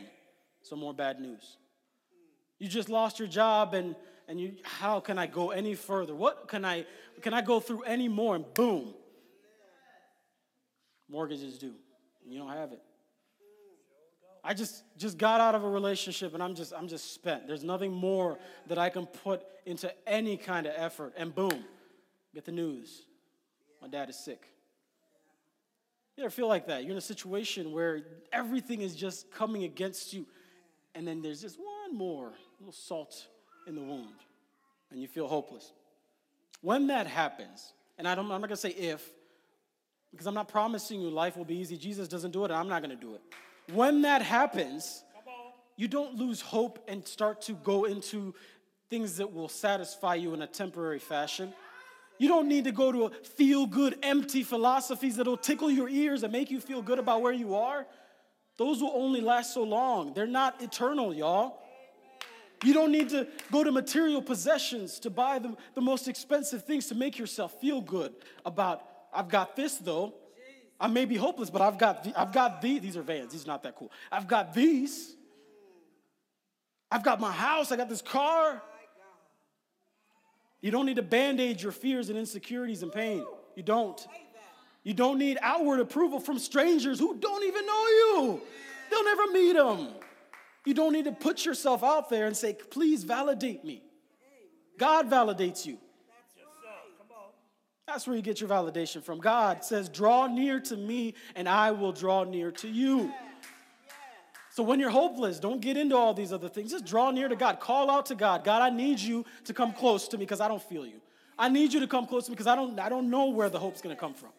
some 0.61 0.79
more 0.81 0.93
bad 0.93 1.19
news. 1.19 1.57
You 2.59 2.69
just 2.69 2.91
lost 2.91 3.19
your 3.19 3.27
job, 3.27 3.73
and, 3.73 3.97
and 4.29 4.41
you, 4.41 4.55
how 4.63 5.01
can 5.01 5.19
I 5.19 5.27
go 5.27 5.51
any 5.51 5.75
further? 5.75 6.15
What 6.15 6.49
can 6.49 6.65
I, 6.65 6.87
can 7.21 7.35
I 7.35 7.43
go 7.43 7.61
through 7.61 7.83
any 7.83 8.09
more? 8.09 8.37
And 8.37 8.55
boom, 8.55 8.95
mortgage 11.09 11.43
is 11.43 11.59
due. 11.59 11.75
You 12.27 12.39
don't 12.39 12.49
have 12.49 12.73
it. 12.73 12.81
I 14.47 14.53
just 14.53 14.85
just 14.99 15.17
got 15.17 15.41
out 15.41 15.55
of 15.55 15.65
a 15.65 15.69
relationship 15.69 16.35
and 16.35 16.43
I'm 16.43 16.55
just 16.55 16.75
I'm 16.75 16.87
just 16.87 17.15
spent. 17.15 17.47
There's 17.47 17.65
nothing 17.65 17.93
more 17.93 18.39
that 18.67 18.77
I 18.77 18.91
can 18.91 19.07
put 19.07 19.43
into 19.65 19.91
any 20.07 20.37
kind 20.37 20.67
of 20.67 20.75
effort. 20.77 21.15
And 21.17 21.35
boom, 21.35 21.65
get 22.35 22.45
the 22.45 22.53
news. 22.53 23.07
My 23.81 23.89
dad 23.89 24.11
is 24.11 24.17
sick. 24.19 24.51
You 26.17 26.25
ever 26.25 26.31
feel 26.31 26.47
like 26.47 26.67
that? 26.67 26.83
You're 26.83 26.93
in 26.93 26.99
a 26.99 27.01
situation 27.01 27.73
where 27.73 28.03
everything 28.33 28.83
is 28.83 28.95
just 28.95 29.33
coming 29.33 29.65
against 29.65 30.13
you, 30.13 30.27
and 30.95 31.09
then 31.09 31.23
there's 31.23 31.41
just 31.41 31.59
one 31.59 31.97
more 31.97 32.33
little 32.61 32.73
salt 32.73 33.27
in 33.67 33.75
the 33.75 33.83
wound, 33.83 34.15
and 34.91 35.01
you 35.01 35.09
feel 35.09 35.29
hopeless. 35.29 35.73
When 36.61 36.87
that 36.89 37.07
happens, 37.07 37.73
and 37.99 38.09
I 38.09 38.13
I'm 38.13 38.29
not 38.29 38.41
gonna 38.41 38.57
say 38.57 38.71
if, 38.71 39.07
because 40.11 40.27
I'm 40.27 40.35
not 40.35 40.49
promising 40.49 41.01
you 41.01 41.11
life 41.11 41.37
will 41.37 41.45
be 41.45 41.57
easy. 41.57 41.77
Jesus 41.77 42.09
doesn't 42.09 42.31
do 42.31 42.45
it, 42.45 42.51
I'm 42.51 42.69
not 42.69 42.83
gonna 42.83 42.97
do 42.97 43.15
it. 43.15 43.23
When 43.73 44.03
that 44.03 44.23
happens, 44.23 45.03
you 45.77 45.89
don't 45.89 46.17
lose 46.17 46.41
hope 46.41 46.85
and 46.89 47.07
start 47.07 47.43
to 47.43 47.53
go 47.53 47.85
into 47.85 48.35
things 48.91 49.17
that 49.17 49.33
will 49.33 49.49
satisfy 49.49 50.15
you 50.15 50.35
in 50.35 50.43
a 50.43 50.47
temporary 50.47 50.99
fashion. 50.99 51.53
You 52.19 52.29
don't 52.29 52.49
need 52.49 52.65
to 52.65 52.73
go 52.73 52.93
to 52.93 53.11
feel 53.25 53.67
good, 53.67 53.99
empty 54.03 54.45
philosophies 54.45 55.17
that'll 55.17 55.37
tickle 55.37 55.71
your 55.71 55.89
ears 55.89 56.23
and 56.23 56.33
make 56.33 56.51
you 56.51 56.61
feel 56.61 56.81
good 56.81 56.99
about 56.99 57.23
where 57.23 57.33
you 57.33 57.57
are. 57.57 57.87
Those 58.57 58.81
will 58.81 58.93
only 58.95 59.21
last 59.21 59.53
so 59.53 59.65
long. 59.65 60.15
They're 60.15 60.27
not 60.27 60.63
eternal, 60.63 61.13
y'all. 61.13 61.59
You 62.65 62.73
don't 62.73 62.91
need 62.91 63.11
to 63.11 63.27
go 63.53 63.63
to 63.63 63.71
material 63.71 64.23
possessions 64.23 64.99
to 65.01 65.11
buy 65.11 65.39
the, 65.39 65.55
the 65.75 65.83
most 65.83 66.09
expensive 66.09 66.65
things 66.65 66.87
to 66.87 66.95
make 66.95 67.19
yourself 67.19 67.61
feel 67.61 67.81
good 67.81 68.15
about, 68.45 68.83
I've 69.13 69.29
got 69.29 69.55
this 69.55 69.77
though. 69.77 70.15
I 70.81 70.89
may 70.89 71.05
be 71.05 71.15
hopeless, 71.15 71.51
but 71.51 71.63
I've 71.63 71.79
got, 71.79 72.05
the, 72.05 72.19
I've 72.19 72.33
got 72.33 72.61
these. 72.61 72.81
These 72.81 72.97
are 72.97 73.03
vans. 73.03 73.33
These 73.33 73.45
are 73.45 73.49
not 73.49 73.63
that 73.63 73.77
cool. 73.77 73.93
I've 74.11 74.27
got 74.27 74.55
these. 74.55 75.15
I've 76.91 77.05
got 77.05 77.21
my 77.21 77.33
house. 77.33 77.71
I 77.71 77.77
got 77.77 77.89
this 77.89 78.03
car. 78.03 78.63
You 80.61 80.71
don't 80.71 80.87
need 80.87 80.97
to 80.97 81.03
band 81.03 81.41
aid 81.41 81.61
your 81.61 81.73
fears 81.73 82.09
and 82.09 82.19
insecurities 82.19 82.83
and 82.83 82.91
pain. 82.91 83.25
You 83.55 83.63
don't. 83.63 84.05
You 84.83 84.95
don't 84.95 85.19
need 85.19 85.39
outward 85.41 85.81
approval 85.81 86.21
from 86.21 86.39
strangers 86.39 86.99
who 86.99 87.17
don't 87.17 87.45
even 87.45 87.67
know 87.67 87.87
you. 87.87 88.41
They'll 88.91 89.05
never 89.05 89.27
meet 89.29 89.53
them. 89.55 89.89
You 90.65 90.75
don't 90.75 90.93
need 90.93 91.05
to 91.05 91.13
put 91.13 91.45
yourself 91.45 91.83
out 91.83 92.09
there 92.09 92.27
and 92.27 92.37
say, 92.37 92.55
please 92.55 93.05
validate 93.05 93.65
me. 93.65 93.83
God 94.79 95.11
validates 95.11 95.67
you. 95.67 95.79
That's 97.87 98.07
where 98.07 98.17
you 98.17 98.23
get 98.23 98.41
your 98.41 98.49
validation 98.49 99.03
from. 99.03 99.19
God 99.19 99.63
says, 99.63 99.89
draw 99.89 100.27
near 100.27 100.59
to 100.61 100.77
me 100.77 101.15
and 101.35 101.49
I 101.49 101.71
will 101.71 101.93
draw 101.93 102.25
near 102.25 102.51
to 102.53 102.69
you. 102.69 103.13
So 104.55 104.63
when 104.63 104.81
you're 104.81 104.91
hopeless, 104.91 105.39
don't 105.39 105.61
get 105.61 105.77
into 105.77 105.97
all 105.97 106.15
these 106.15 106.33
other 106.33 106.49
things. 106.49 106.71
Just 106.71 106.87
draw 106.87 107.11
near 107.11 107.29
to 107.29 107.37
God. 107.37 107.61
Call 107.61 107.91
out 107.91 108.07
to 108.07 108.15
God. 108.15 108.45
God, 108.45 108.63
I 108.63 108.71
need 108.71 109.01
you 109.01 109.25
to 109.45 109.53
come 109.53 109.73
close 109.73 110.09
to 110.09 110.17
me 110.17 110.25
because 110.25 110.41
I 110.41 110.49
don't 110.49 110.63
feel 110.63 110.87
you. 110.87 111.01
I 111.39 111.49
need 111.49 111.73
you 111.73 111.81
to 111.81 111.89
come 111.89 112.07
close 112.07 112.27
to 112.27 112.31
me 112.31 112.37
because 112.37 112.47
I 112.47 112.55
don't, 112.55 112.79
I 112.79 112.89
don't 112.89 113.11
know 113.11 113.27
where 113.27 113.51
the 113.51 113.59
hope's 113.59 113.83
going 113.83 113.95
to 113.95 114.01
come 114.01 114.15
from. 114.15 114.31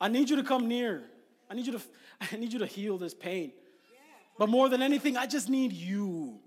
I 0.00 0.08
need 0.08 0.30
you 0.30 0.36
to 0.36 0.42
come 0.42 0.66
near. 0.68 1.02
I 1.50 1.54
need 1.54 1.66
you 1.66 1.72
to, 1.72 1.80
I 2.32 2.36
need 2.36 2.52
you 2.52 2.60
to 2.60 2.66
heal 2.66 2.96
this 2.98 3.14
pain. 3.14 3.52
But 4.40 4.48
more 4.48 4.70
than 4.70 4.80
anything, 4.80 5.18
I 5.18 5.26
just 5.26 5.50
need 5.50 5.70
you. 5.70 6.38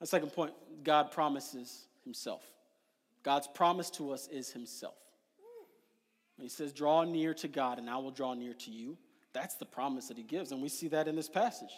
The 0.00 0.06
second 0.06 0.34
point 0.34 0.52
God 0.84 1.12
promises 1.12 1.86
himself. 2.04 2.42
God's 3.22 3.46
promise 3.46 3.88
to 3.92 4.10
us 4.10 4.28
is 4.28 4.50
himself. 4.50 4.98
He 6.38 6.50
says, 6.50 6.74
Draw 6.74 7.04
near 7.04 7.32
to 7.32 7.48
God, 7.48 7.78
and 7.78 7.88
I 7.88 7.96
will 7.96 8.10
draw 8.10 8.34
near 8.34 8.52
to 8.52 8.70
you. 8.70 8.98
That's 9.32 9.54
the 9.54 9.64
promise 9.64 10.08
that 10.08 10.18
he 10.18 10.24
gives, 10.24 10.52
and 10.52 10.60
we 10.60 10.68
see 10.68 10.88
that 10.88 11.08
in 11.08 11.16
this 11.16 11.30
passage. 11.30 11.72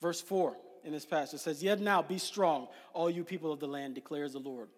Verse 0.00 0.20
4 0.20 0.56
in 0.84 0.92
this 0.92 1.06
passage 1.06 1.40
says, 1.40 1.60
Yet 1.60 1.80
now 1.80 2.02
be 2.02 2.18
strong, 2.18 2.68
all 2.92 3.10
you 3.10 3.24
people 3.24 3.50
of 3.50 3.58
the 3.58 3.66
land, 3.66 3.96
declares 3.96 4.34
the 4.34 4.38
Lord. 4.38 4.68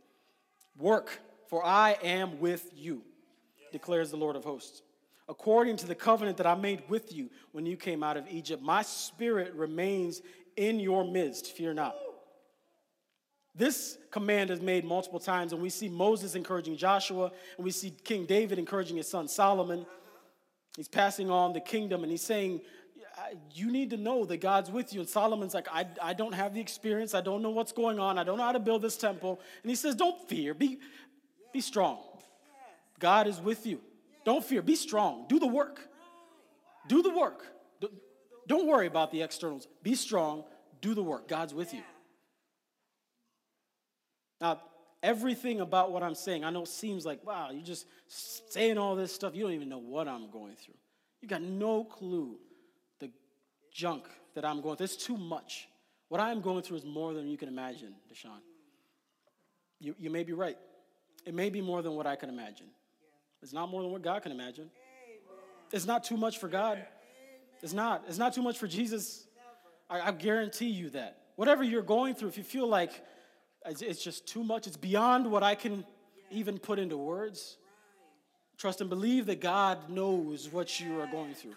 Work, 0.78 1.20
for 1.48 1.62
I 1.62 1.98
am 2.02 2.40
with 2.40 2.70
you, 2.74 3.02
declares 3.70 4.10
the 4.10 4.16
Lord 4.16 4.34
of 4.34 4.44
hosts. 4.44 4.80
According 5.28 5.76
to 5.78 5.86
the 5.86 5.94
covenant 5.94 6.38
that 6.38 6.46
I 6.46 6.54
made 6.54 6.82
with 6.88 7.12
you 7.12 7.28
when 7.52 7.66
you 7.66 7.76
came 7.76 8.02
out 8.02 8.16
of 8.16 8.26
Egypt, 8.30 8.62
my 8.62 8.82
spirit 8.82 9.52
remains 9.54 10.22
in 10.56 10.80
your 10.80 11.04
midst. 11.04 11.52
Fear 11.52 11.74
not. 11.74 11.94
This 13.54 13.98
command 14.10 14.50
is 14.50 14.62
made 14.62 14.84
multiple 14.84 15.18
times, 15.18 15.52
and 15.52 15.60
we 15.60 15.68
see 15.68 15.88
Moses 15.88 16.34
encouraging 16.34 16.76
Joshua, 16.76 17.32
and 17.56 17.64
we 17.64 17.72
see 17.72 17.90
King 17.90 18.24
David 18.24 18.58
encouraging 18.58 18.96
his 18.96 19.08
son 19.08 19.28
Solomon. 19.28 19.84
He's 20.76 20.88
passing 20.88 21.30
on 21.30 21.52
the 21.52 21.60
kingdom, 21.60 22.04
and 22.04 22.10
he's 22.10 22.22
saying, 22.22 22.60
You 23.52 23.70
need 23.70 23.90
to 23.90 23.96
know 23.96 24.24
that 24.24 24.36
God's 24.38 24.70
with 24.70 24.94
you. 24.94 25.00
And 25.00 25.08
Solomon's 25.08 25.54
like, 25.54 25.66
I, 25.70 25.86
I 26.00 26.14
don't 26.14 26.34
have 26.34 26.54
the 26.54 26.60
experience. 26.60 27.14
I 27.14 27.20
don't 27.20 27.42
know 27.42 27.50
what's 27.50 27.72
going 27.72 27.98
on. 27.98 28.16
I 28.16 28.24
don't 28.24 28.38
know 28.38 28.44
how 28.44 28.52
to 28.52 28.60
build 28.60 28.80
this 28.80 28.96
temple. 28.96 29.40
And 29.62 29.68
he 29.68 29.76
says, 29.76 29.94
Don't 29.94 30.26
fear. 30.28 30.54
Be, 30.54 30.78
be 31.52 31.60
strong. 31.60 31.98
God 33.00 33.26
is 33.26 33.40
with 33.40 33.66
you. 33.66 33.80
Don't 34.28 34.44
fear. 34.44 34.60
Be 34.60 34.74
strong. 34.74 35.24
Do 35.26 35.38
the 35.38 35.46
work. 35.46 35.80
Do 36.86 37.00
the 37.00 37.08
work. 37.08 37.46
Don't 38.46 38.66
worry 38.66 38.86
about 38.86 39.10
the 39.10 39.22
externals. 39.22 39.66
Be 39.82 39.94
strong. 39.94 40.44
Do 40.82 40.92
the 40.92 41.02
work. 41.02 41.28
God's 41.28 41.54
with 41.54 41.72
you. 41.72 41.80
Now, 44.38 44.60
everything 45.02 45.62
about 45.62 45.92
what 45.92 46.02
I'm 46.02 46.14
saying, 46.14 46.44
I 46.44 46.50
know 46.50 46.66
seems 46.66 47.06
like, 47.06 47.24
wow, 47.24 47.48
you're 47.50 47.64
just 47.64 47.86
saying 48.06 48.76
all 48.76 48.96
this 48.96 49.14
stuff. 49.14 49.34
You 49.34 49.44
don't 49.44 49.54
even 49.54 49.70
know 49.70 49.78
what 49.78 50.06
I'm 50.06 50.30
going 50.30 50.56
through. 50.56 50.76
You 51.22 51.28
got 51.28 51.40
no 51.40 51.84
clue 51.84 52.36
the 53.00 53.10
junk 53.72 54.04
that 54.34 54.44
I'm 54.44 54.60
going 54.60 54.76
through. 54.76 54.84
It's 54.84 54.96
too 54.96 55.16
much. 55.16 55.68
What 56.10 56.20
I'm 56.20 56.42
going 56.42 56.62
through 56.62 56.76
is 56.76 56.84
more 56.84 57.14
than 57.14 57.28
you 57.28 57.38
can 57.38 57.48
imagine, 57.48 57.94
Deshaun. 58.12 58.42
You, 59.80 59.94
you 59.98 60.10
may 60.10 60.22
be 60.22 60.34
right. 60.34 60.58
It 61.24 61.32
may 61.32 61.48
be 61.48 61.62
more 61.62 61.80
than 61.80 61.94
what 61.94 62.06
I 62.06 62.14
can 62.14 62.28
imagine. 62.28 62.66
It's 63.42 63.52
not 63.52 63.68
more 63.68 63.82
than 63.82 63.92
what 63.92 64.02
God 64.02 64.22
can 64.22 64.32
imagine. 64.32 64.70
It's 65.72 65.86
not 65.86 66.04
too 66.04 66.16
much 66.16 66.38
for 66.38 66.48
God. 66.48 66.84
It's 67.62 67.72
not. 67.72 68.04
It's 68.08 68.18
not 68.18 68.34
too 68.34 68.42
much 68.42 68.58
for 68.58 68.66
Jesus. 68.66 69.26
I, 69.88 70.00
I 70.00 70.12
guarantee 70.12 70.70
you 70.70 70.90
that. 70.90 71.18
Whatever 71.36 71.62
you're 71.62 71.82
going 71.82 72.14
through, 72.14 72.28
if 72.28 72.38
you 72.38 72.44
feel 72.44 72.66
like 72.66 73.04
it's 73.66 74.02
just 74.02 74.26
too 74.26 74.42
much. 74.42 74.66
It's 74.66 74.76
beyond 74.76 75.30
what 75.30 75.42
I 75.42 75.54
can 75.54 75.84
even 76.30 76.58
put 76.58 76.78
into 76.78 76.96
words. 76.96 77.58
Trust 78.56 78.80
and 78.80 78.90
believe 78.90 79.26
that 79.26 79.40
God 79.40 79.88
knows 79.88 80.48
what 80.50 80.80
you 80.80 81.00
are 81.00 81.06
going 81.06 81.34
through. 81.34 81.54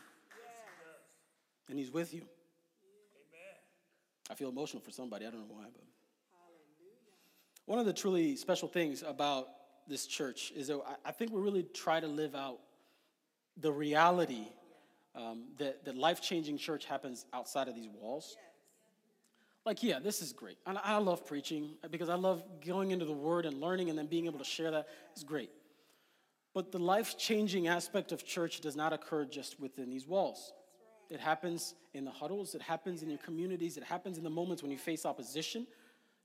And 1.70 1.80
He's 1.80 1.92
with 1.92 2.14
you. 2.14 2.24
I 4.30 4.36
feel 4.36 4.50
emotional 4.50 4.82
for 4.82 4.92
somebody. 4.92 5.26
I 5.26 5.30
don't 5.30 5.42
know 5.42 5.56
why, 5.56 5.66
but. 5.74 5.84
One 7.66 7.80
of 7.80 7.86
the 7.86 7.94
truly 7.94 8.36
special 8.36 8.68
things 8.68 9.04
about 9.06 9.48
this 9.92 10.08
church 10.08 10.52
is 10.56 10.68
that 10.68 10.82
I 11.06 11.12
think 11.12 11.32
we 11.32 11.42
really 11.42 11.64
try 11.64 12.00
to 12.00 12.08
live 12.08 12.34
out 12.34 12.60
the 13.58 13.72
reality 13.72 14.48
um, 15.14 15.44
that, 15.58 15.86
that 15.86 15.96
life 15.96 16.22
changing 16.22 16.58
church 16.58 16.86
happens 16.86 17.26
outside 17.34 17.68
of 17.68 17.76
these 17.76 17.90
walls. 17.90 18.38
Like, 19.66 19.84
yeah, 19.84 20.00
this 20.00 20.22
is 20.22 20.34
great. 20.34 20.58
And 20.66 20.80
I 20.84 20.98
love 20.98 21.28
preaching 21.28 21.72
because 21.92 22.10
I 22.10 22.16
love 22.16 22.44
going 22.66 22.92
into 22.92 23.06
the 23.06 23.14
word 23.14 23.46
and 23.46 23.62
learning 23.62 23.90
and 23.90 24.00
then 24.00 24.08
being 24.08 24.26
able 24.26 24.40
to 24.40 24.46
share 24.46 24.72
that 24.72 24.88
is 25.16 25.24
great. 25.24 25.52
But 26.54 26.72
the 26.72 26.80
life 26.80 27.18
changing 27.18 27.68
aspect 27.68 28.12
of 28.12 28.26
church 28.26 28.62
does 28.62 28.76
not 28.76 28.92
occur 28.92 29.26
just 29.26 29.60
within 29.60 29.90
these 29.90 30.08
walls. 30.08 30.52
It 31.10 31.20
happens 31.20 31.76
in 31.94 32.06
the 32.06 32.12
huddles, 32.12 32.56
it 32.56 32.62
happens 32.62 33.04
in 33.04 33.10
your 33.10 33.20
communities, 33.20 33.78
it 33.78 33.84
happens 33.84 34.18
in 34.18 34.24
the 34.24 34.30
moments 34.30 34.64
when 34.64 34.72
you 34.72 34.78
face 34.78 35.06
opposition. 35.06 35.68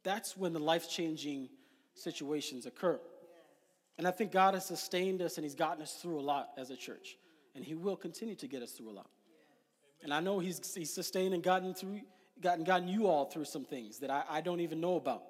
That's 0.05 0.37
when 0.37 0.53
the 0.53 0.61
life 0.61 0.89
changing 0.89 1.49
situations 1.95 2.67
occur. 2.67 3.01
And 3.99 4.07
I 4.07 4.11
think 4.11 4.31
God 4.31 4.55
has 4.55 4.67
sustained 4.67 5.23
us 5.23 5.37
and 5.37 5.45
He's 5.45 5.55
gotten 5.55 5.83
us 5.83 5.95
through 5.95 6.21
a 6.21 6.23
lot 6.23 6.51
as 6.57 6.71
a 6.71 6.77
church. 6.77 7.17
And 7.55 7.65
He 7.65 7.75
will 7.75 7.97
continue 7.97 8.35
to 8.37 8.47
get 8.47 8.63
us 8.63 8.73
through 8.73 8.91
a 8.91 8.93
lot. 8.93 9.11
And 10.03 10.13
I 10.13 10.21
know 10.21 10.39
He's, 10.39 10.75
he's 10.75 10.93
sustained 10.93 11.35
and 11.35 11.43
gotten, 11.43 11.75
through, 11.75 12.01
gotten, 12.41 12.65
gotten 12.65 12.89
you 12.89 13.07
all 13.07 13.25
through 13.25 13.47
some 13.47 13.65
things 13.65 13.99
that 14.01 14.11
I, 14.11 14.25
I 14.29 14.41
don't 14.41 14.61
even 14.61 14.81
know 14.81 14.97
about. 14.97 15.23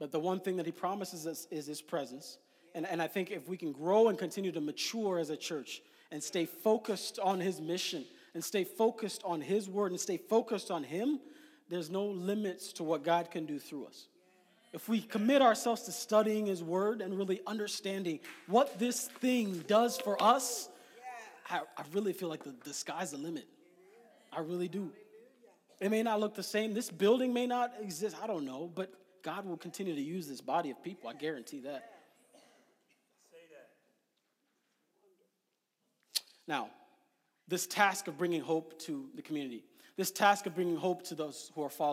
But 0.00 0.12
the 0.12 0.20
one 0.20 0.40
thing 0.40 0.56
that 0.56 0.66
He 0.66 0.72
promises 0.72 1.26
us 1.26 1.46
is 1.50 1.66
His 1.66 1.80
presence. 1.80 2.38
And, 2.74 2.86
and 2.86 3.00
I 3.00 3.06
think 3.06 3.30
if 3.30 3.48
we 3.48 3.56
can 3.56 3.72
grow 3.72 4.08
and 4.08 4.18
continue 4.18 4.52
to 4.52 4.60
mature 4.60 5.18
as 5.18 5.30
a 5.30 5.36
church 5.36 5.80
and 6.10 6.22
stay 6.22 6.44
focused 6.44 7.18
on 7.20 7.38
His 7.38 7.60
mission 7.60 8.04
and 8.34 8.42
stay 8.42 8.64
focused 8.64 9.22
on 9.24 9.40
His 9.40 9.68
word 9.68 9.92
and 9.92 10.00
stay 10.00 10.16
focused 10.16 10.70
on 10.70 10.82
Him, 10.82 11.20
there's 11.68 11.90
no 11.90 12.06
limits 12.06 12.72
to 12.74 12.84
what 12.84 13.04
God 13.04 13.30
can 13.30 13.46
do 13.46 13.58
through 13.58 13.86
us. 13.86 14.08
If 14.72 14.88
we 14.88 15.00
commit 15.00 15.40
ourselves 15.40 15.82
to 15.82 15.92
studying 15.92 16.46
His 16.46 16.62
Word 16.62 17.00
and 17.00 17.16
really 17.16 17.40
understanding 17.46 18.20
what 18.46 18.78
this 18.78 19.06
thing 19.06 19.64
does 19.66 19.98
for 19.98 20.22
us, 20.22 20.68
I, 21.50 21.60
I 21.76 21.82
really 21.92 22.12
feel 22.12 22.28
like 22.28 22.44
the, 22.44 22.54
the 22.64 22.74
sky's 22.74 23.12
the 23.12 23.16
limit. 23.16 23.46
I 24.32 24.40
really 24.40 24.68
do. 24.68 24.92
It 25.80 25.90
may 25.90 26.02
not 26.02 26.20
look 26.20 26.34
the 26.34 26.42
same. 26.42 26.74
This 26.74 26.90
building 26.90 27.32
may 27.32 27.46
not 27.46 27.72
exist. 27.80 28.16
I 28.22 28.26
don't 28.26 28.44
know. 28.44 28.70
But 28.74 28.92
God 29.22 29.46
will 29.46 29.56
continue 29.56 29.94
to 29.94 30.00
use 30.00 30.26
this 30.26 30.40
body 30.40 30.70
of 30.70 30.82
people. 30.82 31.08
I 31.08 31.14
guarantee 31.14 31.60
that. 31.60 31.90
Now, 36.46 36.70
this 37.46 37.66
task 37.66 38.08
of 38.08 38.18
bringing 38.18 38.40
hope 38.40 38.78
to 38.80 39.08
the 39.14 39.22
community 39.22 39.64
this 39.98 40.12
task 40.12 40.46
of 40.46 40.54
bringing 40.54 40.76
hope 40.76 41.02
to 41.02 41.16
those 41.16 41.50
who 41.56 41.64
are 41.64 41.68
far, 41.68 41.92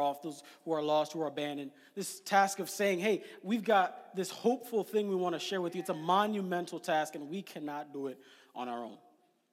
off, 0.00 0.20
those 0.20 0.42
who 0.64 0.72
are 0.72 0.82
lost, 0.82 1.12
who 1.12 1.22
are 1.22 1.28
abandoned. 1.28 1.70
This 1.94 2.18
task 2.18 2.58
of 2.58 2.68
saying, 2.68 2.98
hey, 2.98 3.22
we've 3.44 3.62
got 3.62 4.16
this 4.16 4.30
hopeful 4.30 4.82
thing 4.82 5.08
we 5.08 5.14
want 5.14 5.36
to 5.36 5.38
share 5.38 5.60
with 5.60 5.76
you. 5.76 5.80
It's 5.80 5.88
a 5.88 5.94
monumental 5.94 6.80
task, 6.80 7.14
and 7.14 7.30
we 7.30 7.42
cannot 7.42 7.92
do 7.92 8.08
it 8.08 8.18
on 8.56 8.68
our 8.68 8.82
own. 8.82 8.98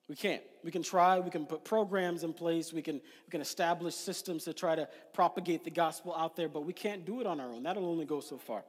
We 0.10 0.16
can't. 0.16 0.42
We 0.64 0.72
can 0.72 0.82
try, 0.82 1.20
we 1.20 1.30
can 1.30 1.46
put 1.46 1.64
programs 1.64 2.24
in 2.24 2.34
place, 2.34 2.74
we 2.74 2.82
can, 2.82 2.96
we 2.96 3.30
can 3.30 3.42
establish 3.42 3.94
systems 3.94 4.46
to 4.46 4.54
try 4.54 4.76
to 4.76 4.90
propagate 5.14 5.64
the 5.64 5.70
gospel 5.70 6.16
out 6.18 6.36
there, 6.36 6.50
but 6.50 6.66
we 6.66 6.74
can't 6.74 7.06
do 7.06 7.22
it 7.22 7.28
on 7.28 7.40
our 7.40 7.52
own. 7.52 7.62
That'll 7.62 7.86
only 7.86 8.06
go 8.06 8.22
so 8.22 8.40
far. 8.40 8.64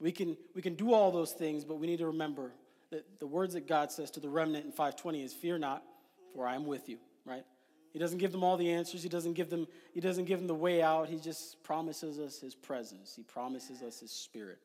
We 0.00 0.10
can, 0.10 0.36
we 0.56 0.62
can 0.62 0.74
do 0.74 0.92
all 0.92 1.12
those 1.12 1.30
things, 1.30 1.64
but 1.64 1.78
we 1.78 1.86
need 1.86 1.98
to 1.98 2.06
remember 2.06 2.50
that 2.90 3.20
the 3.20 3.28
words 3.28 3.54
that 3.54 3.68
God 3.68 3.92
says 3.92 4.10
to 4.12 4.20
the 4.20 4.28
remnant 4.28 4.64
in 4.64 4.72
520 4.72 5.22
is, 5.22 5.32
Fear 5.32 5.58
not, 5.58 5.84
for 6.34 6.48
I 6.48 6.56
am 6.56 6.66
with 6.66 6.88
you, 6.88 6.98
right? 7.24 7.44
He 7.92 7.98
doesn't 7.98 8.18
give 8.18 8.32
them 8.32 8.44
all 8.44 8.56
the 8.56 8.70
answers. 8.70 9.02
He 9.02 9.08
doesn't 9.08 9.32
give 9.32 9.50
them, 9.50 9.66
he 9.92 10.00
doesn't 10.00 10.24
give 10.24 10.38
them 10.38 10.46
the 10.46 10.54
way 10.54 10.82
out. 10.82 11.08
He 11.08 11.18
just 11.18 11.62
promises 11.62 12.18
us 12.18 12.38
his 12.38 12.54
presence. 12.54 13.14
He 13.16 13.22
promises 13.22 13.82
us 13.82 14.00
his 14.00 14.10
spirit. 14.10 14.58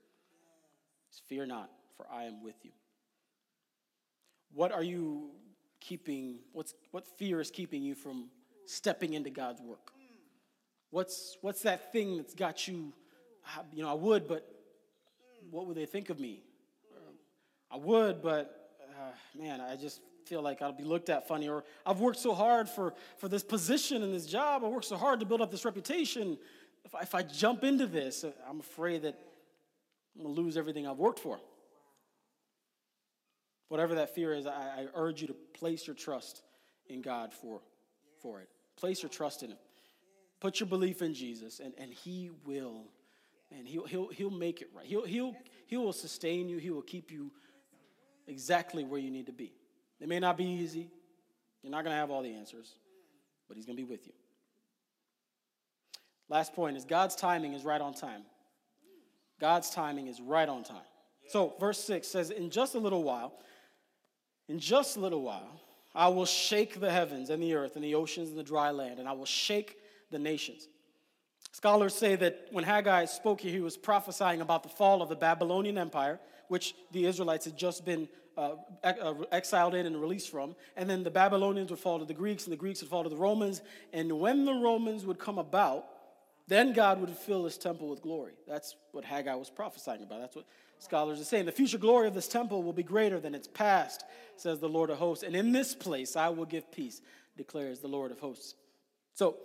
Fear 1.27 1.45
not, 1.45 1.69
for 1.95 2.05
I 2.11 2.25
am 2.25 2.43
with 2.43 2.55
you. 2.63 2.71
What 4.53 4.71
are 4.71 4.83
you 4.83 5.31
keeping, 5.79 6.39
what's, 6.51 6.73
what 6.91 7.07
fear 7.07 7.39
is 7.39 7.49
keeping 7.49 7.81
you 7.81 7.95
from 7.95 8.25
stepping 8.65 9.13
into 9.13 9.29
God's 9.29 9.61
work? 9.61 9.91
What's, 10.91 11.37
what's 11.41 11.61
that 11.63 11.91
thing 11.91 12.17
that's 12.17 12.33
got 12.33 12.67
you, 12.67 12.93
you 13.73 13.83
know, 13.83 13.89
I 13.89 13.93
would, 13.93 14.27
but 14.27 14.47
what 15.51 15.67
would 15.67 15.75
they 15.75 15.85
think 15.85 16.09
of 16.09 16.19
me? 16.19 16.43
I 17.71 17.77
would, 17.77 18.21
but 18.21 18.71
uh, 18.81 19.39
man, 19.41 19.61
I 19.61 19.75
just 19.75 19.99
feel 20.25 20.41
like 20.41 20.61
I'll 20.61 20.71
be 20.71 20.83
looked 20.83 21.09
at 21.09 21.27
funny, 21.27 21.47
or 21.47 21.63
I've 21.85 21.99
worked 21.99 22.19
so 22.19 22.33
hard 22.33 22.67
for, 22.67 22.93
for 23.17 23.27
this 23.29 23.43
position 23.43 24.03
and 24.03 24.13
this 24.13 24.25
job, 24.25 24.63
I 24.63 24.67
worked 24.67 24.85
so 24.85 24.97
hard 24.97 25.19
to 25.19 25.25
build 25.25 25.41
up 25.41 25.51
this 25.51 25.65
reputation. 25.65 26.37
If 26.83 26.95
I, 26.95 27.01
if 27.01 27.15
I 27.15 27.21
jump 27.21 27.63
into 27.63 27.87
this, 27.87 28.25
I'm 28.49 28.59
afraid 28.59 29.03
that 29.03 29.19
I'm 30.17 30.23
to 30.23 30.27
lose 30.29 30.57
everything 30.57 30.87
I've 30.87 30.97
worked 30.97 31.19
for. 31.19 31.39
Whatever 33.67 33.95
that 33.95 34.13
fear 34.13 34.33
is, 34.33 34.45
I, 34.45 34.51
I 34.51 34.87
urge 34.95 35.21
you 35.21 35.27
to 35.27 35.35
place 35.53 35.87
your 35.87 35.95
trust 35.95 36.43
in 36.87 37.01
God 37.01 37.33
for, 37.33 37.61
for 38.21 38.39
it. 38.41 38.49
Place 38.77 39.01
your 39.01 39.09
trust 39.09 39.43
in 39.43 39.51
Him. 39.51 39.57
Put 40.39 40.59
your 40.59 40.67
belief 40.67 41.01
in 41.01 41.13
Jesus, 41.13 41.59
and, 41.59 41.73
and 41.77 41.91
He 41.91 42.29
will, 42.45 42.83
and 43.55 43.67
he'll, 43.67 43.85
he'll, 43.85 44.09
he'll 44.09 44.29
make 44.29 44.61
it 44.61 44.69
right. 44.75 44.85
He'll, 44.85 45.05
he'll, 45.05 45.35
he 45.67 45.77
will 45.77 45.93
sustain 45.93 46.49
you, 46.49 46.57
He 46.57 46.69
will 46.69 46.81
keep 46.81 47.11
you 47.11 47.31
exactly 48.27 48.83
where 48.83 48.99
you 48.99 49.11
need 49.11 49.27
to 49.27 49.31
be. 49.31 49.53
It 49.99 50.09
may 50.09 50.19
not 50.19 50.37
be 50.37 50.45
easy. 50.45 50.89
You're 51.61 51.71
not 51.71 51.83
going 51.83 51.93
to 51.93 51.99
have 51.99 52.11
all 52.11 52.21
the 52.21 52.33
answers, 52.33 52.75
but 53.47 53.57
He's 53.57 53.65
going 53.65 53.77
to 53.77 53.83
be 53.83 53.89
with 53.89 54.05
you. 54.05 54.13
Last 56.29 56.53
point 56.53 56.77
is 56.77 56.85
God's 56.85 57.15
timing 57.15 57.53
is 57.53 57.63
right 57.63 57.81
on 57.81 57.93
time. 57.93 58.23
God's 59.39 59.69
timing 59.69 60.07
is 60.07 60.21
right 60.21 60.47
on 60.47 60.63
time. 60.63 60.77
So, 61.27 61.53
verse 61.59 61.83
6 61.83 62.07
says, 62.07 62.29
In 62.29 62.49
just 62.49 62.75
a 62.75 62.79
little 62.79 63.03
while, 63.03 63.33
in 64.47 64.59
just 64.59 64.95
a 64.97 64.99
little 64.99 65.21
while, 65.21 65.59
I 65.93 66.07
will 66.09 66.25
shake 66.25 66.79
the 66.79 66.91
heavens 66.91 67.29
and 67.29 67.41
the 67.41 67.55
earth 67.55 67.75
and 67.75 67.83
the 67.83 67.95
oceans 67.95 68.29
and 68.29 68.37
the 68.37 68.43
dry 68.43 68.71
land, 68.71 68.99
and 68.99 69.07
I 69.07 69.13
will 69.13 69.25
shake 69.25 69.77
the 70.11 70.19
nations. 70.19 70.67
Scholars 71.51 71.93
say 71.93 72.15
that 72.17 72.47
when 72.51 72.63
Haggai 72.63 73.05
spoke 73.05 73.41
here, 73.41 73.51
he 73.51 73.61
was 73.61 73.77
prophesying 73.77 74.41
about 74.41 74.63
the 74.63 74.69
fall 74.69 75.01
of 75.01 75.09
the 75.09 75.15
Babylonian 75.15 75.77
Empire, 75.77 76.19
which 76.49 76.75
the 76.91 77.05
Israelites 77.05 77.45
had 77.45 77.57
just 77.57 77.85
been 77.85 78.09
uh, 78.37 78.55
uh, 78.83 79.13
exiled 79.31 79.75
in 79.75 79.85
and 79.85 79.99
released 79.99 80.29
from. 80.29 80.55
And 80.75 80.89
then 80.89 81.03
the 81.03 81.11
Babylonians 81.11 81.69
would 81.69 81.79
fall 81.79 81.99
to 81.99 82.05
the 82.05 82.13
Greeks, 82.13 82.43
and 82.43 82.53
the 82.53 82.57
Greeks 82.57 82.81
would 82.81 82.89
fall 82.89 83.03
to 83.03 83.09
the 83.09 83.15
Romans. 83.15 83.61
And 83.93 84.19
when 84.19 84.45
the 84.45 84.53
Romans 84.53 85.05
would 85.05 85.19
come 85.19 85.37
about, 85.37 85.85
then 86.47 86.73
God 86.73 86.99
would 86.99 87.09
fill 87.09 87.45
his 87.45 87.57
temple 87.57 87.89
with 87.89 88.01
glory. 88.01 88.33
That's 88.47 88.75
what 88.91 89.03
Haggai 89.03 89.35
was 89.35 89.49
prophesying 89.49 90.03
about. 90.03 90.19
That's 90.19 90.35
what 90.35 90.45
scholars 90.79 91.19
are 91.19 91.25
saying. 91.25 91.45
The 91.45 91.51
future 91.51 91.77
glory 91.77 92.07
of 92.07 92.13
this 92.13 92.27
temple 92.27 92.61
will 92.61 92.73
be 92.73 92.83
greater 92.83 93.19
than 93.19 93.33
its 93.33 93.47
past, 93.47 94.03
says 94.35 94.59
the 94.59 94.69
Lord 94.69 94.89
of 94.89 94.97
hosts. 94.97 95.23
And 95.23 95.35
in 95.35 95.51
this 95.51 95.73
place 95.73 96.15
I 96.15 96.29
will 96.29 96.45
give 96.45 96.71
peace, 96.71 97.01
declares 97.37 97.79
the 97.79 97.87
Lord 97.87 98.11
of 98.11 98.19
hosts. 98.19 98.55
So, 99.13 99.37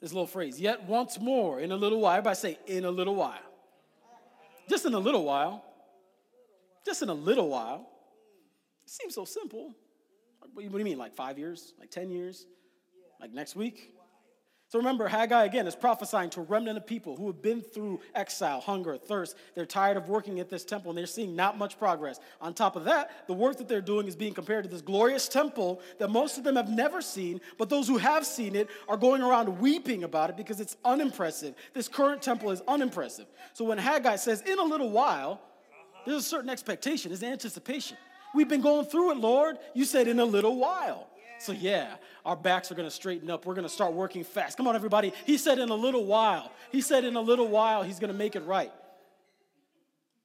this 0.00 0.12
little 0.12 0.26
phrase, 0.26 0.60
yet 0.60 0.82
once 0.88 1.20
more, 1.20 1.60
in 1.60 1.70
a 1.70 1.76
little 1.76 2.00
while. 2.00 2.16
Everybody 2.16 2.36
say, 2.36 2.58
in 2.66 2.84
a 2.84 2.90
little 2.90 3.14
while. 3.14 3.38
Just 4.68 4.84
in 4.84 4.94
a 4.94 4.98
little 4.98 5.24
while 5.24 5.64
just 6.84 7.02
in 7.02 7.08
a 7.08 7.14
little 7.14 7.48
while. 7.48 7.88
It 8.84 8.90
seems 8.90 9.14
so 9.14 9.24
simple. 9.24 9.74
What 10.54 10.70
do 10.70 10.78
you 10.78 10.84
mean, 10.84 10.98
like 10.98 11.14
five 11.14 11.38
years? 11.38 11.74
Like 11.78 11.90
10 11.90 12.10
years? 12.10 12.46
Like 13.20 13.32
next 13.32 13.54
week? 13.56 13.92
So 14.72 14.78
remember, 14.78 15.06
Haggai 15.06 15.44
again 15.44 15.66
is 15.66 15.76
prophesying 15.76 16.30
to 16.30 16.40
a 16.40 16.44
remnant 16.44 16.78
of 16.78 16.86
people 16.86 17.14
who 17.14 17.26
have 17.26 17.42
been 17.42 17.60
through 17.60 18.00
exile, 18.14 18.58
hunger, 18.58 18.96
thirst. 18.96 19.36
They're 19.54 19.66
tired 19.66 19.98
of 19.98 20.08
working 20.08 20.40
at 20.40 20.48
this 20.48 20.64
temple 20.64 20.90
and 20.90 20.96
they're 20.96 21.04
seeing 21.04 21.36
not 21.36 21.58
much 21.58 21.78
progress. 21.78 22.18
On 22.40 22.54
top 22.54 22.74
of 22.74 22.84
that, 22.84 23.26
the 23.26 23.34
work 23.34 23.58
that 23.58 23.68
they're 23.68 23.82
doing 23.82 24.06
is 24.06 24.16
being 24.16 24.32
compared 24.32 24.64
to 24.64 24.70
this 24.70 24.80
glorious 24.80 25.28
temple 25.28 25.82
that 25.98 26.08
most 26.08 26.38
of 26.38 26.44
them 26.44 26.56
have 26.56 26.70
never 26.70 27.02
seen, 27.02 27.42
but 27.58 27.68
those 27.68 27.86
who 27.86 27.98
have 27.98 28.24
seen 28.24 28.56
it 28.56 28.70
are 28.88 28.96
going 28.96 29.20
around 29.20 29.60
weeping 29.60 30.04
about 30.04 30.30
it 30.30 30.38
because 30.38 30.58
it's 30.58 30.78
unimpressive. 30.86 31.54
This 31.74 31.86
current 31.86 32.22
temple 32.22 32.50
is 32.50 32.62
unimpressive. 32.66 33.26
So 33.52 33.66
when 33.66 33.76
Haggai 33.76 34.16
says, 34.16 34.40
in 34.40 34.58
a 34.58 34.64
little 34.64 34.88
while, 34.88 35.42
there's 36.04 36.18
a 36.18 36.22
certain 36.22 36.50
expectation, 36.50 37.10
there's 37.10 37.22
anticipation. 37.22 37.96
We've 38.34 38.48
been 38.48 38.62
going 38.62 38.86
through 38.86 39.12
it, 39.12 39.18
Lord. 39.18 39.58
You 39.74 39.84
said 39.84 40.08
in 40.08 40.18
a 40.18 40.24
little 40.24 40.56
while. 40.56 41.08
So, 41.38 41.52
yeah, 41.52 41.96
our 42.24 42.36
backs 42.36 42.70
are 42.70 42.76
going 42.76 42.86
to 42.86 42.94
straighten 42.94 43.28
up. 43.28 43.46
We're 43.46 43.54
going 43.54 43.66
to 43.66 43.72
start 43.72 43.92
working 43.92 44.22
fast. 44.22 44.56
Come 44.56 44.68
on, 44.68 44.76
everybody. 44.76 45.12
He 45.26 45.36
said 45.36 45.58
in 45.58 45.70
a 45.70 45.74
little 45.74 46.04
while. 46.04 46.52
He 46.70 46.80
said 46.80 47.04
in 47.04 47.16
a 47.16 47.20
little 47.20 47.48
while, 47.48 47.82
He's 47.82 47.98
going 47.98 48.12
to 48.12 48.16
make 48.16 48.36
it 48.36 48.44
right. 48.44 48.72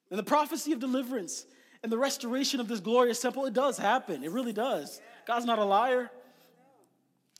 And 0.09 0.19
the 0.19 0.23
prophecy 0.23 0.73
of 0.73 0.79
deliverance 0.79 1.45
and 1.83 1.91
the 1.91 1.97
restoration 1.97 2.59
of 2.59 2.67
this 2.67 2.79
glorious 2.79 3.19
temple, 3.19 3.45
it 3.45 3.53
does 3.53 3.77
happen. 3.77 4.23
It 4.23 4.31
really 4.31 4.53
does. 4.53 5.01
God's 5.25 5.45
not 5.45 5.59
a 5.59 5.65
liar. 5.65 6.11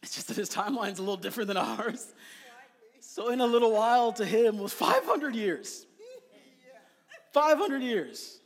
It's 0.02 0.16
just 0.16 0.28
that 0.28 0.38
His 0.38 0.50
timeline's 0.50 1.00
a 1.00 1.04
little 1.04 1.16
different 1.16 1.48
than 1.48 1.58
ours. 1.58 2.14
So, 3.00 3.30
in 3.30 3.42
a 3.42 3.46
little 3.46 3.72
while 3.72 4.12
to 4.14 4.26
Him 4.26 4.58
was 4.58 4.74
500 4.74 5.36
years. 5.36 5.86
500 7.38 7.82
years. 7.84 8.40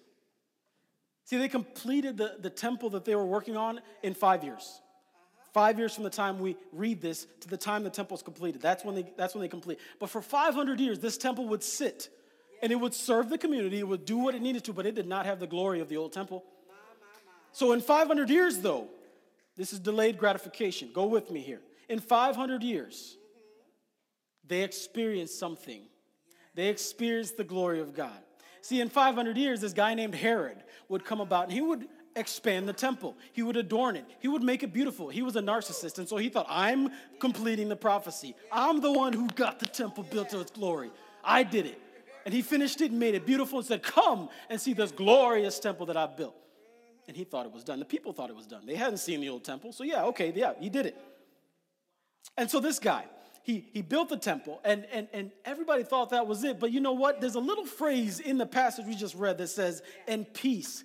See, 1.26 1.38
they 1.38 1.48
completed 1.48 2.18
the, 2.18 2.36
the 2.39 2.50
temple 2.50 2.89
that 2.92 3.06
they 3.06 3.16
were 3.16 3.26
working 3.26 3.56
on 3.56 3.80
in 4.04 4.14
five 4.14 4.44
years. 4.44 4.82
Five 5.54 5.80
years 5.80 5.94
from 5.94 6.04
the 6.04 6.10
time 6.10 6.39
we 6.39 6.58
read 6.74 7.02
this 7.02 7.28
to 7.42 7.48
the 7.48 7.58
time 7.58 7.84
the 7.84 7.89
temple 7.89 8.16
is 8.16 8.24
completed. 8.24 8.62
That's 8.62 8.84
when 8.84 8.96
they, 8.96 9.06
that's 9.18 9.34
when 9.34 9.42
they 9.42 9.48
complete. 9.48 9.80
But 10.00 10.10
for 10.10 10.22
500 10.22 10.80
years, 10.80 11.00
this 11.00 11.18
temple 11.18 11.48
would 11.48 11.64
sit 11.64 12.10
and 12.62 12.72
it 12.72 12.76
would 12.76 12.94
serve 12.94 13.30
the 13.30 13.38
community. 13.38 13.80
It 13.80 13.88
would 13.88 14.06
do 14.06 14.18
what 14.18 14.36
it 14.36 14.42
needed 14.42 14.64
to, 14.66 14.74
but 14.74 14.86
it 14.86 14.96
did 14.96 15.08
not 15.08 15.26
have 15.26 15.39
the 15.39 15.48
glory 15.48 15.80
of 15.80 15.89
the 15.89 15.98
old 15.98 16.14
temple. 16.14 16.44
So 17.54 17.74
in 17.74 17.82
500 17.82 18.30
years, 18.30 18.60
though, 18.60 18.88
this 19.58 19.74
is 19.74 19.80
delayed 19.80 20.18
gratification. 20.18 20.89
Go 20.94 21.06
with 21.06 21.32
me 21.32 21.42
here. 21.42 21.62
In 21.89 22.00
500 22.00 22.64
years, 22.64 23.18
they 24.46 24.64
experienced 24.64 25.38
something. 25.38 25.82
They 26.56 26.68
experienced 26.68 27.38
the 27.38 27.44
glory 27.44 27.80
of 27.80 27.94
God. 27.94 28.20
See, 28.62 28.80
in 28.80 28.89
500 28.89 29.38
years, 29.38 29.62
this 29.62 29.74
guy 29.74 29.93
named 29.93 30.16
Herod 30.16 30.57
would 30.89 31.03
come 31.03 31.20
about 31.20 31.45
and 31.45 31.53
he 31.53 31.62
would 31.62 31.88
expand 32.16 32.68
the 32.68 32.74
temple. 32.74 33.16
He 33.34 33.43
would 33.43 33.57
adorn 33.57 33.95
it. 33.95 34.05
He 34.20 34.28
would 34.28 34.43
make 34.43 34.64
it 34.64 34.74
beautiful. 34.74 35.09
He 35.09 35.22
was 35.22 35.36
a 35.36 35.41
narcissist, 35.41 35.97
and 35.97 36.07
so 36.07 36.18
he 36.18 36.30
thought, 36.30 36.45
I'm 36.49 36.89
completing 37.20 37.70
the 37.70 37.76
prophecy. 37.76 38.36
I'm 38.51 38.82
the 38.82 38.91
one 38.91 39.14
who 39.14 39.28
got 39.28 39.59
the 39.59 39.66
temple 39.66 40.03
built 40.03 40.30
to 40.30 40.39
its 40.41 40.51
glory. 40.51 40.91
I 41.24 41.43
did 41.43 41.66
it. 41.66 41.82
And 42.26 42.34
he 42.34 42.41
finished 42.41 42.82
it 42.82 42.91
and 42.91 42.99
made 42.99 43.16
it 43.16 43.26
beautiful 43.26 43.59
and 43.59 43.68
said, 43.68 43.82
Come 43.82 44.30
and 44.49 44.62
see 44.62 44.74
this 44.74 44.91
glorious 44.91 45.59
temple 45.59 45.88
that 45.88 45.97
I've 45.97 46.16
built. 46.16 46.36
And 47.07 47.18
he 47.18 47.24
thought 47.24 47.45
it 47.45 47.51
was 47.51 47.64
done. 47.64 47.80
The 47.80 47.86
people 47.86 48.14
thought 48.14 48.30
it 48.30 48.36
was 48.36 48.45
done. 48.45 48.66
They 48.66 48.76
hadn't 48.76 48.97
seen 48.97 49.22
the 49.22 49.30
old 49.30 49.43
temple. 49.43 49.74
So, 49.74 49.84
yeah, 49.84 50.03
okay, 50.05 50.32
yeah, 50.36 50.53
he 50.59 50.70
did 50.70 50.86
it. 50.86 50.97
And 52.38 52.49
so 52.49 52.59
this 52.59 52.78
guy, 52.78 53.05
he, 53.44 53.66
he 53.74 53.82
built 53.82 54.10
the 54.10 54.18
temple, 54.18 54.60
and, 54.64 54.86
and, 54.92 55.08
and 55.14 55.32
everybody 55.46 55.84
thought 55.84 56.12
that 56.12 56.28
was 56.28 56.44
it. 56.44 56.60
But 56.60 56.72
you 56.72 56.80
know 56.80 56.92
what? 56.94 57.22
There's 57.22 57.36
a 57.36 57.39
little 57.39 57.66
phrase 57.66 58.20
in 58.20 58.38
the 58.38 58.46
passage 58.46 58.86
we 58.86 58.96
just 58.96 59.16
read 59.16 59.38
that 59.39 59.48
says, 59.48 59.82
and 60.08 60.32
peace 60.34 60.84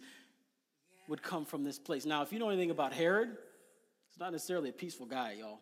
would 1.09 1.23
come 1.23 1.45
from 1.45 1.65
this 1.65 1.79
place. 1.79 2.07
Now, 2.07 2.23
if 2.23 2.33
you 2.33 2.39
know 2.39 2.49
anything 2.49 2.71
about 2.71 2.93
Herod, 2.93 3.29
he's 3.29 4.19
not 4.19 4.33
necessarily 4.33 4.71
a 4.71 4.73
peaceful 4.73 5.07
guy, 5.07 5.37
y'all. 5.39 5.61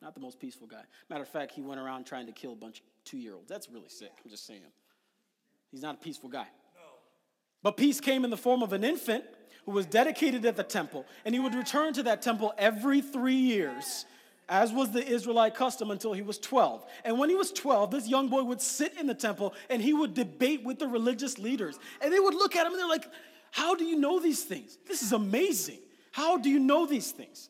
Not 0.00 0.14
the 0.14 0.20
most 0.20 0.38
peaceful 0.38 0.66
guy. 0.66 0.82
Matter 1.08 1.22
of 1.22 1.28
fact, 1.28 1.52
he 1.52 1.62
went 1.62 1.80
around 1.80 2.04
trying 2.04 2.26
to 2.26 2.32
kill 2.32 2.52
a 2.52 2.56
bunch 2.56 2.80
of 2.80 2.86
two 3.04 3.16
year 3.16 3.34
olds. 3.34 3.48
That's 3.48 3.70
really 3.70 3.88
sick. 3.88 4.10
I'm 4.22 4.30
just 4.30 4.46
saying. 4.46 4.60
He's 5.70 5.82
not 5.82 5.94
a 5.94 5.98
peaceful 5.98 6.28
guy. 6.28 6.46
But 7.62 7.78
peace 7.78 8.00
came 8.00 8.24
in 8.24 8.30
the 8.30 8.36
form 8.36 8.62
of 8.62 8.72
an 8.72 8.84
infant 8.84 9.24
who 9.64 9.72
was 9.72 9.86
dedicated 9.86 10.44
at 10.44 10.56
the 10.56 10.62
temple, 10.62 11.06
and 11.24 11.34
he 11.34 11.40
would 11.40 11.54
return 11.54 11.94
to 11.94 12.02
that 12.02 12.20
temple 12.20 12.52
every 12.58 13.00
three 13.00 13.34
years 13.34 14.04
as 14.48 14.72
was 14.72 14.90
the 14.90 15.06
Israelite 15.06 15.54
custom 15.54 15.90
until 15.90 16.12
he 16.12 16.22
was 16.22 16.38
12. 16.38 16.84
And 17.04 17.18
when 17.18 17.30
he 17.30 17.34
was 17.34 17.50
12, 17.52 17.90
this 17.90 18.08
young 18.08 18.28
boy 18.28 18.42
would 18.42 18.60
sit 18.60 18.98
in 18.98 19.06
the 19.06 19.14
temple 19.14 19.54
and 19.70 19.80
he 19.80 19.92
would 19.92 20.14
debate 20.14 20.64
with 20.64 20.78
the 20.78 20.86
religious 20.86 21.38
leaders. 21.38 21.78
And 22.00 22.12
they 22.12 22.20
would 22.20 22.34
look 22.34 22.56
at 22.56 22.66
him 22.66 22.72
and 22.72 22.80
they're 22.80 22.88
like, 22.88 23.06
How 23.50 23.74
do 23.74 23.84
you 23.84 23.96
know 23.96 24.20
these 24.20 24.42
things? 24.42 24.76
This 24.86 25.02
is 25.02 25.12
amazing. 25.12 25.78
How 26.12 26.36
do 26.36 26.50
you 26.50 26.58
know 26.58 26.86
these 26.86 27.10
things? 27.10 27.48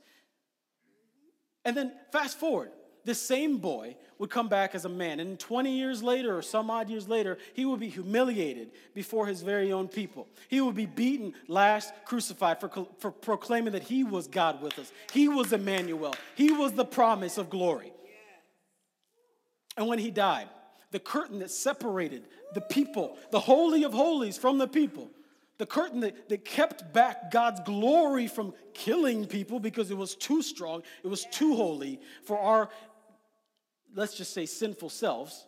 And 1.64 1.76
then 1.76 1.92
fast 2.12 2.38
forward, 2.38 2.70
this 3.04 3.20
same 3.20 3.58
boy 3.58 3.96
would 4.18 4.30
come 4.30 4.48
back 4.48 4.74
as 4.74 4.84
a 4.84 4.88
man. 4.88 5.20
And 5.20 5.38
20 5.38 5.76
years 5.76 6.02
later, 6.02 6.36
or 6.36 6.42
some 6.42 6.70
odd 6.70 6.88
years 6.88 7.08
later, 7.08 7.38
he 7.52 7.64
would 7.64 7.80
be 7.80 7.88
humiliated 7.88 8.70
before 8.94 9.26
his 9.26 9.42
very 9.42 9.72
own 9.72 9.88
people. 9.88 10.26
He 10.48 10.60
would 10.60 10.74
be 10.74 10.86
beaten, 10.86 11.34
lashed, 11.48 11.90
crucified 12.04 12.60
for, 12.60 12.70
for 12.98 13.10
proclaiming 13.10 13.72
that 13.72 13.82
he 13.82 14.04
was 14.04 14.26
God 14.26 14.62
with 14.62 14.78
us. 14.78 14.92
He 15.12 15.28
was 15.28 15.52
Emmanuel. 15.52 16.14
He 16.34 16.52
was 16.52 16.72
the 16.72 16.84
promise 16.84 17.36
of 17.36 17.50
glory. 17.50 17.92
And 19.76 19.86
when 19.88 19.98
he 19.98 20.10
died, 20.10 20.48
the 20.92 21.00
curtain 21.00 21.40
that 21.40 21.50
separated 21.50 22.24
the 22.54 22.60
people, 22.60 23.18
the 23.32 23.40
Holy 23.40 23.82
of 23.82 23.92
Holies, 23.92 24.38
from 24.38 24.58
the 24.58 24.68
people, 24.68 25.10
the 25.58 25.66
curtain 25.66 26.00
that, 26.00 26.28
that 26.28 26.44
kept 26.44 26.92
back 26.92 27.30
God's 27.30 27.60
glory 27.60 28.26
from 28.26 28.54
killing 28.72 29.26
people 29.26 29.60
because 29.60 29.90
it 29.90 29.96
was 29.96 30.14
too 30.14 30.42
strong, 30.42 30.82
it 31.02 31.08
was 31.08 31.26
too 31.30 31.54
holy 31.54 32.00
for 32.24 32.38
our 32.38 32.68
let's 33.94 34.14
just 34.14 34.32
say 34.34 34.46
sinful 34.46 34.90
selves, 34.90 35.46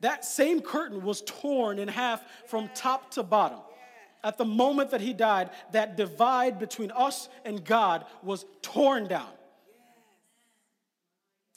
that 0.00 0.24
same 0.24 0.60
curtain 0.60 1.02
was 1.02 1.22
torn 1.22 1.78
in 1.78 1.88
half 1.88 2.22
from 2.46 2.68
top 2.74 3.12
to 3.12 3.22
bottom. 3.22 3.60
At 4.22 4.38
the 4.38 4.44
moment 4.44 4.90
that 4.90 5.00
he 5.00 5.12
died, 5.12 5.50
that 5.72 5.96
divide 5.96 6.58
between 6.58 6.90
us 6.90 7.28
and 7.44 7.64
God 7.64 8.06
was 8.22 8.44
torn 8.62 9.06
down. 9.06 9.30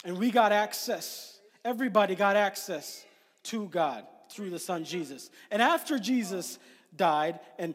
And 0.05 0.17
we 0.17 0.31
got 0.31 0.51
access. 0.51 1.39
Everybody 1.65 2.15
got 2.15 2.35
access 2.35 3.05
to 3.43 3.67
God 3.67 4.05
through 4.29 4.49
the 4.49 4.59
Son 4.59 4.83
Jesus. 4.83 5.29
And 5.49 5.61
after 5.61 5.97
Jesus 5.97 6.59
died 6.95 7.39
and 7.57 7.73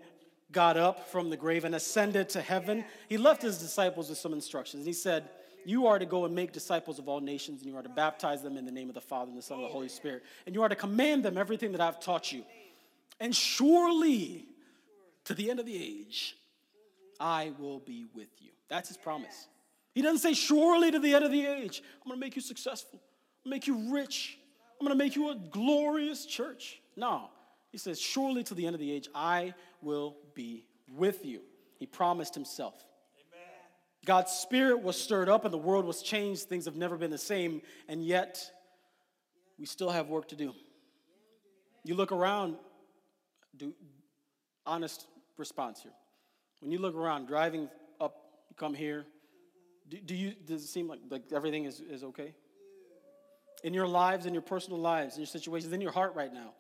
got 0.53 0.77
up 0.77 1.09
from 1.09 1.31
the 1.31 1.37
grave 1.37 1.65
and 1.65 1.75
ascended 1.75 2.29
to 2.31 2.41
heaven, 2.41 2.85
he 3.09 3.17
left 3.17 3.43
his 3.43 3.59
disciples 3.59 4.11
with 4.11 4.19
some 4.19 4.33
instructions. 4.33 4.85
He 4.85 4.93
said, 4.93 5.29
you 5.65 5.87
are 5.87 5.99
to 5.99 6.07
go 6.07 6.25
and 6.25 6.35
make 6.35 6.53
disciples 6.53 6.99
of 6.99 7.09
all 7.09 7.21
nations, 7.21 7.63
and 7.63 7.71
you 7.71 7.77
are 7.77 7.83
to 7.83 7.89
baptize 7.89 8.43
them 8.43 8.57
in 8.57 8.65
the 8.65 8.73
name 8.73 8.89
of 8.89 8.95
the 8.95 9.01
Father 9.01 9.31
and 9.31 9.39
the 9.39 9.43
Son 9.43 9.59
and 9.59 9.67
the 9.67 9.73
Holy 9.73 9.89
Spirit. 9.89 10.23
And 10.47 10.55
you 10.55 10.63
are 10.63 10.69
to 10.69 10.77
command 10.77 11.25
them 11.25 11.39
everything 11.39 11.73
that 11.73 11.81
I've 11.81 12.01
taught 12.01 12.33
you. 12.33 12.45
And 13.21 13.35
surely, 13.35 14.47
to 15.25 15.35
the 15.35 15.51
end 15.51 15.61
of 15.61 15.67
the 15.67 15.77
age, 15.77 16.37
I 17.21 17.53
will 17.59 17.79
be 17.79 18.07
with 18.15 18.29
you. 18.41 18.51
That's 18.69 18.89
his 18.89 18.97
promise. 18.97 19.47
He 19.95 20.03
doesn't 20.03 20.19
say, 20.19 20.35
surely 20.35 20.91
to 20.91 20.99
the 20.99 21.15
end 21.15 21.25
of 21.25 21.31
the 21.31 21.47
age, 21.47 21.83
I'm 22.05 22.11
to 22.11 22.17
make 22.17 22.35
you 22.35 22.43
successful, 22.43 23.01
make 23.45 23.67
you 23.67 23.93
rich, 23.93 24.39
I'm 24.81 24.89
to 24.89 24.95
make 24.95 25.15
you 25.15 25.31
a 25.31 25.37
glorious 25.37 26.27
church. 26.27 26.81
No. 26.97 27.29
He 27.71 27.79
says, 27.79 28.01
surely 28.01 28.43
to 28.45 28.55
the 28.55 28.67
end 28.67 28.75
of 28.75 28.81
the 28.81 28.91
age, 28.91 29.09
I 29.15 29.55
will 29.81 30.17
be 30.35 30.65
with 30.89 31.25
you. 31.25 31.43
He 31.79 31.87
promised 31.87 32.35
himself. 32.35 32.75
God's 34.05 34.33
spirit 34.33 34.83
was 34.83 34.97
stirred 34.97 35.29
up 35.29 35.45
and 35.45 35.55
the 35.55 35.59
world 35.59 35.85
was 35.85 36.03
changed. 36.03 36.43
Things 36.43 36.65
have 36.65 36.77
never 36.77 36.97
been 36.97 37.11
the 37.11 37.19
same, 37.19 37.63
and 37.89 38.05
yet 38.05 38.51
we 39.59 39.67
still 39.67 39.91
have 39.91 40.09
work 40.09 40.29
to 40.29 40.37
do. 40.37 40.53
You 41.85 41.95
look 41.95 42.11
around, 42.11 42.57
do 43.57 43.73
honest 44.67 45.07
response 45.37 45.83
here. 45.83 45.93
When 46.61 46.71
you 46.71 46.79
look 46.79 46.97
around, 46.97 47.27
driving 47.27 47.69
up, 48.01 48.17
come 48.57 48.75
here, 48.75 49.05
do, 49.89 49.99
do 49.99 50.15
you 50.15 50.35
does 50.47 50.65
it 50.65 50.69
seem 50.69 50.89
like, 50.89 51.01
like 51.11 51.23
everything 51.33 51.65
is, 51.65 51.81
is 51.81 52.03
okay? 52.05 52.35
In 53.65 53.75
your 53.75 53.87
lives, 53.87 54.27
in 54.27 54.33
your 54.33 54.43
personal 54.43 54.81
lives, 54.81 55.15
in 55.15 55.21
your 55.21 55.27
situations, 55.27 55.73
in 55.73 55.81
your 55.81 55.93
heart 55.93 56.15
right 56.15 56.33
now, 56.33 56.55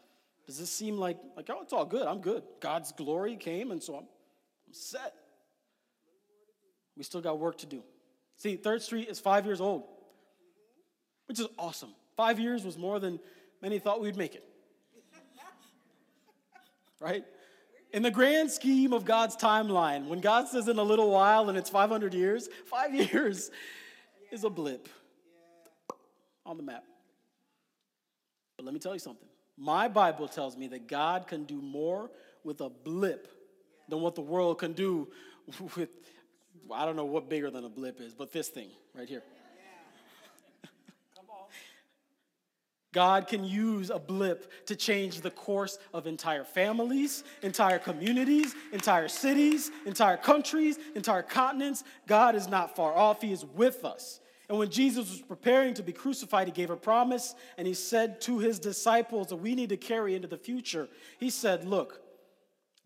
does 0.46 0.58
this 0.58 0.70
seem 0.70 0.96
like 0.96 1.18
like 1.36 1.48
oh 1.50 1.62
it's 1.62 1.72
all 1.72 1.84
good, 1.84 2.06
I'm 2.06 2.20
good. 2.20 2.42
God's 2.60 2.92
glory 2.92 3.36
came 3.36 3.70
and 3.70 3.82
so 3.82 3.94
I'm, 3.94 4.06
I'm 4.66 4.74
set. 4.74 5.14
We 6.96 7.04
still 7.04 7.20
got 7.20 7.38
work 7.38 7.58
to 7.58 7.66
do. 7.66 7.82
See, 8.36 8.56
Third 8.56 8.82
Street 8.82 9.08
is 9.08 9.20
five 9.20 9.46
years 9.46 9.60
old, 9.60 9.84
which 11.26 11.38
is 11.40 11.46
awesome. 11.58 11.90
Five 12.16 12.38
years 12.38 12.64
was 12.64 12.76
more 12.76 12.98
than 12.98 13.18
many 13.60 13.78
thought 13.78 14.00
we'd 14.00 14.16
make 14.16 14.34
it. 14.34 14.44
right? 17.00 17.24
In 17.92 18.02
the 18.02 18.10
grand 18.10 18.50
scheme 18.50 18.92
of 18.92 19.04
God's 19.04 19.36
timeline, 19.36 20.06
when 20.06 20.20
God 20.20 20.48
says 20.48 20.68
in 20.68 20.78
a 20.78 20.82
little 20.82 21.10
while 21.10 21.48
and 21.48 21.58
it's 21.58 21.70
500 21.70 22.14
years, 22.14 22.48
five 22.66 22.94
years 23.12 23.50
is 24.30 24.44
a 24.44 24.50
blip 24.50 24.88
on 26.44 26.56
the 26.56 26.62
map. 26.62 26.84
But 28.56 28.64
let 28.64 28.74
me 28.74 28.80
tell 28.80 28.94
you 28.94 28.98
something. 28.98 29.28
My 29.56 29.88
Bible 29.88 30.26
tells 30.26 30.56
me 30.56 30.66
that 30.68 30.88
God 30.88 31.26
can 31.26 31.44
do 31.44 31.60
more 31.60 32.10
with 32.42 32.60
a 32.60 32.68
blip 32.68 33.28
than 33.88 34.00
what 34.00 34.14
the 34.14 34.22
world 34.22 34.58
can 34.58 34.72
do 34.72 35.08
with 35.76 35.90
I 36.70 36.84
don't 36.84 36.96
know 36.96 37.04
what 37.04 37.28
bigger 37.28 37.50
than 37.50 37.64
a 37.64 37.68
blip 37.68 38.00
is, 38.00 38.14
but 38.14 38.32
this 38.32 38.48
thing 38.48 38.68
right 38.94 39.08
here. 39.08 39.22
God 42.92 43.26
can 43.26 43.44
use 43.44 43.90
a 43.90 43.98
blip 43.98 44.66
to 44.66 44.76
change 44.76 45.20
the 45.20 45.30
course 45.30 45.78
of 45.92 46.06
entire 46.06 46.44
families, 46.44 47.24
entire 47.42 47.78
communities, 47.78 48.54
entire 48.72 49.08
cities, 49.08 49.70
entire 49.86 50.16
countries, 50.16 50.78
entire 50.94 51.22
continents. 51.22 51.84
God 52.06 52.34
is 52.34 52.48
not 52.48 52.76
far 52.76 52.94
off, 52.94 53.22
He 53.22 53.32
is 53.32 53.44
with 53.44 53.84
us. 53.84 54.20
And 54.48 54.58
when 54.58 54.70
Jesus 54.70 55.10
was 55.10 55.22
preparing 55.22 55.72
to 55.74 55.82
be 55.82 55.92
crucified, 55.92 56.46
He 56.46 56.52
gave 56.52 56.70
a 56.70 56.76
promise 56.76 57.34
and 57.56 57.66
He 57.66 57.74
said 57.74 58.20
to 58.22 58.38
His 58.38 58.58
disciples 58.58 59.28
that 59.28 59.36
we 59.36 59.54
need 59.54 59.70
to 59.70 59.76
carry 59.76 60.14
into 60.14 60.28
the 60.28 60.36
future. 60.36 60.88
He 61.18 61.30
said, 61.30 61.64
Look, 61.64 62.02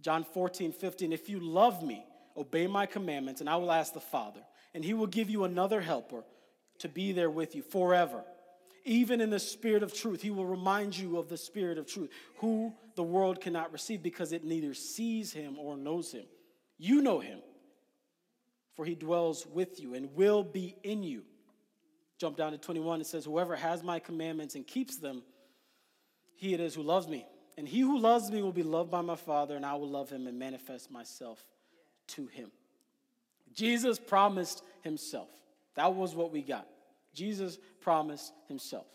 John 0.00 0.22
14, 0.22 0.72
15, 0.72 1.12
if 1.12 1.28
you 1.28 1.40
love 1.40 1.82
me, 1.82 2.04
Obey 2.36 2.66
my 2.66 2.86
commandments, 2.86 3.40
and 3.40 3.48
I 3.48 3.56
will 3.56 3.72
ask 3.72 3.94
the 3.94 4.00
Father, 4.00 4.40
and 4.74 4.84
he 4.84 4.94
will 4.94 5.06
give 5.06 5.30
you 5.30 5.44
another 5.44 5.80
helper 5.80 6.24
to 6.80 6.88
be 6.88 7.12
there 7.12 7.30
with 7.30 7.54
you 7.54 7.62
forever. 7.62 8.22
Even 8.84 9.20
in 9.20 9.30
the 9.30 9.38
spirit 9.38 9.82
of 9.82 9.92
truth, 9.92 10.22
he 10.22 10.30
will 10.30 10.46
remind 10.46 10.96
you 10.96 11.18
of 11.18 11.28
the 11.28 11.36
spirit 11.36 11.78
of 11.78 11.86
truth, 11.86 12.10
who 12.38 12.72
the 12.94 13.02
world 13.02 13.40
cannot 13.40 13.72
receive 13.72 14.02
because 14.02 14.32
it 14.32 14.44
neither 14.44 14.74
sees 14.74 15.32
him 15.32 15.58
or 15.58 15.76
knows 15.76 16.12
him. 16.12 16.24
You 16.78 17.02
know 17.02 17.18
him, 17.18 17.40
for 18.76 18.84
he 18.84 18.94
dwells 18.94 19.46
with 19.46 19.80
you 19.80 19.94
and 19.94 20.14
will 20.14 20.44
be 20.44 20.76
in 20.84 21.02
you. 21.02 21.22
Jump 22.18 22.36
down 22.36 22.52
to 22.52 22.58
21, 22.58 23.00
it 23.00 23.06
says, 23.06 23.24
Whoever 23.24 23.56
has 23.56 23.82
my 23.82 23.98
commandments 23.98 24.54
and 24.54 24.66
keeps 24.66 24.96
them, 24.96 25.22
he 26.36 26.54
it 26.54 26.60
is 26.60 26.74
who 26.74 26.82
loves 26.82 27.08
me. 27.08 27.26
And 27.58 27.66
he 27.66 27.80
who 27.80 27.98
loves 27.98 28.30
me 28.30 28.42
will 28.42 28.52
be 28.52 28.62
loved 28.62 28.90
by 28.90 29.00
my 29.00 29.16
Father, 29.16 29.56
and 29.56 29.64
I 29.64 29.74
will 29.74 29.88
love 29.88 30.10
him 30.10 30.26
and 30.26 30.38
manifest 30.38 30.90
myself 30.90 31.42
to 32.08 32.26
him. 32.26 32.50
Jesus 33.54 33.98
promised 33.98 34.62
himself. 34.82 35.28
That 35.74 35.94
was 35.94 36.14
what 36.14 36.32
we 36.32 36.42
got. 36.42 36.66
Jesus 37.14 37.58
promised 37.80 38.32
himself. 38.48 38.86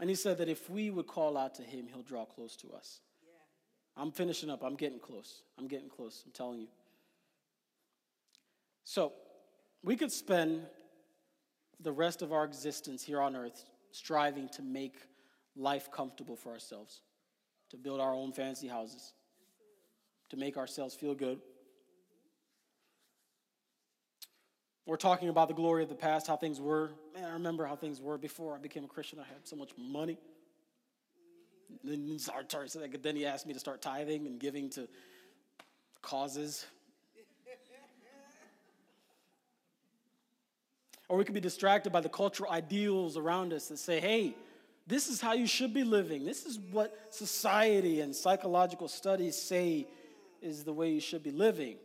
And 0.00 0.10
he 0.10 0.16
said 0.16 0.38
that 0.38 0.48
if 0.48 0.68
we 0.68 0.90
would 0.90 1.06
call 1.06 1.36
out 1.36 1.54
to 1.56 1.62
him, 1.62 1.86
he'll 1.92 2.02
draw 2.02 2.24
close 2.24 2.56
to 2.56 2.72
us. 2.72 3.00
Yeah. 3.24 4.02
I'm 4.02 4.12
finishing 4.12 4.50
up. 4.50 4.62
I'm 4.62 4.76
getting 4.76 4.98
close. 4.98 5.42
I'm 5.58 5.68
getting 5.68 5.88
close. 5.88 6.22
I'm 6.26 6.32
telling 6.32 6.60
you. 6.60 6.68
So, 8.84 9.12
we 9.82 9.96
could 9.96 10.12
spend 10.12 10.62
the 11.80 11.92
rest 11.92 12.22
of 12.22 12.32
our 12.32 12.44
existence 12.44 13.02
here 13.02 13.20
on 13.20 13.36
earth 13.36 13.64
striving 13.90 14.48
to 14.50 14.62
make 14.62 14.96
life 15.56 15.90
comfortable 15.90 16.36
for 16.36 16.52
ourselves, 16.52 17.00
to 17.70 17.76
build 17.76 18.00
our 18.00 18.12
own 18.12 18.32
fancy 18.32 18.68
houses, 18.68 19.14
to 20.30 20.36
make 20.36 20.56
ourselves 20.56 20.94
feel 20.94 21.14
good. 21.14 21.40
We're 24.86 24.96
talking 24.96 25.28
about 25.28 25.48
the 25.48 25.54
glory 25.54 25.82
of 25.82 25.88
the 25.88 25.96
past, 25.96 26.28
how 26.28 26.36
things 26.36 26.60
were. 26.60 26.92
Man, 27.12 27.24
I 27.24 27.32
remember 27.32 27.66
how 27.66 27.74
things 27.74 28.00
were 28.00 28.16
before 28.16 28.54
I 28.54 28.58
became 28.58 28.84
a 28.84 28.88
Christian. 28.88 29.18
I 29.18 29.24
had 29.24 29.44
so 29.44 29.56
much 29.56 29.70
money. 29.76 30.16
Then, 31.82 32.06
he 33.16 33.26
asked 33.26 33.46
me 33.46 33.52
to 33.52 33.58
start 33.58 33.82
tithing 33.82 34.28
and 34.28 34.38
giving 34.38 34.70
to 34.70 34.86
causes. 36.02 36.66
Or 41.08 41.16
we 41.16 41.24
could 41.24 41.34
be 41.34 41.40
distracted 41.40 41.92
by 41.92 42.00
the 42.00 42.08
cultural 42.08 42.50
ideals 42.50 43.16
around 43.16 43.52
us 43.52 43.68
that 43.68 43.78
say, 43.78 44.00
hey, 44.00 44.36
this 44.86 45.08
is 45.08 45.20
how 45.20 45.32
you 45.32 45.48
should 45.48 45.74
be 45.74 45.82
living. 45.82 46.24
This 46.24 46.46
is 46.46 46.58
what 46.58 46.96
society 47.10 48.00
and 48.00 48.14
psychological 48.14 48.86
studies 48.86 49.36
say 49.36 49.88
is 50.40 50.62
the 50.62 50.72
way 50.72 50.90
you 50.90 51.00
should 51.00 51.24
be 51.24 51.32
living. 51.32 51.76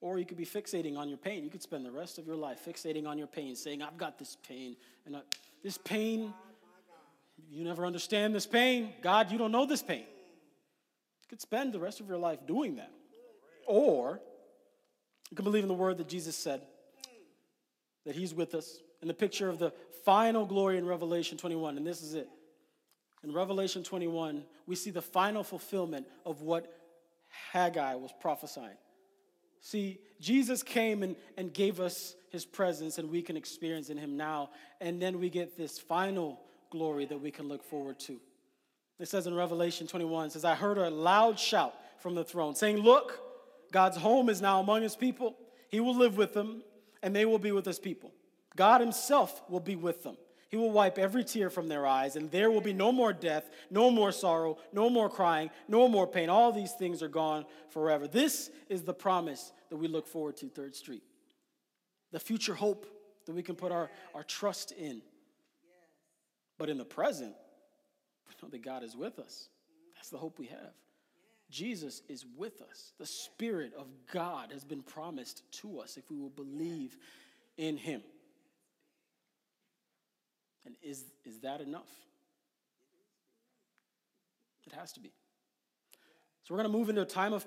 Or 0.00 0.18
you 0.18 0.24
could 0.24 0.38
be 0.38 0.46
fixating 0.46 0.96
on 0.96 1.08
your 1.08 1.18
pain. 1.18 1.44
You 1.44 1.50
could 1.50 1.62
spend 1.62 1.84
the 1.84 1.90
rest 1.90 2.18
of 2.18 2.26
your 2.26 2.36
life 2.36 2.60
fixating 2.66 3.06
on 3.06 3.18
your 3.18 3.26
pain, 3.26 3.54
saying, 3.54 3.82
I've 3.82 3.98
got 3.98 4.18
this 4.18 4.36
pain. 4.48 4.76
And 5.04 5.16
I, 5.16 5.20
this 5.62 5.76
pain, 5.76 6.32
you 7.50 7.64
never 7.64 7.84
understand 7.84 8.34
this 8.34 8.46
pain. 8.46 8.94
God, 9.02 9.30
you 9.30 9.38
don't 9.38 9.52
know 9.52 9.66
this 9.66 9.82
pain. 9.82 10.00
You 10.00 11.28
could 11.28 11.40
spend 11.40 11.72
the 11.72 11.80
rest 11.80 12.00
of 12.00 12.08
your 12.08 12.18
life 12.18 12.38
doing 12.46 12.76
that. 12.76 12.90
Or 13.66 14.20
you 15.30 15.36
can 15.36 15.44
believe 15.44 15.64
in 15.64 15.68
the 15.68 15.74
word 15.74 15.98
that 15.98 16.08
Jesus 16.08 16.34
said, 16.34 16.62
that 18.06 18.16
He's 18.16 18.34
with 18.34 18.54
us. 18.54 18.78
In 19.02 19.08
the 19.08 19.14
picture 19.14 19.48
of 19.48 19.58
the 19.58 19.72
final 20.04 20.46
glory 20.46 20.78
in 20.78 20.86
Revelation 20.86 21.36
21, 21.36 21.76
and 21.76 21.86
this 21.86 22.02
is 22.02 22.14
it. 22.14 22.28
In 23.22 23.32
Revelation 23.32 23.82
21, 23.82 24.44
we 24.66 24.74
see 24.74 24.90
the 24.90 25.02
final 25.02 25.44
fulfillment 25.44 26.06
of 26.24 26.40
what 26.40 26.72
Haggai 27.52 27.94
was 27.96 28.12
prophesying. 28.20 28.76
See, 29.60 29.98
Jesus 30.20 30.62
came 30.62 31.02
and, 31.02 31.16
and 31.36 31.52
gave 31.52 31.80
us 31.80 32.14
his 32.30 32.44
presence, 32.44 32.98
and 32.98 33.10
we 33.10 33.22
can 33.22 33.36
experience 33.36 33.90
in 33.90 33.98
him 33.98 34.16
now. 34.16 34.50
And 34.80 35.00
then 35.00 35.18
we 35.18 35.28
get 35.28 35.56
this 35.56 35.78
final 35.78 36.40
glory 36.70 37.04
that 37.06 37.20
we 37.20 37.30
can 37.30 37.48
look 37.48 37.62
forward 37.62 37.98
to. 38.00 38.20
It 38.98 39.08
says 39.08 39.26
in 39.26 39.34
Revelation 39.34 39.86
21, 39.86 40.26
it 40.26 40.32
says, 40.32 40.44
I 40.44 40.54
heard 40.54 40.78
a 40.78 40.90
loud 40.90 41.38
shout 41.38 41.74
from 41.98 42.14
the 42.14 42.24
throne 42.24 42.54
saying, 42.54 42.78
Look, 42.78 43.20
God's 43.72 43.96
home 43.96 44.28
is 44.28 44.40
now 44.40 44.60
among 44.60 44.82
his 44.82 44.96
people. 44.96 45.36
He 45.68 45.80
will 45.80 45.96
live 45.96 46.16
with 46.16 46.34
them, 46.34 46.62
and 47.02 47.14
they 47.14 47.24
will 47.24 47.38
be 47.38 47.52
with 47.52 47.64
his 47.64 47.78
people. 47.78 48.12
God 48.56 48.80
himself 48.80 49.42
will 49.48 49.60
be 49.60 49.76
with 49.76 50.02
them. 50.02 50.16
He 50.50 50.56
will 50.56 50.72
wipe 50.72 50.98
every 50.98 51.22
tear 51.22 51.48
from 51.48 51.68
their 51.68 51.86
eyes, 51.86 52.16
and 52.16 52.28
there 52.30 52.50
will 52.50 52.60
be 52.60 52.72
no 52.72 52.90
more 52.90 53.12
death, 53.12 53.48
no 53.70 53.88
more 53.88 54.10
sorrow, 54.10 54.58
no 54.72 54.90
more 54.90 55.08
crying, 55.08 55.50
no 55.68 55.86
more 55.86 56.08
pain. 56.08 56.28
All 56.28 56.50
these 56.50 56.72
things 56.72 57.04
are 57.04 57.08
gone 57.08 57.46
forever. 57.68 58.08
This 58.08 58.50
is 58.68 58.82
the 58.82 58.92
promise 58.92 59.52
that 59.68 59.76
we 59.76 59.86
look 59.86 60.08
forward 60.08 60.36
to, 60.38 60.48
Third 60.48 60.74
Street. 60.74 61.04
The 62.10 62.18
future 62.18 62.54
hope 62.54 62.86
that 63.26 63.32
we 63.32 63.44
can 63.44 63.54
put 63.54 63.70
our, 63.70 63.90
our 64.12 64.24
trust 64.24 64.72
in. 64.72 65.02
But 66.58 66.68
in 66.68 66.78
the 66.78 66.84
present, 66.84 67.34
we 68.28 68.34
know 68.42 68.50
that 68.50 68.62
God 68.62 68.82
is 68.82 68.96
with 68.96 69.20
us. 69.20 69.48
That's 69.94 70.10
the 70.10 70.18
hope 70.18 70.40
we 70.40 70.46
have. 70.46 70.74
Jesus 71.48 72.02
is 72.08 72.26
with 72.36 72.60
us. 72.60 72.92
The 72.98 73.06
Spirit 73.06 73.72
of 73.78 73.86
God 74.12 74.50
has 74.52 74.64
been 74.64 74.82
promised 74.82 75.42
to 75.60 75.78
us 75.78 75.96
if 75.96 76.10
we 76.10 76.18
will 76.18 76.30
believe 76.30 76.96
in 77.56 77.76
Him. 77.76 78.02
And 80.64 80.74
is, 80.82 81.04
is 81.24 81.40
that 81.40 81.60
enough? 81.60 81.90
It 84.66 84.72
has 84.72 84.92
to 84.92 85.00
be. 85.00 85.12
So 86.42 86.54
we're 86.54 86.62
going 86.62 86.72
to 86.72 86.78
move 86.78 86.88
into 86.88 87.02
a 87.02 87.06
time 87.06 87.32
of 87.32 87.46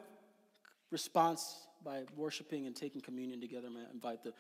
response 0.92 1.68
by 1.84 2.04
worshiping 2.16 2.68
and 2.68 2.76
taking 2.76 3.02
communion 3.02 3.42
together. 3.42 3.68
To 3.68 3.92
invite 3.94 4.24
the 4.24 4.34